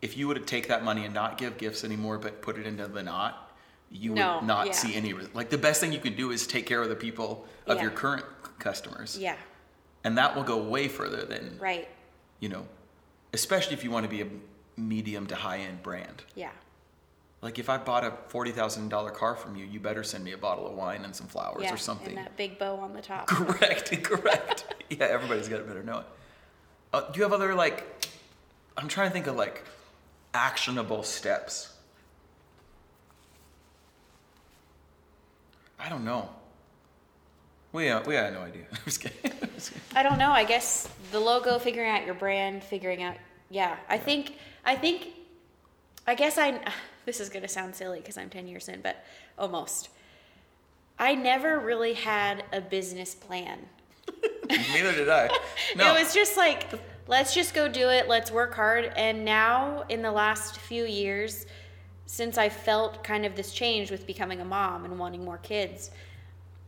if 0.02 0.18
you 0.18 0.28
were 0.28 0.36
to 0.36 0.42
take 0.42 0.68
that 0.68 0.84
money 0.84 1.06
and 1.06 1.14
not 1.14 1.38
give 1.38 1.58
gifts 1.58 1.84
anymore, 1.84 2.18
but 2.18 2.42
put 2.42 2.58
it 2.58 2.68
into 2.68 2.88
the 2.88 3.02
knot, 3.02 3.52
you 3.90 4.14
No, 4.14 4.38
would 4.38 4.46
not 4.46 4.68
yeah. 4.68 4.72
see 4.74 4.96
any. 4.96 5.14
Like 5.14 5.50
the 5.50 5.58
best 5.58 5.80
thing 5.82 5.94
you 5.94 6.00
could 6.00 6.18
do 6.18 6.32
is 6.32 6.46
take 6.46 6.66
care 6.66 6.82
of 6.82 6.90
the 6.90 6.96
people 6.96 7.48
of 7.66 7.78
Yeah. 7.78 7.84
your 7.84 7.92
current 7.92 8.26
customers, 8.60 9.18
Yeah. 9.18 9.36
and 10.04 10.18
that 10.18 10.36
will 10.36 10.44
go 10.44 10.58
way 10.62 10.88
further 10.88 11.24
than 11.26 11.58
Right. 11.60 11.88
you 12.40 12.50
know, 12.50 12.68
especially 13.34 13.74
if 13.74 13.84
you 13.84 13.92
want 13.92 14.04
to 14.04 14.10
be 14.10 14.22
a 14.22 14.28
medium 14.78 15.26
to 15.28 15.36
high 15.36 15.60
end 15.60 15.82
brand. 15.82 16.24
Yeah. 16.36 16.52
Like 17.44 17.60
if 17.60 17.70
I 17.70 17.78
bought 17.78 18.06
a 18.06 18.14
forty 18.30 18.52
thousand 18.52 18.88
dollar 18.88 19.12
car 19.12 19.36
from 19.36 19.58
you, 19.58 19.66
you 19.66 19.82
better 19.82 20.02
send 20.02 20.24
me 20.24 20.32
a 20.32 20.38
bottle 20.38 20.66
of 20.66 20.76
wine 20.76 21.04
and 21.04 21.14
some 21.14 21.28
flowers 21.28 21.64
yeah. 21.64 21.74
or 21.74 21.78
something. 21.78 22.18
And 22.18 22.26
that 22.26 22.38
big 22.38 22.58
bow 22.58 22.78
on 22.78 22.94
the 22.94 23.02
top. 23.02 23.28
Correct, 23.28 23.92
correct. 24.04 24.74
yeah, 24.90 25.06
everybody's 25.06 25.50
got 25.50 25.58
to 25.58 25.64
better 25.64 25.84
know 25.84 26.00
it. 26.00 26.06
Uh, 26.94 27.12
do 27.12 27.18
you 27.18 27.24
have 27.24 27.34
other 27.34 27.54
like? 27.54 28.08
I'm 28.78 28.88
trying 28.88 29.10
to 29.10 29.14
think 29.14 29.28
of 29.28 29.36
like 29.36 29.66
actionable 30.34 31.04
steps. 31.04 31.74
I 35.78 35.90
don't 35.90 36.06
know. 36.06 36.30
We 37.74 37.90
uh, 37.90 38.04
we 38.06 38.16
had 38.16 38.32
no 38.32 38.40
idea. 38.40 38.64
I'm 38.72 38.78
just 38.86 39.02
kidding. 39.02 39.32
I'm 39.42 39.50
just 39.56 39.74
kidding. 39.74 39.84
I 39.98 40.02
don't 40.02 40.18
know. 40.18 40.32
I 40.32 40.46
guess 40.46 40.88
the 41.12 41.20
logo, 41.20 41.60
figuring 41.60 41.90
out 41.90 42.06
your 42.06 42.16
brand, 42.16 42.64
figuring 42.64 43.04
out. 43.04 43.18
Yeah, 43.50 43.76
I 43.90 43.98
think. 43.98 44.38
I 44.64 44.78
think. 44.78 45.10
I 46.08 46.16
guess 46.16 46.38
I. 46.38 46.62
This 47.06 47.20
is 47.20 47.30
gonna 47.30 47.48
sound 47.48 47.76
silly 47.76 48.00
because 48.00 48.18
I'm 48.18 48.30
ten 48.30 48.48
years 48.48 48.70
in, 48.70 48.82
but 48.82 49.04
almost. 49.38 49.90
I 51.00 51.16
never 51.16 51.60
really 51.60 51.94
had 51.94 52.44
a 52.54 52.62
business 52.62 53.16
plan. 53.16 53.60
Neither 54.50 54.92
did 54.94 55.10
I. 55.10 55.30
No. 55.76 55.96
It 55.96 56.00
was 56.04 56.14
just 56.14 56.38
like, 56.38 56.68
let's 57.08 57.34
just 57.34 57.56
go 57.56 57.68
do 57.68 57.90
it. 57.90 58.08
Let's 58.08 58.32
work 58.32 58.54
hard. 58.54 58.92
And 58.96 59.26
now, 59.26 59.86
in 59.90 60.04
the 60.04 60.12
last 60.12 60.60
few 60.60 60.86
years, 60.86 61.48
since 62.06 62.38
I 62.38 62.50
felt 62.50 63.04
kind 63.04 63.26
of 63.26 63.36
this 63.36 63.54
change 63.54 63.90
with 63.90 64.06
becoming 64.06 64.40
a 64.40 64.46
mom 64.46 64.86
and 64.86 65.00
wanting 65.00 65.26
more 65.26 65.40
kids, 65.40 65.90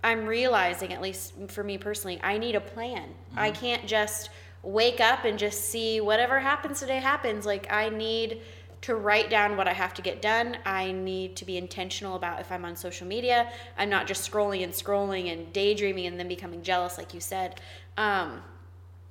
I'm 0.04 0.26
realizing, 0.26 0.92
at 0.92 1.02
least 1.02 1.34
for 1.50 1.64
me 1.64 1.78
personally, 1.78 2.20
I 2.24 2.38
need 2.38 2.56
a 2.56 2.62
plan. 2.62 3.10
I 3.36 3.52
mm-hmm. 3.52 3.62
can't 3.62 3.86
just 3.86 4.30
wake 4.64 5.00
up 5.00 5.26
and 5.26 5.38
just 5.38 5.66
see 5.66 6.02
whatever 6.02 6.40
happens 6.40 6.80
today 6.80 7.00
happens. 7.00 7.46
Like, 7.46 7.72
I 7.72 7.90
need 7.90 8.42
to 8.86 8.96
write 8.96 9.32
down 9.32 9.58
what 9.58 9.68
I 9.68 9.74
have 9.74 9.96
to 9.96 10.04
get 10.04 10.22
done. 10.22 10.58
I 10.64 10.92
need 10.92 11.36
to 11.38 11.46
be 11.46 11.58
intentional 11.58 12.16
about 12.16 12.40
if 12.40 12.52
I'm 12.52 12.64
on 12.66 12.76
social 12.76 13.08
media. 13.08 13.50
I'm 13.80 13.90
not 13.90 14.06
just 14.06 14.30
scrolling 14.32 14.64
and 14.64 14.72
scrolling 14.72 15.34
and 15.34 15.52
daydreaming 15.54 16.06
and 16.06 16.20
then 16.20 16.28
becoming 16.28 16.62
jealous, 16.62 16.96
like 17.00 17.12
you 17.14 17.20
said. 17.20 17.60
Um, 17.98 18.44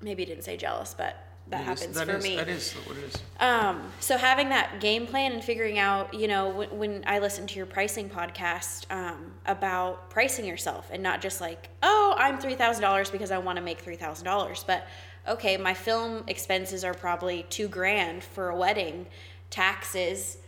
maybe 0.00 0.22
you 0.22 0.26
didn't 0.26 0.44
say 0.44 0.56
jealous, 0.56 0.94
but 0.96 1.16
that 1.48 1.58
It 1.66 1.72
is- 1.72 1.80
happens 1.80 1.96
that 1.96 2.06
for 2.06 2.16
is- 2.18 2.22
me. 2.22 2.36
That 2.36 2.48
is 2.48 2.72
what 2.72 2.96
it 2.98 3.02
is. 3.04 3.14
Um, 3.40 3.92
so 3.98 4.16
having 4.16 4.50
that 4.50 4.78
game 4.78 5.08
plan 5.08 5.32
and 5.32 5.42
figuring 5.42 5.80
out, 5.80 6.14
you 6.14 6.28
know, 6.28 6.50
when, 6.50 6.78
when 6.78 7.04
I 7.08 7.18
listened 7.18 7.48
to 7.48 7.56
your 7.56 7.66
pricing 7.66 8.08
podcast 8.08 8.88
um, 8.92 9.34
about 9.44 10.08
pricing 10.08 10.44
yourself 10.44 10.88
and 10.92 11.02
not 11.02 11.20
just 11.20 11.40
like, 11.40 11.68
oh, 11.82 12.14
I'm 12.16 12.38
three 12.38 12.54
thousand 12.54 12.82
dollars 12.82 13.10
because 13.10 13.32
I 13.32 13.38
want 13.38 13.56
to 13.56 13.62
make 13.64 13.80
three 13.80 13.96
thousand 13.96 14.24
dollars, 14.24 14.62
but 14.64 14.86
okay, 15.26 15.56
my 15.56 15.74
film 15.74 16.22
expenses 16.28 16.84
are 16.84 16.94
probably 16.94 17.44
two 17.50 17.66
grand 17.66 18.22
for 18.22 18.50
a 18.50 18.56
wedding, 18.56 19.06
taxes, 19.54 20.38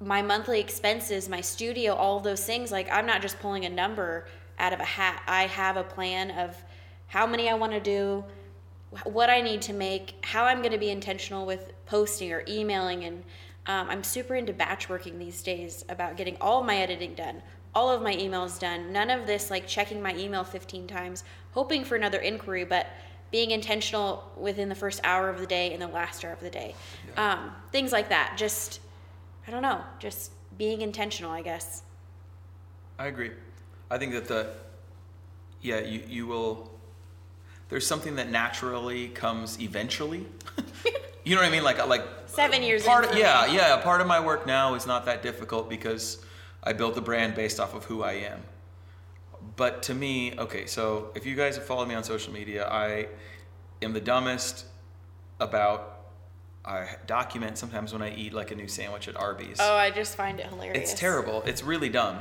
my 0.00 0.20
monthly 0.20 0.60
expenses, 0.60 1.30
my 1.30 1.40
studio, 1.40 1.94
all 1.94 2.20
those 2.20 2.44
things. 2.44 2.70
Like 2.70 2.90
I'm 2.92 3.06
not 3.06 3.22
just 3.22 3.40
pulling 3.40 3.64
a 3.64 3.70
number 3.70 4.26
out 4.58 4.74
of 4.74 4.80
a 4.80 4.84
hat. 4.84 5.22
I 5.26 5.46
have 5.46 5.78
a 5.78 5.82
plan 5.82 6.30
of 6.32 6.54
how 7.06 7.26
many 7.26 7.48
I 7.48 7.54
want 7.54 7.72
to 7.72 7.80
do, 7.80 8.22
what 9.04 9.30
I 9.30 9.40
need 9.40 9.62
to 9.62 9.72
make, 9.72 10.14
how 10.22 10.44
I'm 10.44 10.58
going 10.58 10.72
to 10.72 10.78
be 10.78 10.90
intentional 10.90 11.46
with 11.46 11.72
posting 11.86 12.32
or 12.32 12.44
emailing. 12.46 13.04
And 13.04 13.24
um, 13.66 13.88
I'm 13.88 14.04
super 14.04 14.34
into 14.34 14.52
batch 14.52 14.90
working 14.90 15.18
these 15.18 15.42
days 15.42 15.82
about 15.88 16.18
getting 16.18 16.36
all 16.38 16.62
my 16.62 16.76
editing 16.76 17.14
done, 17.14 17.42
all 17.74 17.90
of 17.90 18.02
my 18.02 18.14
emails 18.14 18.60
done. 18.60 18.92
None 18.92 19.08
of 19.08 19.26
this 19.26 19.50
like 19.50 19.66
checking 19.66 20.02
my 20.02 20.14
email 20.16 20.44
15 20.44 20.86
times, 20.86 21.24
hoping 21.52 21.82
for 21.82 21.96
another 21.96 22.18
inquiry, 22.18 22.64
but 22.64 22.88
being 23.30 23.50
intentional 23.52 24.24
within 24.36 24.68
the 24.68 24.74
first 24.74 25.00
hour 25.04 25.28
of 25.28 25.38
the 25.38 25.46
day 25.46 25.72
and 25.72 25.80
the 25.80 25.88
last 25.88 26.24
hour 26.24 26.32
of 26.32 26.40
the 26.40 26.50
day. 26.50 26.74
Um, 27.16 27.52
things 27.72 27.92
like 27.92 28.08
that. 28.08 28.34
Just, 28.36 28.80
I 29.46 29.50
don't 29.50 29.62
know, 29.62 29.82
just 29.98 30.32
being 30.58 30.80
intentional, 30.80 31.30
I 31.30 31.42
guess. 31.42 31.82
I 32.98 33.06
agree. 33.06 33.30
I 33.90 33.98
think 33.98 34.12
that 34.12 34.28
the 34.28 34.50
yeah 35.62 35.80
you 35.80 36.02
you 36.06 36.26
will. 36.26 36.70
There's 37.70 37.86
something 37.86 38.16
that 38.16 38.30
naturally 38.30 39.08
comes 39.08 39.60
eventually. 39.60 40.26
you 41.24 41.34
know 41.34 41.40
what 41.40 41.48
I 41.48 41.50
mean? 41.50 41.64
Like 41.64 41.84
like 41.86 42.04
Seven 42.26 42.62
years 42.62 42.84
Part 42.84 43.06
of, 43.06 43.16
yeah 43.16 43.46
yeah. 43.46 43.76
Part 43.78 44.00
of 44.00 44.06
my 44.06 44.20
work 44.20 44.46
now 44.46 44.74
is 44.74 44.86
not 44.86 45.06
that 45.06 45.22
difficult 45.22 45.70
because 45.70 46.22
I 46.62 46.74
built 46.74 46.94
the 46.94 47.00
brand 47.00 47.34
based 47.34 47.58
off 47.58 47.74
of 47.74 47.84
who 47.84 48.02
I 48.02 48.12
am. 48.12 48.42
But 49.60 49.82
to 49.82 49.94
me, 49.94 50.32
okay, 50.38 50.64
so 50.64 51.10
if 51.14 51.26
you 51.26 51.36
guys 51.36 51.56
have 51.56 51.66
followed 51.66 51.86
me 51.86 51.94
on 51.94 52.02
social 52.02 52.32
media, 52.32 52.66
I 52.66 53.08
am 53.82 53.92
the 53.92 54.00
dumbest 54.00 54.64
about. 55.38 55.98
I 56.64 56.96
document 57.06 57.58
sometimes 57.58 57.92
when 57.92 58.00
I 58.00 58.14
eat 58.14 58.32
like 58.32 58.52
a 58.52 58.54
new 58.54 58.68
sandwich 58.68 59.06
at 59.06 59.16
Arby's. 59.16 59.58
Oh, 59.60 59.74
I 59.74 59.90
just 59.90 60.16
find 60.16 60.40
it 60.40 60.46
hilarious. 60.46 60.78
It's 60.92 60.98
terrible. 60.98 61.42
It's 61.44 61.62
really 61.62 61.90
dumb. 61.90 62.20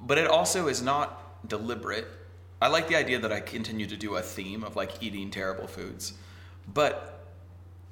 But 0.00 0.18
it 0.18 0.26
also 0.26 0.66
is 0.66 0.82
not 0.82 1.48
deliberate. 1.48 2.08
I 2.60 2.66
like 2.66 2.88
the 2.88 2.96
idea 2.96 3.20
that 3.20 3.30
I 3.30 3.38
continue 3.38 3.86
to 3.86 3.96
do 3.96 4.16
a 4.16 4.20
theme 4.20 4.64
of 4.64 4.74
like 4.74 5.00
eating 5.00 5.30
terrible 5.30 5.68
foods. 5.68 6.14
But 6.66 7.24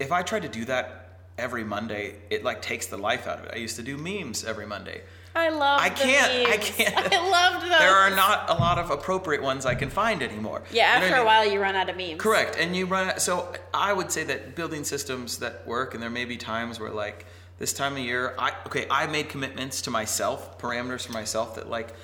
if 0.00 0.10
I 0.10 0.22
try 0.22 0.40
to 0.40 0.48
do 0.48 0.64
that 0.64 1.20
every 1.38 1.62
Monday, 1.62 2.16
it 2.30 2.42
like 2.42 2.60
takes 2.60 2.86
the 2.88 2.98
life 2.98 3.28
out 3.28 3.38
of 3.38 3.44
it. 3.44 3.52
I 3.54 3.58
used 3.58 3.76
to 3.76 3.84
do 3.84 3.96
memes 3.96 4.44
every 4.44 4.66
Monday. 4.66 5.02
I 5.34 5.48
love. 5.48 5.80
I 5.80 5.88
can't. 5.88 6.48
I 6.48 6.56
memes. 6.56 6.70
can't. 6.70 6.94
I 7.12 7.30
loved 7.30 7.64
those. 7.64 7.78
There 7.78 7.94
are 7.94 8.10
not 8.10 8.50
a 8.50 8.54
lot 8.54 8.78
of 8.78 8.90
appropriate 8.90 9.42
ones 9.42 9.64
I 9.64 9.74
can 9.74 9.88
find 9.90 10.22
anymore. 10.22 10.62
Yeah, 10.70 10.94
You 10.94 11.00
know 11.00 11.04
after 11.06 11.10
what 11.10 11.18
I 11.18 11.22
a 11.22 11.24
while, 11.44 11.52
you 11.52 11.60
run 11.60 11.74
out 11.74 11.88
of 11.88 11.96
memes. 11.96 12.20
Correct. 12.20 12.56
And 12.58 12.76
you 12.76 12.86
run 12.86 13.18
so 13.18 13.52
I 13.72 13.92
would 13.92 14.12
say 14.12 14.24
that 14.24 14.54
building 14.54 14.84
systems 14.84 15.38
that 15.38 15.66
work 15.66 15.94
and 15.94 16.02
there 16.02 16.10
may 16.10 16.24
be 16.24 16.36
times 16.36 16.78
where 16.78 16.90
like 16.90 17.26
this 17.58 17.72
time 17.72 17.94
of 17.94 18.00
year 18.00 18.34
I 18.38 18.52
okay, 18.66 18.86
I 18.90 19.06
made 19.06 19.28
commitments 19.28 19.82
to 19.82 19.90
myself, 19.90 20.58
parameters 20.58 21.06
for 21.06 21.12
myself 21.12 21.54
that 21.54 21.70
like 21.70 21.94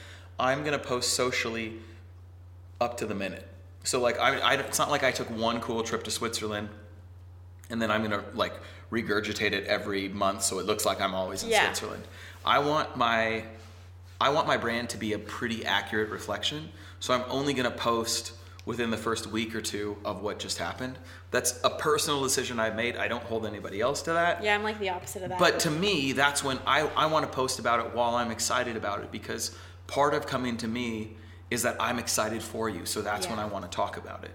I'm 0.40 0.60
going 0.60 0.78
to 0.78 0.84
post 0.84 1.14
socially 1.14 1.74
up 2.80 2.96
to 2.98 3.06
the 3.06 3.14
minute. 3.14 3.46
So 3.84 4.00
like 4.00 4.18
I, 4.18 4.38
I 4.38 4.54
it's 4.54 4.78
not 4.78 4.90
like 4.90 5.04
I 5.04 5.10
took 5.10 5.30
one 5.30 5.60
cool 5.60 5.82
trip 5.82 6.02
to 6.04 6.10
Switzerland 6.10 6.70
and 7.70 7.80
then 7.80 7.90
I'm 7.90 8.04
going 8.04 8.18
to 8.18 8.24
like 8.34 8.52
regurgitate 8.90 9.52
it 9.52 9.66
every 9.66 10.08
month 10.08 10.42
so 10.42 10.58
it 10.58 10.66
looks 10.66 10.84
like 10.84 11.00
I'm 11.00 11.14
always 11.14 11.42
in 11.42 11.50
Yeah. 11.50 11.64
Switzerland. 11.66 12.04
I 12.44 12.58
want 12.58 12.96
my 12.96 13.44
I 14.20 14.30
want 14.30 14.46
my 14.48 14.56
brand 14.56 14.90
to 14.90 14.96
be 14.96 15.12
a 15.12 15.18
pretty 15.18 15.64
accurate 15.64 16.10
reflection. 16.10 16.70
So 16.98 17.14
I'm 17.14 17.22
only 17.28 17.54
going 17.54 17.70
to 17.70 17.76
post 17.76 18.32
within 18.64 18.90
the 18.90 18.96
first 18.96 19.28
week 19.28 19.54
or 19.54 19.60
two 19.60 19.96
of 20.04 20.22
what 20.22 20.40
just 20.40 20.58
happened. 20.58 20.98
That's 21.30 21.60
a 21.62 21.70
personal 21.70 22.20
decision 22.22 22.58
I've 22.58 22.74
made. 22.74 22.96
I 22.96 23.06
don't 23.06 23.22
hold 23.22 23.46
anybody 23.46 23.80
else 23.80 24.02
to 24.02 24.12
that. 24.14 24.42
Yeah, 24.42 24.56
I'm 24.56 24.64
like 24.64 24.80
the 24.80 24.90
opposite 24.90 25.22
of 25.22 25.28
that. 25.28 25.38
But 25.38 25.60
to 25.60 25.70
me, 25.70 26.12
that's 26.12 26.42
when 26.42 26.58
I, 26.66 26.80
I 26.96 27.06
want 27.06 27.24
to 27.30 27.32
post 27.34 27.60
about 27.60 27.78
it 27.80 27.94
while 27.94 28.16
I'm 28.16 28.30
excited 28.32 28.76
about 28.76 29.00
it 29.04 29.12
because 29.12 29.56
part 29.86 30.14
of 30.14 30.26
coming 30.26 30.56
to 30.58 30.68
me 30.68 31.16
is 31.50 31.62
that 31.62 31.76
I'm 31.78 31.98
excited 32.00 32.42
for 32.42 32.68
you. 32.68 32.84
So 32.86 33.00
that's 33.00 33.28
when 33.28 33.38
I 33.38 33.46
want 33.46 33.70
to 33.70 33.74
talk 33.74 33.96
about 33.96 34.24
it. 34.24 34.32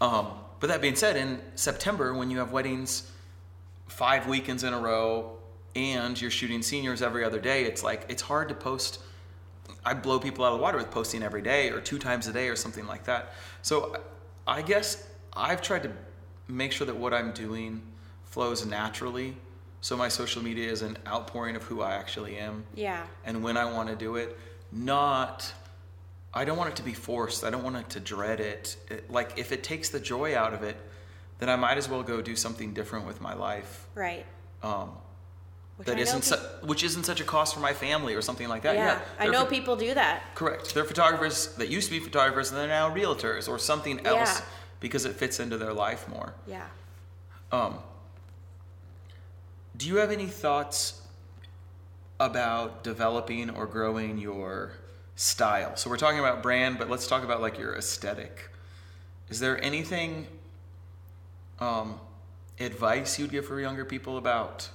Um, 0.00 0.28
but 0.64 0.68
that 0.68 0.80
being 0.80 0.96
said, 0.96 1.18
in 1.18 1.42
September, 1.56 2.14
when 2.14 2.30
you 2.30 2.38
have 2.38 2.50
weddings 2.50 3.12
five 3.86 4.26
weekends 4.26 4.64
in 4.64 4.72
a 4.72 4.80
row 4.80 5.36
and 5.76 6.18
you're 6.18 6.30
shooting 6.30 6.62
seniors 6.62 7.02
every 7.02 7.22
other 7.22 7.38
day, 7.38 7.64
it's 7.64 7.82
like, 7.82 8.06
it's 8.08 8.22
hard 8.22 8.48
to 8.48 8.54
post. 8.54 9.00
I 9.84 9.92
blow 9.92 10.18
people 10.18 10.42
out 10.42 10.52
of 10.52 10.58
the 10.58 10.62
water 10.62 10.78
with 10.78 10.90
posting 10.90 11.22
every 11.22 11.42
day 11.42 11.68
or 11.68 11.82
two 11.82 11.98
times 11.98 12.28
a 12.28 12.32
day 12.32 12.48
or 12.48 12.56
something 12.56 12.86
like 12.86 13.04
that. 13.04 13.34
So 13.60 13.94
I 14.46 14.62
guess 14.62 15.06
I've 15.36 15.60
tried 15.60 15.82
to 15.82 15.92
make 16.48 16.72
sure 16.72 16.86
that 16.86 16.96
what 16.96 17.12
I'm 17.12 17.32
doing 17.32 17.82
flows 18.24 18.64
naturally. 18.64 19.36
So 19.82 19.98
my 19.98 20.08
social 20.08 20.42
media 20.42 20.70
is 20.70 20.80
an 20.80 20.96
outpouring 21.06 21.56
of 21.56 21.62
who 21.64 21.82
I 21.82 21.92
actually 21.92 22.38
am 22.38 22.64
yeah. 22.74 23.04
and 23.26 23.44
when 23.44 23.58
I 23.58 23.70
want 23.70 23.90
to 23.90 23.96
do 23.96 24.16
it, 24.16 24.38
not 24.72 25.52
I 26.34 26.44
don't 26.44 26.56
want 26.58 26.70
it 26.70 26.76
to 26.76 26.82
be 26.82 26.94
forced. 26.94 27.44
I 27.44 27.50
don't 27.50 27.62
want 27.62 27.76
it 27.76 27.88
to 27.90 28.00
dread 28.00 28.40
it. 28.40 28.76
it. 28.90 29.10
Like 29.10 29.38
if 29.38 29.52
it 29.52 29.62
takes 29.62 29.88
the 29.90 30.00
joy 30.00 30.36
out 30.36 30.52
of 30.52 30.62
it, 30.62 30.76
then 31.38 31.48
I 31.48 31.56
might 31.56 31.78
as 31.78 31.88
well 31.88 32.02
go 32.02 32.20
do 32.20 32.34
something 32.36 32.74
different 32.74 33.06
with 33.06 33.20
my 33.20 33.34
life. 33.34 33.86
Right. 33.94 34.26
Um, 34.62 34.90
which 35.76 35.86
that 35.86 35.98
isn't 35.98 36.22
su- 36.22 36.36
which 36.62 36.82
isn't 36.84 37.04
such 37.04 37.20
a 37.20 37.24
cost 37.24 37.54
for 37.54 37.60
my 37.60 37.72
family 37.72 38.14
or 38.14 38.22
something 38.22 38.48
like 38.48 38.62
that. 38.62 38.74
yeah, 38.76 38.86
Yeah, 38.86 39.00
I 39.18 39.26
know 39.28 39.44
pho- 39.44 39.50
people 39.50 39.76
do 39.76 39.94
that. 39.94 40.22
Correct. 40.34 40.72
They're 40.74 40.84
photographers 40.84 41.54
that 41.56 41.68
used 41.68 41.88
to 41.88 41.98
be 41.98 42.00
photographers 42.04 42.50
and 42.50 42.58
they're 42.60 42.68
now 42.68 42.92
realtors 42.94 43.48
or 43.48 43.58
something 43.58 44.04
else 44.06 44.38
Yeah. 44.40 44.44
because 44.80 45.04
it 45.04 45.16
fits 45.16 45.40
into 45.40 45.56
their 45.58 45.72
life 45.72 46.08
more. 46.08 46.34
Yeah. 46.46 46.66
Um, 47.52 47.78
do 49.76 49.88
you 49.88 49.96
have 49.96 50.10
any 50.12 50.26
thoughts 50.26 51.02
about 52.20 52.84
developing 52.84 53.50
or 53.50 53.66
growing 53.66 54.18
your 54.18 54.72
style? 55.16 55.76
So 55.76 55.90
we're 55.90 55.96
talking 55.96 56.18
about 56.18 56.42
brand, 56.42 56.78
but 56.78 56.90
let's 56.90 57.06
talk 57.06 57.24
about 57.24 57.40
like 57.40 57.58
your 57.58 57.76
aesthetic. 57.76 58.50
Is 59.28 59.40
there 59.40 59.62
anything 59.62 60.26
um, 61.60 62.00
advice 62.60 63.18
you'd 63.18 63.30
give 63.30 63.46
for 63.46 63.60
younger 63.60 63.84
people 63.84 64.18
about 64.18 64.68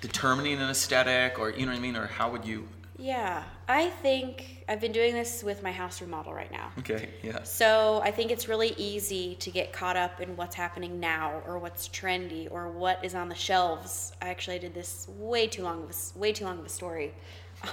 determining 0.00 0.60
an 0.60 0.68
aesthetic, 0.68 1.38
or 1.38 1.50
you 1.50 1.66
know 1.66 1.72
what 1.72 1.78
I 1.78 1.80
mean, 1.80 1.96
or 1.96 2.06
how 2.06 2.30
would 2.30 2.44
you? 2.44 2.68
Yeah. 2.98 3.42
I 3.66 3.88
think 3.88 4.64
I've 4.68 4.80
been 4.80 4.92
doing 4.92 5.14
this 5.14 5.42
with 5.42 5.62
my 5.62 5.72
house 5.72 6.00
remodel 6.00 6.34
right 6.34 6.52
now. 6.52 6.70
Okay, 6.78 7.08
yeah, 7.22 7.42
So 7.42 8.00
I 8.04 8.10
think 8.10 8.30
it's 8.30 8.48
really 8.48 8.74
easy 8.76 9.36
to 9.36 9.50
get 9.50 9.72
caught 9.72 9.96
up 9.96 10.20
in 10.20 10.36
what's 10.36 10.54
happening 10.54 11.00
now 11.00 11.42
or 11.46 11.58
what's 11.58 11.88
trendy 11.88 12.46
or 12.50 12.70
what 12.70 13.02
is 13.04 13.14
on 13.14 13.28
the 13.28 13.34
shelves. 13.34 14.12
I 14.20 14.28
actually 14.28 14.58
did 14.58 14.74
this 14.74 15.08
way 15.18 15.46
too 15.46 15.62
long 15.62 15.84
of 15.84 15.90
a, 15.90 16.18
way 16.18 16.32
too 16.32 16.44
long 16.44 16.58
of 16.58 16.66
a 16.66 16.68
story 16.68 17.14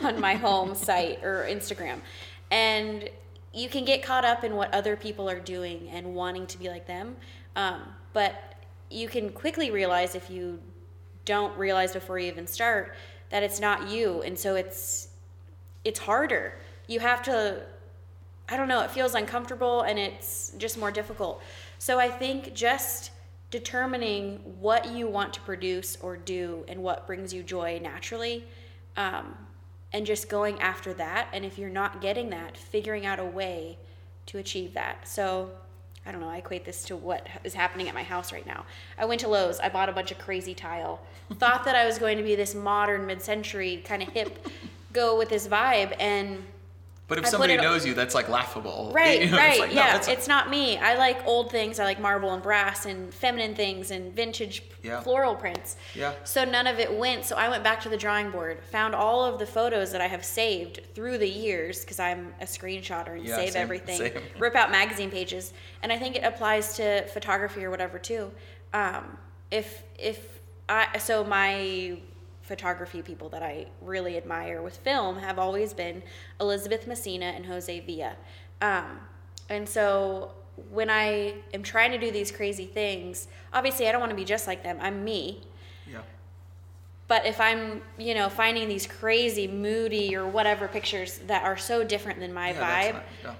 on 0.02 0.20
my 0.20 0.36
home 0.36 0.76
site 0.76 1.24
or 1.24 1.46
Instagram. 1.50 2.00
And 2.50 3.10
you 3.54 3.70
can 3.70 3.86
get 3.86 4.04
caught 4.04 4.26
up 4.26 4.44
in 4.44 4.56
what 4.56 4.74
other 4.74 4.96
people 4.96 5.30
are 5.30 5.40
doing 5.40 5.90
and 5.90 6.16
wanting 6.16 6.48
to 6.48 6.58
be 6.58 6.70
like 6.70 6.88
them. 6.88 7.16
Um, 7.56 7.82
but 8.14 8.56
you 8.90 9.08
can 9.08 9.30
quickly 9.32 9.72
realize 9.72 10.16
if 10.16 10.30
you 10.30 10.60
don't 11.26 11.58
realize 11.58 11.94
before 11.94 12.20
you 12.20 12.28
even 12.28 12.48
start 12.48 12.96
that 13.30 13.44
it's 13.44 13.60
not 13.60 13.90
you. 13.90 14.22
And 14.22 14.38
so 14.38 14.56
it's 14.56 15.10
it's 15.84 16.00
harder. 16.00 16.60
You 16.88 17.00
have 17.00 17.24
to 17.24 17.64
I 18.50 18.58
don't 18.58 18.68
know, 18.68 18.82
it 18.82 18.92
feels 18.92 19.16
uncomfortable 19.16 19.82
and 19.84 19.98
it's 19.98 20.54
just 20.58 20.78
more 20.78 20.92
difficult. 20.92 21.42
So 21.78 22.00
I 22.00 22.10
think 22.10 22.54
just 22.54 23.12
determining 23.50 24.38
what 24.60 24.92
you 24.92 25.08
want 25.08 25.34
to 25.34 25.42
produce 25.42 25.98
or 26.02 26.18
do 26.18 26.66
and 26.68 26.84
what 26.84 27.08
brings 27.08 27.34
you 27.34 27.44
joy 27.44 27.80
naturally, 27.82 28.46
um, 28.98 29.36
and 29.94 30.06
just 30.06 30.30
going 30.30 30.60
after 30.60 30.94
that. 30.94 31.28
And 31.34 31.44
if 31.46 31.58
you're 31.58 31.70
not 31.70 32.02
getting 32.02 32.30
that, 32.30 32.58
figuring 32.58 33.06
out 33.06 33.20
a 33.20 33.26
way 33.26 33.78
to 34.28 34.38
achieve 34.38 34.74
that. 34.74 35.08
So 35.08 35.52
I 36.06 36.12
don't 36.12 36.22
know, 36.22 36.30
I 36.30 36.38
equate 36.38 36.66
this 36.66 36.84
to 36.86 36.96
what 36.96 37.28
is 37.44 37.54
happening 37.54 37.88
at 37.88 37.94
my 37.94 38.04
house 38.04 38.32
right 38.32 38.46
now. 38.46 38.66
I 38.98 39.06
went 39.06 39.22
to 39.22 39.28
Lowe's, 39.28 39.60
I 39.60 39.70
bought 39.70 39.88
a 39.88 39.92
bunch 39.92 40.12
of 40.12 40.18
crazy 40.18 40.56
tile, 40.56 41.00
thought 41.36 41.64
that 41.66 41.76
I 41.76 41.86
was 41.86 42.00
going 42.00 42.18
to 42.18 42.24
be 42.24 42.36
this 42.36 42.56
modern, 42.56 43.06
mid 43.06 43.22
century, 43.22 43.84
kind 43.86 44.02
of 44.02 44.10
hip, 44.10 44.48
go 44.94 45.18
with 45.18 45.30
this 45.30 45.48
vibe, 45.48 45.96
and 46.00 46.44
but 47.12 47.20
if 47.20 47.26
I 47.26 47.30
somebody 47.30 47.56
it- 47.56 47.62
knows 47.62 47.86
you, 47.86 47.94
that's 47.94 48.16
like 48.16 48.30
laughable. 48.30 48.90
Right, 48.96 49.24
You 49.24 49.32
know, 49.32 49.38
right, 49.38 49.50
it's 49.52 49.60
like, 49.60 49.70
no, 49.74 49.76
yeah. 49.82 50.02
it's 50.08 50.30
not 50.30 50.50
me. 50.50 50.78
I 50.78 50.96
like 50.96 51.28
old 51.28 51.52
things. 51.52 51.78
I 51.78 51.84
like 51.84 52.00
marble 52.00 52.32
and 52.34 52.42
brass 52.42 52.86
and 52.86 53.14
feminine 53.14 53.54
things 53.54 53.92
and 53.92 54.14
vintage 54.16 54.64
Yeah. 54.82 55.02
floral 55.02 55.36
prints. 55.36 55.76
Yeah. 55.94 56.14
So 56.24 56.46
none 56.46 56.68
of 56.68 56.80
it 56.80 56.90
went. 56.98 57.26
So 57.26 57.36
I 57.36 57.50
went 57.50 57.66
back 57.66 57.82
to 57.82 57.90
the 57.90 57.98
drawing 57.98 58.32
board, 58.32 58.64
found 58.72 58.96
all 58.96 59.26
of 59.26 59.40
the 59.40 59.46
photos 59.46 59.92
that 59.92 60.00
I 60.00 60.08
have 60.08 60.24
saved 60.24 60.80
through 60.96 61.18
the 61.18 61.28
years 61.30 61.82
because 61.82 62.00
I'm 62.00 62.34
a 62.40 62.46
screenshotter 62.46 63.18
and 63.18 63.26
Yeah, 63.28 63.36
save 63.36 63.52
same, 63.52 63.62
everything, 63.62 63.98
same. 63.98 64.14
rip 64.40 64.56
out 64.56 64.72
magazine 64.72 65.12
pages, 65.12 65.52
and 65.84 65.92
I 65.92 65.98
think 66.00 66.16
it 66.16 66.24
applies 66.24 66.76
to 66.78 67.06
photography 67.10 67.66
or 67.66 67.70
whatever 67.72 68.00
too. 68.00 68.32
Um, 68.74 69.18
if 69.52 69.84
if 70.00 70.40
I 70.70 70.98
so 70.98 71.26
my 71.26 71.98
photography 72.42 73.02
people 73.02 73.30
that 73.30 73.44
I 73.44 73.68
really 73.82 74.18
admire 74.18 74.62
with 74.62 74.78
film 74.78 75.18
have 75.20 75.38
always 75.40 75.74
been 75.74 76.02
Elizabeth 76.40 76.88
Messina 76.88 77.26
and 77.26 77.46
Jose 77.46 77.80
Villa. 77.82 78.16
Um, 78.62 79.00
and 79.50 79.68
so 79.68 80.32
when 80.70 80.90
I 80.90 81.36
am 81.54 81.64
trying 81.64 81.92
to 81.92 81.98
do 81.98 82.12
these 82.12 82.32
crazy 82.32 82.66
things, 82.66 83.28
obviously 83.54 83.88
I 83.88 83.92
don't 83.92 84.02
want 84.02 84.12
to 84.12 84.16
be 84.16 84.26
just 84.26 84.48
like 84.48 84.64
them. 84.64 84.78
I'm 84.82 85.04
me. 85.04 85.42
yeah. 85.90 86.00
But 87.08 87.26
if 87.26 87.40
I'm, 87.42 87.82
you 87.98 88.14
know, 88.14 88.30
finding 88.30 88.68
these 88.70 88.88
crazy, 88.88 89.48
moody, 89.48 90.16
or 90.16 90.28
whatever 90.28 90.68
pictures 90.68 91.18
that 91.28 91.44
are 91.44 91.58
so 91.58 91.84
different 91.84 92.20
than 92.20 92.34
my 92.34 92.52
Yeah, 92.52 92.62
vibe, 92.92 92.94
not- 92.94 93.04
no. 93.24 93.36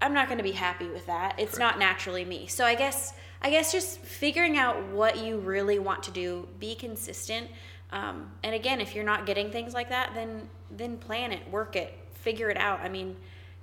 I'm 0.00 0.12
not 0.14 0.26
going 0.26 0.38
to 0.38 0.44
be 0.44 0.50
happy 0.52 0.88
with 0.88 1.06
that. 1.06 1.36
It's 1.38 1.56
Correct. 1.56 1.60
not 1.60 1.78
naturally 1.78 2.24
me. 2.24 2.48
So 2.48 2.64
I 2.64 2.74
guess 2.74 3.14
I 3.44 3.50
guess 3.50 3.70
just 3.72 3.98
figuring 4.00 4.56
out 4.56 4.80
what 4.88 5.18
you 5.18 5.38
really 5.38 5.78
want 5.80 6.02
to 6.04 6.10
do, 6.12 6.48
be 6.60 6.74
consistent. 6.76 7.48
Um, 7.92 8.30
and 8.42 8.54
again, 8.54 8.80
if 8.80 8.94
you're 8.94 9.04
not 9.04 9.26
getting 9.26 9.50
things 9.50 9.74
like 9.74 9.90
that, 9.90 10.12
then 10.14 10.48
then 10.70 10.96
plan 10.96 11.30
it, 11.32 11.48
work 11.50 11.76
it, 11.76 11.92
figure 12.14 12.48
it 12.48 12.56
out. 12.56 12.80
I 12.80 12.88
mean, 12.88 13.14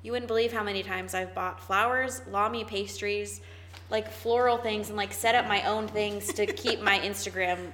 you 0.03 0.11
wouldn't 0.11 0.27
believe 0.27 0.53
how 0.53 0.63
many 0.63 0.83
times 0.83 1.13
I've 1.15 1.33
bought 1.33 1.59
flowers, 1.59 2.21
lami 2.29 2.63
pastries, 2.63 3.41
like 3.89 4.09
floral 4.11 4.57
things, 4.57 4.89
and 4.89 4.95
like 4.97 5.11
set 5.11 5.33
up 5.33 5.47
my 5.47 5.63
own 5.63 5.87
things 5.87 6.31
to 6.33 6.45
keep 6.63 6.79
my 6.81 6.99
Instagram 6.99 7.71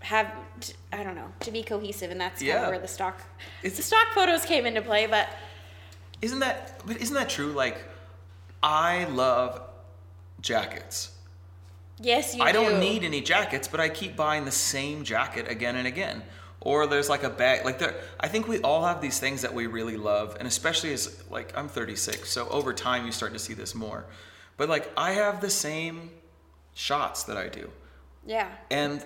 have 0.00 0.32
t- 0.60 0.74
I 0.92 1.02
don't 1.04 1.14
know 1.14 1.30
to 1.40 1.50
be 1.52 1.62
cohesive, 1.62 2.10
and 2.10 2.20
that's 2.20 2.40
kind 2.40 2.48
Yeah. 2.48 2.62
of 2.64 2.70
where 2.70 2.78
the 2.80 2.88
stock 2.88 3.20
It's- 3.62 3.76
the 3.76 3.82
stock 3.82 4.08
photos 4.14 4.44
came 4.44 4.66
into 4.66 4.82
play. 4.82 5.06
But 5.06 5.28
Isn't 6.20 6.40
that 6.40 6.80
but 6.84 6.96
isn't 6.96 7.14
that 7.14 7.28
true? 7.28 7.52
Like 7.52 7.84
I 8.62 9.04
love 9.04 9.60
jackets. 10.40 11.12
Yes, 12.00 12.34
you 12.34 12.42
I 12.42 12.52
don't 12.52 12.80
need 12.80 13.04
any 13.04 13.20
jackets, 13.20 13.68
but 13.68 13.80
I 13.80 13.88
keep 13.88 14.16
buying 14.16 14.44
the 14.44 14.50
same 14.52 15.04
jacket 15.04 15.48
again 15.50 15.76
and 15.76 15.86
again. 15.86 16.22
Or 16.60 16.86
there's 16.88 17.08
like 17.08 17.22
a 17.22 17.30
bag 17.30 17.64
like 17.64 17.78
there 17.78 17.94
I 18.18 18.26
think 18.28 18.48
we 18.48 18.58
all 18.62 18.84
have 18.84 19.00
these 19.00 19.18
things 19.20 19.42
that 19.42 19.54
we 19.54 19.66
really 19.66 19.96
love 19.96 20.36
and 20.38 20.48
especially 20.48 20.92
as 20.92 21.22
like 21.30 21.56
I'm 21.56 21.68
36, 21.68 22.28
so 22.28 22.48
over 22.48 22.72
time 22.74 23.06
you 23.06 23.12
start 23.12 23.32
to 23.32 23.38
see 23.38 23.54
this 23.54 23.74
more. 23.74 24.04
But 24.56 24.68
like 24.68 24.90
I 24.96 25.12
have 25.12 25.40
the 25.40 25.50
same 25.50 26.10
shots 26.74 27.24
that 27.24 27.36
I 27.36 27.48
do. 27.48 27.70
yeah. 28.26 28.48
And 28.70 29.04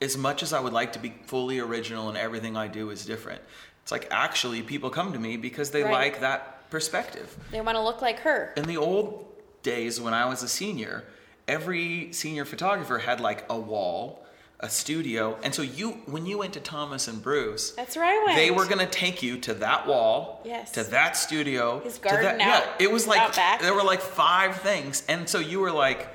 as 0.00 0.16
much 0.16 0.42
as 0.42 0.52
I 0.52 0.58
would 0.58 0.72
like 0.72 0.92
to 0.94 0.98
be 0.98 1.14
fully 1.26 1.60
original 1.60 2.08
and 2.08 2.18
everything 2.18 2.56
I 2.56 2.66
do 2.66 2.90
is 2.90 3.04
different, 3.06 3.40
it's 3.82 3.92
like 3.92 4.08
actually 4.10 4.62
people 4.62 4.90
come 4.90 5.12
to 5.12 5.18
me 5.20 5.36
because 5.36 5.70
they 5.70 5.84
Right. 5.84 5.92
like 5.92 6.20
that 6.20 6.68
perspective. 6.70 7.36
They 7.52 7.60
want 7.60 7.76
to 7.76 7.82
look 7.82 8.02
like 8.02 8.18
her. 8.20 8.52
In 8.56 8.64
the 8.64 8.76
old 8.78 9.24
days 9.62 10.00
when 10.00 10.14
I 10.14 10.26
was 10.26 10.42
a 10.42 10.48
senior, 10.48 11.04
every 11.48 12.12
senior 12.12 12.44
photographer 12.44 12.98
had 12.98 13.20
like 13.20 13.44
a 13.50 13.58
wall, 13.58 14.24
a 14.60 14.68
studio, 14.70 15.36
and 15.42 15.54
so 15.54 15.62
you 15.62 15.90
when 16.06 16.24
you 16.26 16.38
went 16.38 16.52
to 16.54 16.60
Thomas 16.60 17.08
and 17.08 17.20
Bruce, 17.22 17.72
That's 17.72 17.96
went. 17.96 18.36
they 18.36 18.50
were 18.50 18.66
gonna 18.66 18.86
take 18.86 19.22
you 19.22 19.38
to 19.38 19.54
that 19.54 19.86
wall, 19.86 20.40
Yes. 20.44 20.70
to 20.72 20.84
that 20.84 21.16
studio, 21.16 21.80
His 21.80 21.98
to 21.98 22.00
garden 22.08 22.38
that, 22.38 22.40
out- 22.40 22.64
yeah. 22.80 22.86
It 22.86 22.92
was 22.92 23.06
like 23.06 23.34
there 23.60 23.74
were 23.74 23.82
like 23.82 24.00
five 24.00 24.60
things, 24.60 25.02
and 25.08 25.28
so 25.28 25.38
you 25.40 25.58
were 25.60 25.72
like, 25.72 26.08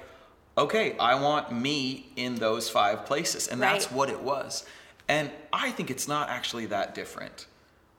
okay, 0.57 0.95
I 0.97 1.15
want 1.19 1.51
me 1.51 2.07
in 2.15 2.35
those 2.35 2.69
five 2.69 3.05
places, 3.05 3.47
and 3.49 3.61
that's 3.61 3.91
what 3.91 4.09
it 4.09 4.21
was. 4.21 4.65
And 5.09 5.29
I 5.53 5.71
think 5.71 5.89
it's 5.91 6.07
not 6.07 6.29
actually 6.29 6.65
that 6.67 6.95
different. 6.95 7.47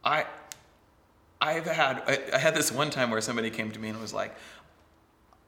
I 0.05 0.25
I've 1.41 1.67
had 1.67 2.03
I, 2.07 2.19
I 2.35 2.39
had 2.39 2.55
this 2.55 2.73
one 2.73 2.91
time 2.91 3.11
where 3.11 3.21
somebody 3.21 3.51
came 3.51 3.71
to 3.71 3.79
me 3.79 3.91
and 3.91 4.01
was 4.01 4.13
like, 4.13 4.35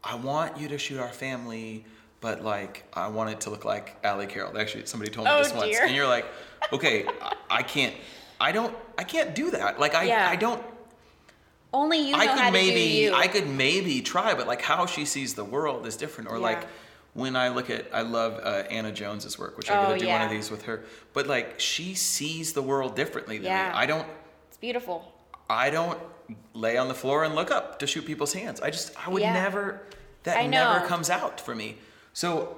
I 0.02 0.14
want 0.14 0.58
you 0.58 0.68
to 0.68 0.78
shoot 0.78 0.98
our 0.98 1.08
family, 1.12 1.84
but 2.20 2.42
like 2.42 2.84
I 2.94 3.08
want 3.08 3.30
it 3.30 3.40
to 3.42 3.50
look 3.50 3.64
like 3.64 3.96
Aly 4.04 4.26
Carroll. 4.26 4.56
Actually, 4.58 4.86
somebody 4.86 5.10
told 5.10 5.26
me 5.26 5.32
Oh, 5.34 5.42
this 5.42 5.52
once, 5.52 5.76
and 5.80 5.94
you're 5.94 6.06
like, 6.06 6.26
okay, 6.72 7.06
I, 7.20 7.34
I 7.50 7.62
can't. 7.62 7.94
I 8.40 8.52
don't. 8.52 8.74
I 8.96 9.04
can't 9.04 9.34
do 9.34 9.50
that. 9.50 9.78
Like 9.78 9.94
I. 9.94 10.04
Yeah. 10.04 10.28
I 10.28 10.36
don't. 10.36 10.62
Only 11.72 11.98
you 11.98 12.12
know 12.12 12.18
I 12.18 12.26
how 12.26 12.34
could 12.36 12.44
to 12.46 12.52
maybe. 12.52 13.12
I 13.12 13.28
could 13.28 13.48
maybe 13.48 14.00
try, 14.00 14.34
but 14.34 14.46
like 14.46 14.62
how 14.62 14.86
she 14.86 15.04
sees 15.04 15.34
the 15.34 15.44
world 15.44 15.86
is 15.86 15.96
different. 15.96 16.30
Or 16.30 16.36
Yeah. 16.36 16.42
like 16.42 16.66
when 17.12 17.36
I 17.36 17.48
look 17.48 17.68
at, 17.70 17.86
I 17.92 18.00
love 18.02 18.40
uh, 18.42 18.64
Anna 18.70 18.92
Jones's 18.92 19.38
work, 19.38 19.56
which 19.58 19.70
I'm 19.70 19.78
Oh, 19.78 19.88
gonna 19.88 19.98
do 19.98 20.08
one 20.08 20.22
of 20.22 20.30
these 20.30 20.50
with 20.50 20.62
her. 20.62 20.84
But 21.12 21.26
like 21.26 21.60
she 21.60 21.94
sees 21.94 22.54
the 22.54 22.62
world 22.62 22.96
differently 22.96 23.36
than 23.36 23.46
Yeah. 23.46 23.68
me. 23.68 23.74
I 23.74 23.86
don't. 23.86 24.06
It's 24.48 24.56
beautiful. 24.56 25.12
I 25.48 25.68
don't 25.70 25.98
lay 26.54 26.76
on 26.76 26.88
the 26.88 26.94
floor 26.94 27.24
and 27.24 27.34
look 27.34 27.50
up 27.50 27.78
to 27.80 27.86
shoot 27.86 28.04
people's 28.04 28.32
hands. 28.32 28.60
I 28.60 28.70
just, 28.70 28.92
I 29.06 29.10
would 29.10 29.22
Yeah. 29.22 29.32
never, 29.32 29.82
that 30.24 30.48
never 30.48 30.86
comes 30.86 31.10
out 31.10 31.40
for 31.40 31.54
me. 31.54 31.78
So, 32.12 32.56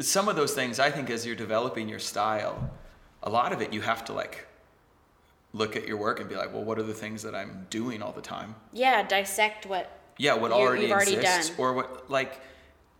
some 0.00 0.28
of 0.28 0.36
those 0.36 0.54
things, 0.54 0.78
I 0.80 0.90
think, 0.90 1.10
as 1.10 1.26
you're 1.26 1.36
developing 1.36 1.88
your 1.88 1.98
style, 1.98 2.70
a 3.22 3.30
lot 3.30 3.52
of 3.52 3.60
it 3.60 3.72
you 3.72 3.82
have 3.82 4.04
to 4.06 4.12
like 4.12 4.46
look 5.52 5.76
at 5.76 5.86
your 5.86 5.96
work 5.98 6.18
and 6.18 6.28
be 6.28 6.34
like, 6.34 6.52
well, 6.52 6.64
what 6.64 6.78
are 6.78 6.82
the 6.82 6.94
things 6.94 7.22
that 7.22 7.34
I'm 7.34 7.66
doing 7.70 8.02
all 8.02 8.12
the 8.12 8.22
time? 8.22 8.54
Yeah, 8.72 9.02
dissect 9.06 9.66
what. 9.66 9.98
Yeah, 10.18 10.34
what 10.34 10.52
already 10.52 10.90
exists, 10.90 11.52
or 11.58 11.72
what, 11.72 12.10
like, 12.10 12.40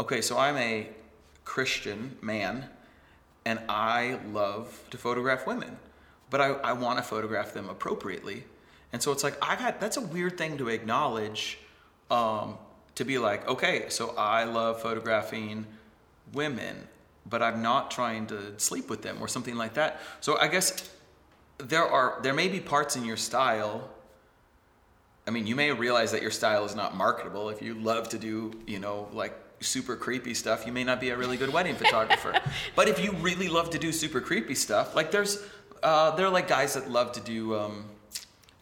okay, 0.01 0.21
so 0.21 0.39
I'm 0.39 0.57
a 0.57 0.89
Christian 1.45 2.17
man, 2.21 2.69
and 3.45 3.61
I 3.69 4.19
love 4.33 4.83
to 4.91 4.99
photograph 4.99 5.47
women, 5.47 5.79
but 6.31 6.41
I, 6.41 6.49
I 6.49 6.73
want 6.73 6.99
to 6.99 7.03
photograph 7.03 7.53
them 7.53 7.69
appropriately, 7.69 8.45
and 8.93 9.03
so 9.03 9.13
it's 9.13 9.25
like 9.25 9.37
I've 9.43 9.59
had 9.59 9.81
that's 9.81 9.97
a 9.97 10.01
weird 10.01 10.39
thing 10.39 10.59
to 10.59 10.69
acknowledge, 10.69 11.59
um, 12.11 12.59
to 12.95 13.05
be 13.05 13.19
like, 13.19 13.49
okay, 13.49 13.87
so 13.89 14.15
I 14.17 14.45
love 14.45 14.83
photographing 14.83 15.67
women, 16.33 16.77
but 17.29 17.43
I'm 17.43 17.63
not 17.63 17.91
trying 17.91 18.27
to 18.29 18.59
sleep 18.59 18.91
with 18.91 19.03
them 19.03 19.19
or 19.21 19.29
something 19.29 19.57
like 19.57 19.75
that. 19.75 20.01
So 20.21 20.39
I 20.39 20.49
guess 20.49 20.91
there 21.59 21.87
are 21.87 22.19
there 22.23 22.35
may 22.35 22.49
be 22.49 22.61
parts 22.61 22.97
in 22.97 23.05
your 23.05 23.17
style 23.17 23.89
I 25.27 25.31
mean, 25.31 25.47
you 25.47 25.55
may 25.55 25.71
realize 25.71 26.11
that 26.13 26.23
your 26.23 26.31
style 26.31 26.65
is 26.65 26.75
not 26.75 26.97
marketable. 26.97 27.49
If 27.49 27.63
you 27.63 27.75
love 27.75 28.09
to 28.11 28.19
do, 28.19 28.53
you 28.67 28.79
know, 28.79 29.09
like 29.13 29.35
super 29.61 29.95
creepy 29.95 30.35
stuff, 30.35 30.67
you 30.67 30.73
may 30.73 30.83
not 30.83 31.01
be 31.01 31.11
a 31.11 31.17
really 31.17 31.37
good 31.37 31.53
wedding 31.53 31.77
photographer. 31.77 32.35
But 32.75 32.89
if 32.89 33.03
you 33.03 33.13
really 33.13 33.49
love 33.49 33.71
to 33.71 33.79
do 33.79 33.93
super 33.93 34.21
creepy 34.21 34.55
stuff, 34.55 34.97
like 34.97 35.11
there's, 35.11 35.43
uh, 35.83 36.11
there 36.17 36.27
are 36.27 36.31
like 36.31 36.49
guys 36.49 36.75
that 36.75 36.91
love 36.91 37.13
to 37.13 37.21
do 37.21 37.55
um, 37.55 37.85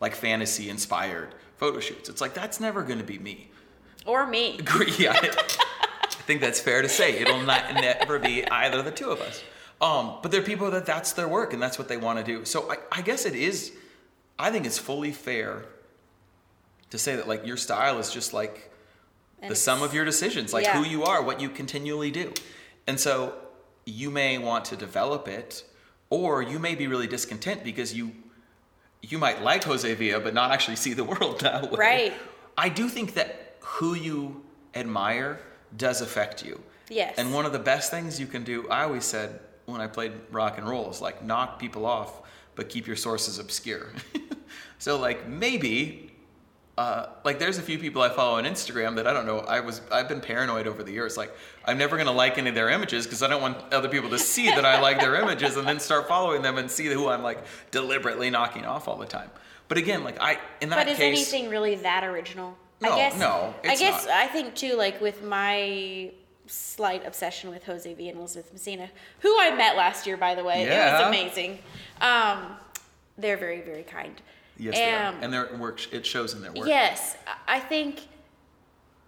like 0.00 0.14
fantasy 0.14 0.70
inspired 0.70 1.34
photo 1.56 1.78
shoots. 1.80 2.08
It's 2.08 2.20
like 2.20 2.34
that's 2.34 2.58
never 2.58 2.82
going 2.82 2.98
to 2.98 3.04
be 3.04 3.18
me. 3.18 3.50
Or 4.06 4.26
me. 4.26 4.58
Agree. 4.58 4.92
Yeah, 4.98 5.12
I 5.12 6.22
think 6.26 6.40
that's 6.40 6.58
fair 6.60 6.82
to 6.82 6.88
say. 6.88 7.18
It'll 7.18 7.42
not 7.42 7.74
never 7.74 8.18
be 8.18 8.48
either 8.48 8.82
the 8.82 8.90
two 8.90 9.10
of 9.10 9.20
us. 9.20 9.42
Um, 9.80 10.16
but 10.22 10.30
there 10.30 10.40
are 10.40 10.44
people 10.44 10.70
that 10.70 10.86
that's 10.86 11.12
their 11.12 11.28
work 11.28 11.52
and 11.52 11.62
that's 11.62 11.78
what 11.78 11.88
they 11.88 11.96
want 11.96 12.18
to 12.18 12.24
do. 12.24 12.44
So 12.44 12.70
I, 12.70 12.76
I 12.92 13.02
guess 13.02 13.24
it 13.24 13.34
is. 13.34 13.72
I 14.38 14.50
think 14.50 14.66
it's 14.66 14.78
fully 14.78 15.12
fair 15.12 15.64
to 16.90 16.98
say 16.98 17.16
that 17.16 17.28
like 17.28 17.46
your 17.46 17.56
style 17.56 17.98
is 17.98 18.12
just 18.12 18.32
like 18.32 18.70
And 19.40 19.50
the 19.50 19.54
sum 19.56 19.82
of 19.82 19.94
your 19.94 20.04
decisions, 20.04 20.52
like 20.52 20.64
yeah. 20.64 20.82
who 20.82 20.88
you 20.88 21.04
are, 21.04 21.22
what 21.22 21.40
you 21.40 21.48
continually 21.48 22.10
do. 22.10 22.32
And 22.86 22.98
so 22.98 23.34
you 23.84 24.10
may 24.10 24.38
want 24.38 24.66
to 24.66 24.76
develop 24.76 25.28
it, 25.28 25.64
or 26.10 26.42
you 26.42 26.58
may 26.58 26.74
be 26.74 26.86
really 26.86 27.06
discontent 27.06 27.64
because 27.64 27.94
you 27.94 28.12
you 29.02 29.18
might 29.18 29.42
like 29.42 29.64
Jose 29.64 29.92
Villa 29.94 30.20
but 30.20 30.34
not 30.34 30.50
actually 30.50 30.76
see 30.76 30.92
the 30.92 31.04
world 31.12 31.40
that 31.40 31.70
way. 31.70 31.78
Right. 31.78 32.12
I 32.56 32.68
do 32.68 32.88
think 32.88 33.14
that 33.14 33.56
who 33.60 33.94
you 33.94 34.42
admire 34.74 35.40
does 35.76 36.00
affect 36.00 36.44
you. 36.44 36.60
Yes. 36.88 37.14
And 37.18 37.32
one 37.32 37.46
of 37.46 37.52
the 37.52 37.58
best 37.58 37.90
things 37.90 38.18
you 38.18 38.26
can 38.26 38.42
do, 38.44 38.68
I 38.68 38.82
always 38.82 39.04
said 39.04 39.40
when 39.66 39.80
I 39.80 39.86
played 39.86 40.12
rock 40.30 40.58
and 40.58 40.68
roll, 40.68 40.90
is 40.90 41.00
like 41.00 41.22
knock 41.22 41.58
people 41.58 41.86
off, 41.86 42.22
but 42.56 42.68
keep 42.68 42.86
your 42.86 42.96
sources 42.96 43.38
obscure. 43.38 43.92
so 44.78 44.98
like 44.98 45.28
maybe 45.28 46.09
uh, 46.80 47.10
like 47.24 47.38
there's 47.38 47.58
a 47.58 47.62
few 47.62 47.78
people 47.78 48.00
I 48.00 48.08
follow 48.08 48.38
on 48.38 48.44
Instagram 48.44 48.96
that 48.96 49.06
I 49.06 49.12
don't 49.12 49.26
know. 49.26 49.40
I 49.40 49.60
was 49.60 49.82
I've 49.92 50.08
been 50.08 50.22
paranoid 50.22 50.66
over 50.66 50.82
the 50.82 50.92
years. 50.92 51.14
Like 51.14 51.30
I'm 51.66 51.76
never 51.76 51.98
gonna 51.98 52.10
like 52.10 52.38
any 52.38 52.48
of 52.48 52.54
their 52.54 52.70
images 52.70 53.04
because 53.04 53.22
I 53.22 53.28
don't 53.28 53.42
want 53.42 53.58
other 53.70 53.90
people 53.90 54.08
to 54.08 54.18
see 54.18 54.46
that 54.46 54.64
I 54.64 54.80
like 54.80 54.98
their 54.98 55.14
images 55.16 55.58
and 55.58 55.68
then 55.68 55.78
start 55.78 56.08
following 56.08 56.40
them 56.40 56.56
and 56.56 56.70
see 56.70 56.86
who 56.86 57.08
I'm 57.08 57.22
like 57.22 57.44
deliberately 57.70 58.30
knocking 58.30 58.64
off 58.64 58.88
all 58.88 58.96
the 58.96 59.04
time. 59.04 59.30
But 59.68 59.76
again, 59.76 60.04
like 60.04 60.22
I 60.22 60.38
in 60.62 60.70
that 60.70 60.76
But 60.76 60.88
is 60.88 60.96
case, 60.96 61.30
anything 61.30 61.50
really 61.50 61.74
that 61.76 62.02
original? 62.02 62.56
No, 62.80 62.92
I 62.92 62.96
guess, 62.96 63.18
no, 63.18 63.54
I 63.62 63.76
guess 63.76 64.06
not. 64.06 64.14
I 64.14 64.26
think 64.28 64.54
too, 64.54 64.74
like 64.76 65.02
with 65.02 65.22
my 65.22 66.12
slight 66.46 67.06
obsession 67.06 67.50
with 67.50 67.62
Jose 67.64 67.92
V 67.92 68.08
and 68.08 68.18
Elizabeth 68.18 68.50
Messina, 68.54 68.88
who 69.18 69.38
I 69.38 69.54
met 69.54 69.76
last 69.76 70.06
year, 70.06 70.16
by 70.16 70.34
the 70.34 70.44
way. 70.44 70.62
It 70.62 70.70
was 70.70 71.08
amazing. 71.08 71.58
Um, 72.00 72.56
they're 73.18 73.36
very, 73.36 73.60
very 73.60 73.82
kind. 73.82 74.18
Yes, 74.60 74.74
they 74.74 74.92
are. 74.92 75.06
Um, 75.06 75.16
and 75.22 75.32
their 75.32 75.56
work 75.56 75.92
it 75.92 76.04
shows 76.06 76.34
in 76.34 76.42
their 76.42 76.52
work. 76.52 76.68
Yes, 76.68 77.16
I- 77.48 77.60
think 77.60 78.00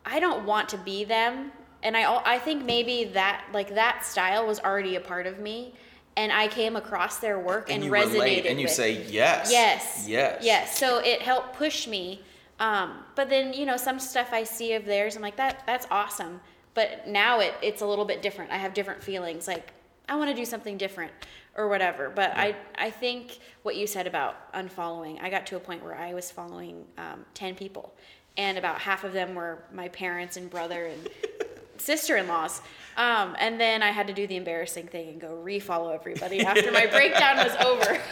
I 0.04 0.18
don't 0.20 0.44
want 0.46 0.68
to 0.70 0.78
be 0.78 1.04
them, 1.04 1.52
and 1.82 1.96
I 1.96 2.22
I 2.24 2.38
think 2.38 2.64
maybe 2.64 3.04
that 3.14 3.44
like 3.52 3.74
that 3.74 4.04
style 4.04 4.46
was 4.46 4.58
already 4.60 4.96
a 4.96 5.00
part 5.00 5.26
of 5.26 5.38
me, 5.38 5.74
and 6.16 6.32
I 6.32 6.48
came 6.48 6.76
across 6.76 7.18
their 7.18 7.38
work 7.38 7.70
and, 7.70 7.82
and 7.84 7.92
resonated 7.92 8.12
relate 8.12 8.46
and 8.46 8.58
you 8.60 8.64
with. 8.64 8.72
say 8.72 9.02
yes. 9.08 9.50
Yes. 9.50 10.06
Yes. 10.08 10.42
Yes. 10.44 10.78
So 10.78 10.98
it 10.98 11.22
helped 11.22 11.54
push 11.54 11.86
me. 11.86 12.22
Um, 12.60 12.98
but 13.14 13.28
then 13.28 13.52
you 13.52 13.66
know 13.66 13.76
some 13.76 13.98
stuff 13.98 14.28
I 14.32 14.44
see 14.44 14.74
of 14.74 14.84
theirs, 14.84 15.16
I'm 15.16 15.22
like 15.22 15.36
that 15.36 15.62
that's 15.66 15.86
awesome. 15.90 16.40
But 16.74 17.06
now 17.08 17.40
it 17.40 17.54
it's 17.62 17.82
a 17.82 17.86
little 17.86 18.04
bit 18.04 18.22
different. 18.22 18.50
I 18.50 18.56
have 18.58 18.74
different 18.74 19.02
feelings. 19.02 19.46
Like 19.46 19.72
I 20.08 20.16
want 20.16 20.30
to 20.30 20.36
do 20.36 20.44
something 20.44 20.76
different 20.76 21.12
or 21.56 21.68
whatever. 21.68 22.10
But 22.10 22.32
I 22.36 22.56
I 22.76 22.90
think 22.90 23.38
what 23.62 23.76
you 23.76 23.86
said 23.86 24.06
about 24.06 24.52
unfollowing, 24.52 25.20
I 25.22 25.30
got 25.30 25.46
to 25.48 25.56
a 25.56 25.60
point 25.60 25.82
where 25.82 25.96
I 25.96 26.14
was 26.14 26.30
following 26.30 26.84
um, 26.98 27.24
ten 27.34 27.54
people, 27.54 27.94
and 28.36 28.58
about 28.58 28.78
half 28.80 29.04
of 29.04 29.12
them 29.12 29.34
were 29.34 29.64
my 29.72 29.88
parents 29.88 30.36
and 30.36 30.48
brother 30.48 30.86
and 30.86 31.08
sister-in-laws. 31.78 32.60
Um, 32.96 33.36
and 33.38 33.60
then 33.60 33.82
I 33.82 33.90
had 33.90 34.06
to 34.06 34.12
do 34.12 34.26
the 34.26 34.36
embarrassing 34.36 34.86
thing 34.86 35.08
and 35.08 35.20
go 35.20 35.40
refollow 35.42 35.94
everybody 35.94 36.40
after 36.44 36.70
my 36.70 36.86
breakdown 36.86 37.38
was 37.38 37.54
over. 37.64 37.98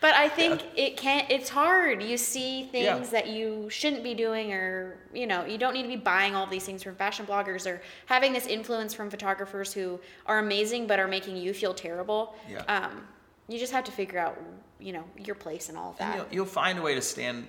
but 0.00 0.14
I 0.14 0.28
think 0.28 0.62
it 0.76 0.96
can't. 0.96 1.30
It's 1.30 1.48
hard. 1.48 2.02
You 2.02 2.16
see 2.16 2.64
things 2.64 2.84
Yeah. 2.84 2.98
that 3.12 3.28
you 3.28 3.68
shouldn't 3.70 4.02
be 4.02 4.14
doing, 4.14 4.52
or 4.52 4.98
you 5.12 5.26
know, 5.26 5.44
you 5.44 5.58
don't 5.58 5.72
need 5.74 5.82
to 5.82 5.88
be 5.88 5.96
buying 5.96 6.34
all 6.34 6.46
these 6.46 6.64
things 6.64 6.82
from 6.82 6.94
fashion 6.96 7.26
bloggers 7.26 7.66
or 7.70 7.80
having 8.06 8.32
this 8.32 8.46
influence 8.46 8.92
from 8.94 9.10
photographers 9.10 9.72
who 9.72 9.98
are 10.26 10.38
amazing 10.38 10.86
but 10.86 10.98
are 10.98 11.08
making 11.08 11.36
you 11.36 11.52
feel 11.54 11.74
terrible. 11.74 12.36
Yeah. 12.48 12.62
Um, 12.68 13.06
you 13.48 13.58
just 13.58 13.72
have 13.72 13.84
to 13.84 13.92
figure 13.92 14.18
out, 14.18 14.36
you 14.80 14.92
know, 14.92 15.04
your 15.16 15.36
place 15.36 15.68
and 15.68 15.78
all 15.78 15.90
of 15.90 15.98
that. 15.98 16.16
you'll, 16.16 16.26
you'll 16.30 16.46
find 16.46 16.78
a 16.78 16.82
way 16.82 16.94
to 16.94 17.02
stand 17.02 17.48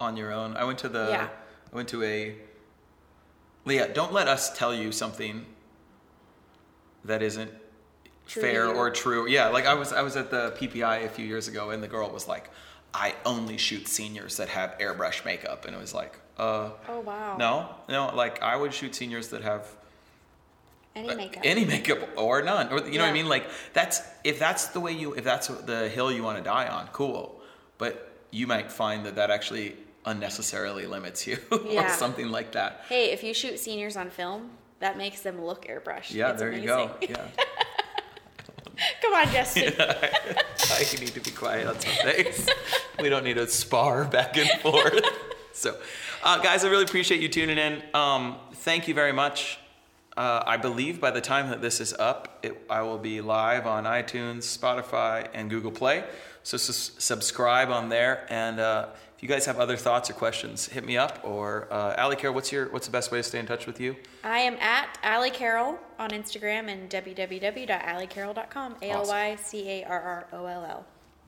on 0.00 0.16
your 0.16 0.30
own. 0.32 0.56
I 0.56 0.64
went 0.64 0.78
to 0.80 0.88
the. 0.88 1.06
Yeah. 1.10 1.28
I 1.72 1.76
went 1.76 1.88
to 1.88 2.02
a. 2.02 2.36
Leah, 3.64 3.92
don't 3.94 4.12
let 4.12 4.28
us 4.28 4.56
tell 4.56 4.74
you 4.74 4.92
something 4.92 5.46
that 7.04 7.22
isn't 7.22 7.50
True 8.32 8.42
fair 8.42 8.66
or 8.68 8.90
true. 8.90 9.28
Yeah, 9.28 9.48
like 9.48 9.66
I 9.66 9.74
was 9.74 9.92
I 9.92 10.02
was 10.02 10.16
at 10.16 10.30
the 10.30 10.52
PPI 10.58 11.04
a 11.04 11.08
few 11.08 11.24
years 11.26 11.48
ago, 11.48 11.70
and 11.70 11.82
the 11.82 11.88
girl 11.88 12.08
was 12.10 12.26
like, 12.26 12.50
"I 12.94 13.14
only 13.24 13.58
shoot 13.58 13.86
seniors 13.88 14.36
that 14.38 14.48
have 14.48 14.76
airbrush 14.78 15.24
makeup," 15.24 15.64
and 15.66 15.74
it 15.76 15.78
was 15.80 15.92
like, 15.94 16.18
uh, 16.38 16.70
Oh 16.88 17.00
wow. 17.00 17.36
no, 17.36 17.68
no, 17.88 18.14
like 18.16 18.42
I 18.42 18.56
would 18.56 18.72
shoot 18.72 18.94
seniors 18.94 19.28
that 19.28 19.42
have 19.42 19.66
Any 20.94 21.14
makeup. 21.14 21.42
any 21.44 21.64
makeup 21.64 22.00
or 22.16 22.42
none 22.42 22.70
or 22.72 22.86
you 22.86 22.98
know 22.98 23.04
what 23.04 23.10
i 23.10 23.20
mean 23.20 23.26
like 23.28 23.46
that's 23.72 24.02
if 24.24 24.38
that's 24.38 24.66
the 24.68 24.80
way 24.80 24.92
you 24.92 25.14
if 25.14 25.24
that's 25.24 25.48
the 25.48 25.88
hill 25.88 26.12
you 26.12 26.22
want 26.22 26.36
to 26.36 26.44
die 26.44 26.68
on 26.68 26.86
cool 26.92 27.40
but 27.78 27.92
you 28.30 28.46
might 28.46 28.70
find 28.70 29.06
that 29.06 29.14
that 29.16 29.30
actually 29.30 29.74
unnecessarily 30.04 30.84
limits 30.86 31.26
you 31.26 31.38
or 31.50 31.88
something 31.88 32.28
like 32.30 32.52
that 32.52 32.84
Hey, 32.90 33.10
if 33.12 33.22
you 33.24 33.32
shoot 33.32 33.58
seniors 33.58 33.96
on 33.96 34.10
film, 34.10 34.50
that 34.80 34.96
makes 34.98 35.22
them 35.22 35.42
look 35.42 35.64
airbrushed. 35.66 36.12
yeah 36.12 36.30
It's 36.32 36.40
there 36.40 36.52
you 36.52 36.66
go 36.66 36.90
amazing. 37.00 37.16
yeah 37.16 37.44
Come 39.02 39.14
on, 39.14 39.28
Justin. 39.32 39.74
i 39.78 40.80
need 40.98 41.08
to 41.08 41.20
be 41.20 41.30
quiet 41.30 41.66
on 41.66 41.78
some 41.78 41.92
things 42.04 42.48
we 43.00 43.08
don't 43.08 43.24
need 43.24 43.34
to 43.34 43.46
spar 43.46 44.04
back 44.04 44.36
and 44.36 44.48
forth 44.60 45.04
so 45.52 45.76
uh, 46.22 46.38
guys 46.38 46.64
i 46.64 46.68
really 46.68 46.84
appreciate 46.84 47.20
you 47.20 47.28
tuning 47.28 47.58
in 47.58 47.82
um, 47.94 48.36
thank 48.54 48.88
you 48.88 48.94
very 48.94 49.12
much 49.12 49.58
uh, 50.16 50.42
I 50.46 50.58
believe 50.58 51.00
by 51.00 51.10
the 51.10 51.22
time 51.22 51.48
that 51.48 51.62
this 51.62 51.80
is 51.80 51.94
up, 51.94 52.38
it, 52.42 52.66
I 52.68 52.82
will 52.82 52.98
be 52.98 53.22
live 53.22 53.66
on 53.66 53.84
iTunes, 53.84 54.40
Spotify, 54.40 55.26
and 55.32 55.48
Google 55.48 55.70
Play. 55.70 56.04
So 56.42 56.58
sus- 56.58 56.92
subscribe 56.98 57.70
on 57.70 57.88
there. 57.88 58.26
And 58.28 58.60
uh, 58.60 58.88
you 59.22 59.28
guys 59.28 59.46
have 59.46 59.58
other 59.58 59.76
thoughts 59.76 60.10
or 60.10 60.14
questions, 60.14 60.66
hit 60.66 60.84
me 60.84 60.98
up. 60.98 61.20
Or 61.22 61.68
uh, 61.70 61.94
Aly 61.96 62.16
Care, 62.16 62.32
what's 62.32 62.52
your 62.52 62.68
what's 62.70 62.86
the 62.86 62.92
best 62.92 63.10
way 63.12 63.18
to 63.18 63.22
stay 63.22 63.38
in 63.38 63.46
touch 63.46 63.66
with 63.66 63.80
you? 63.80 63.96
I 64.24 64.40
am 64.40 64.54
at 64.56 64.98
Aly 65.04 65.30
Carroll 65.30 65.78
on 65.98 66.10
Instagram 66.10 66.68
and 66.68 66.90
www.alycarroll.com. 66.90 68.76
A 68.82 68.90
L 68.90 69.06
Y 69.06 69.36
C 69.36 69.70
A 69.70 69.84
R 69.84 70.00
R 70.00 70.26
O 70.32 70.46
L 70.46 70.64
L. 70.64 70.84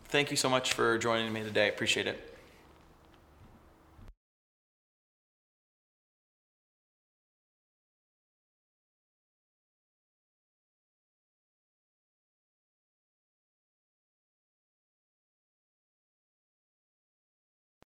Thank 0.07 0.31
you 0.31 0.37
so 0.37 0.51
much 0.51 0.73
for 0.73 0.99
joining 0.99 1.33
me 1.33 1.45
today. 1.45 1.69
Appreciate 1.69 2.09
it. 2.09 2.34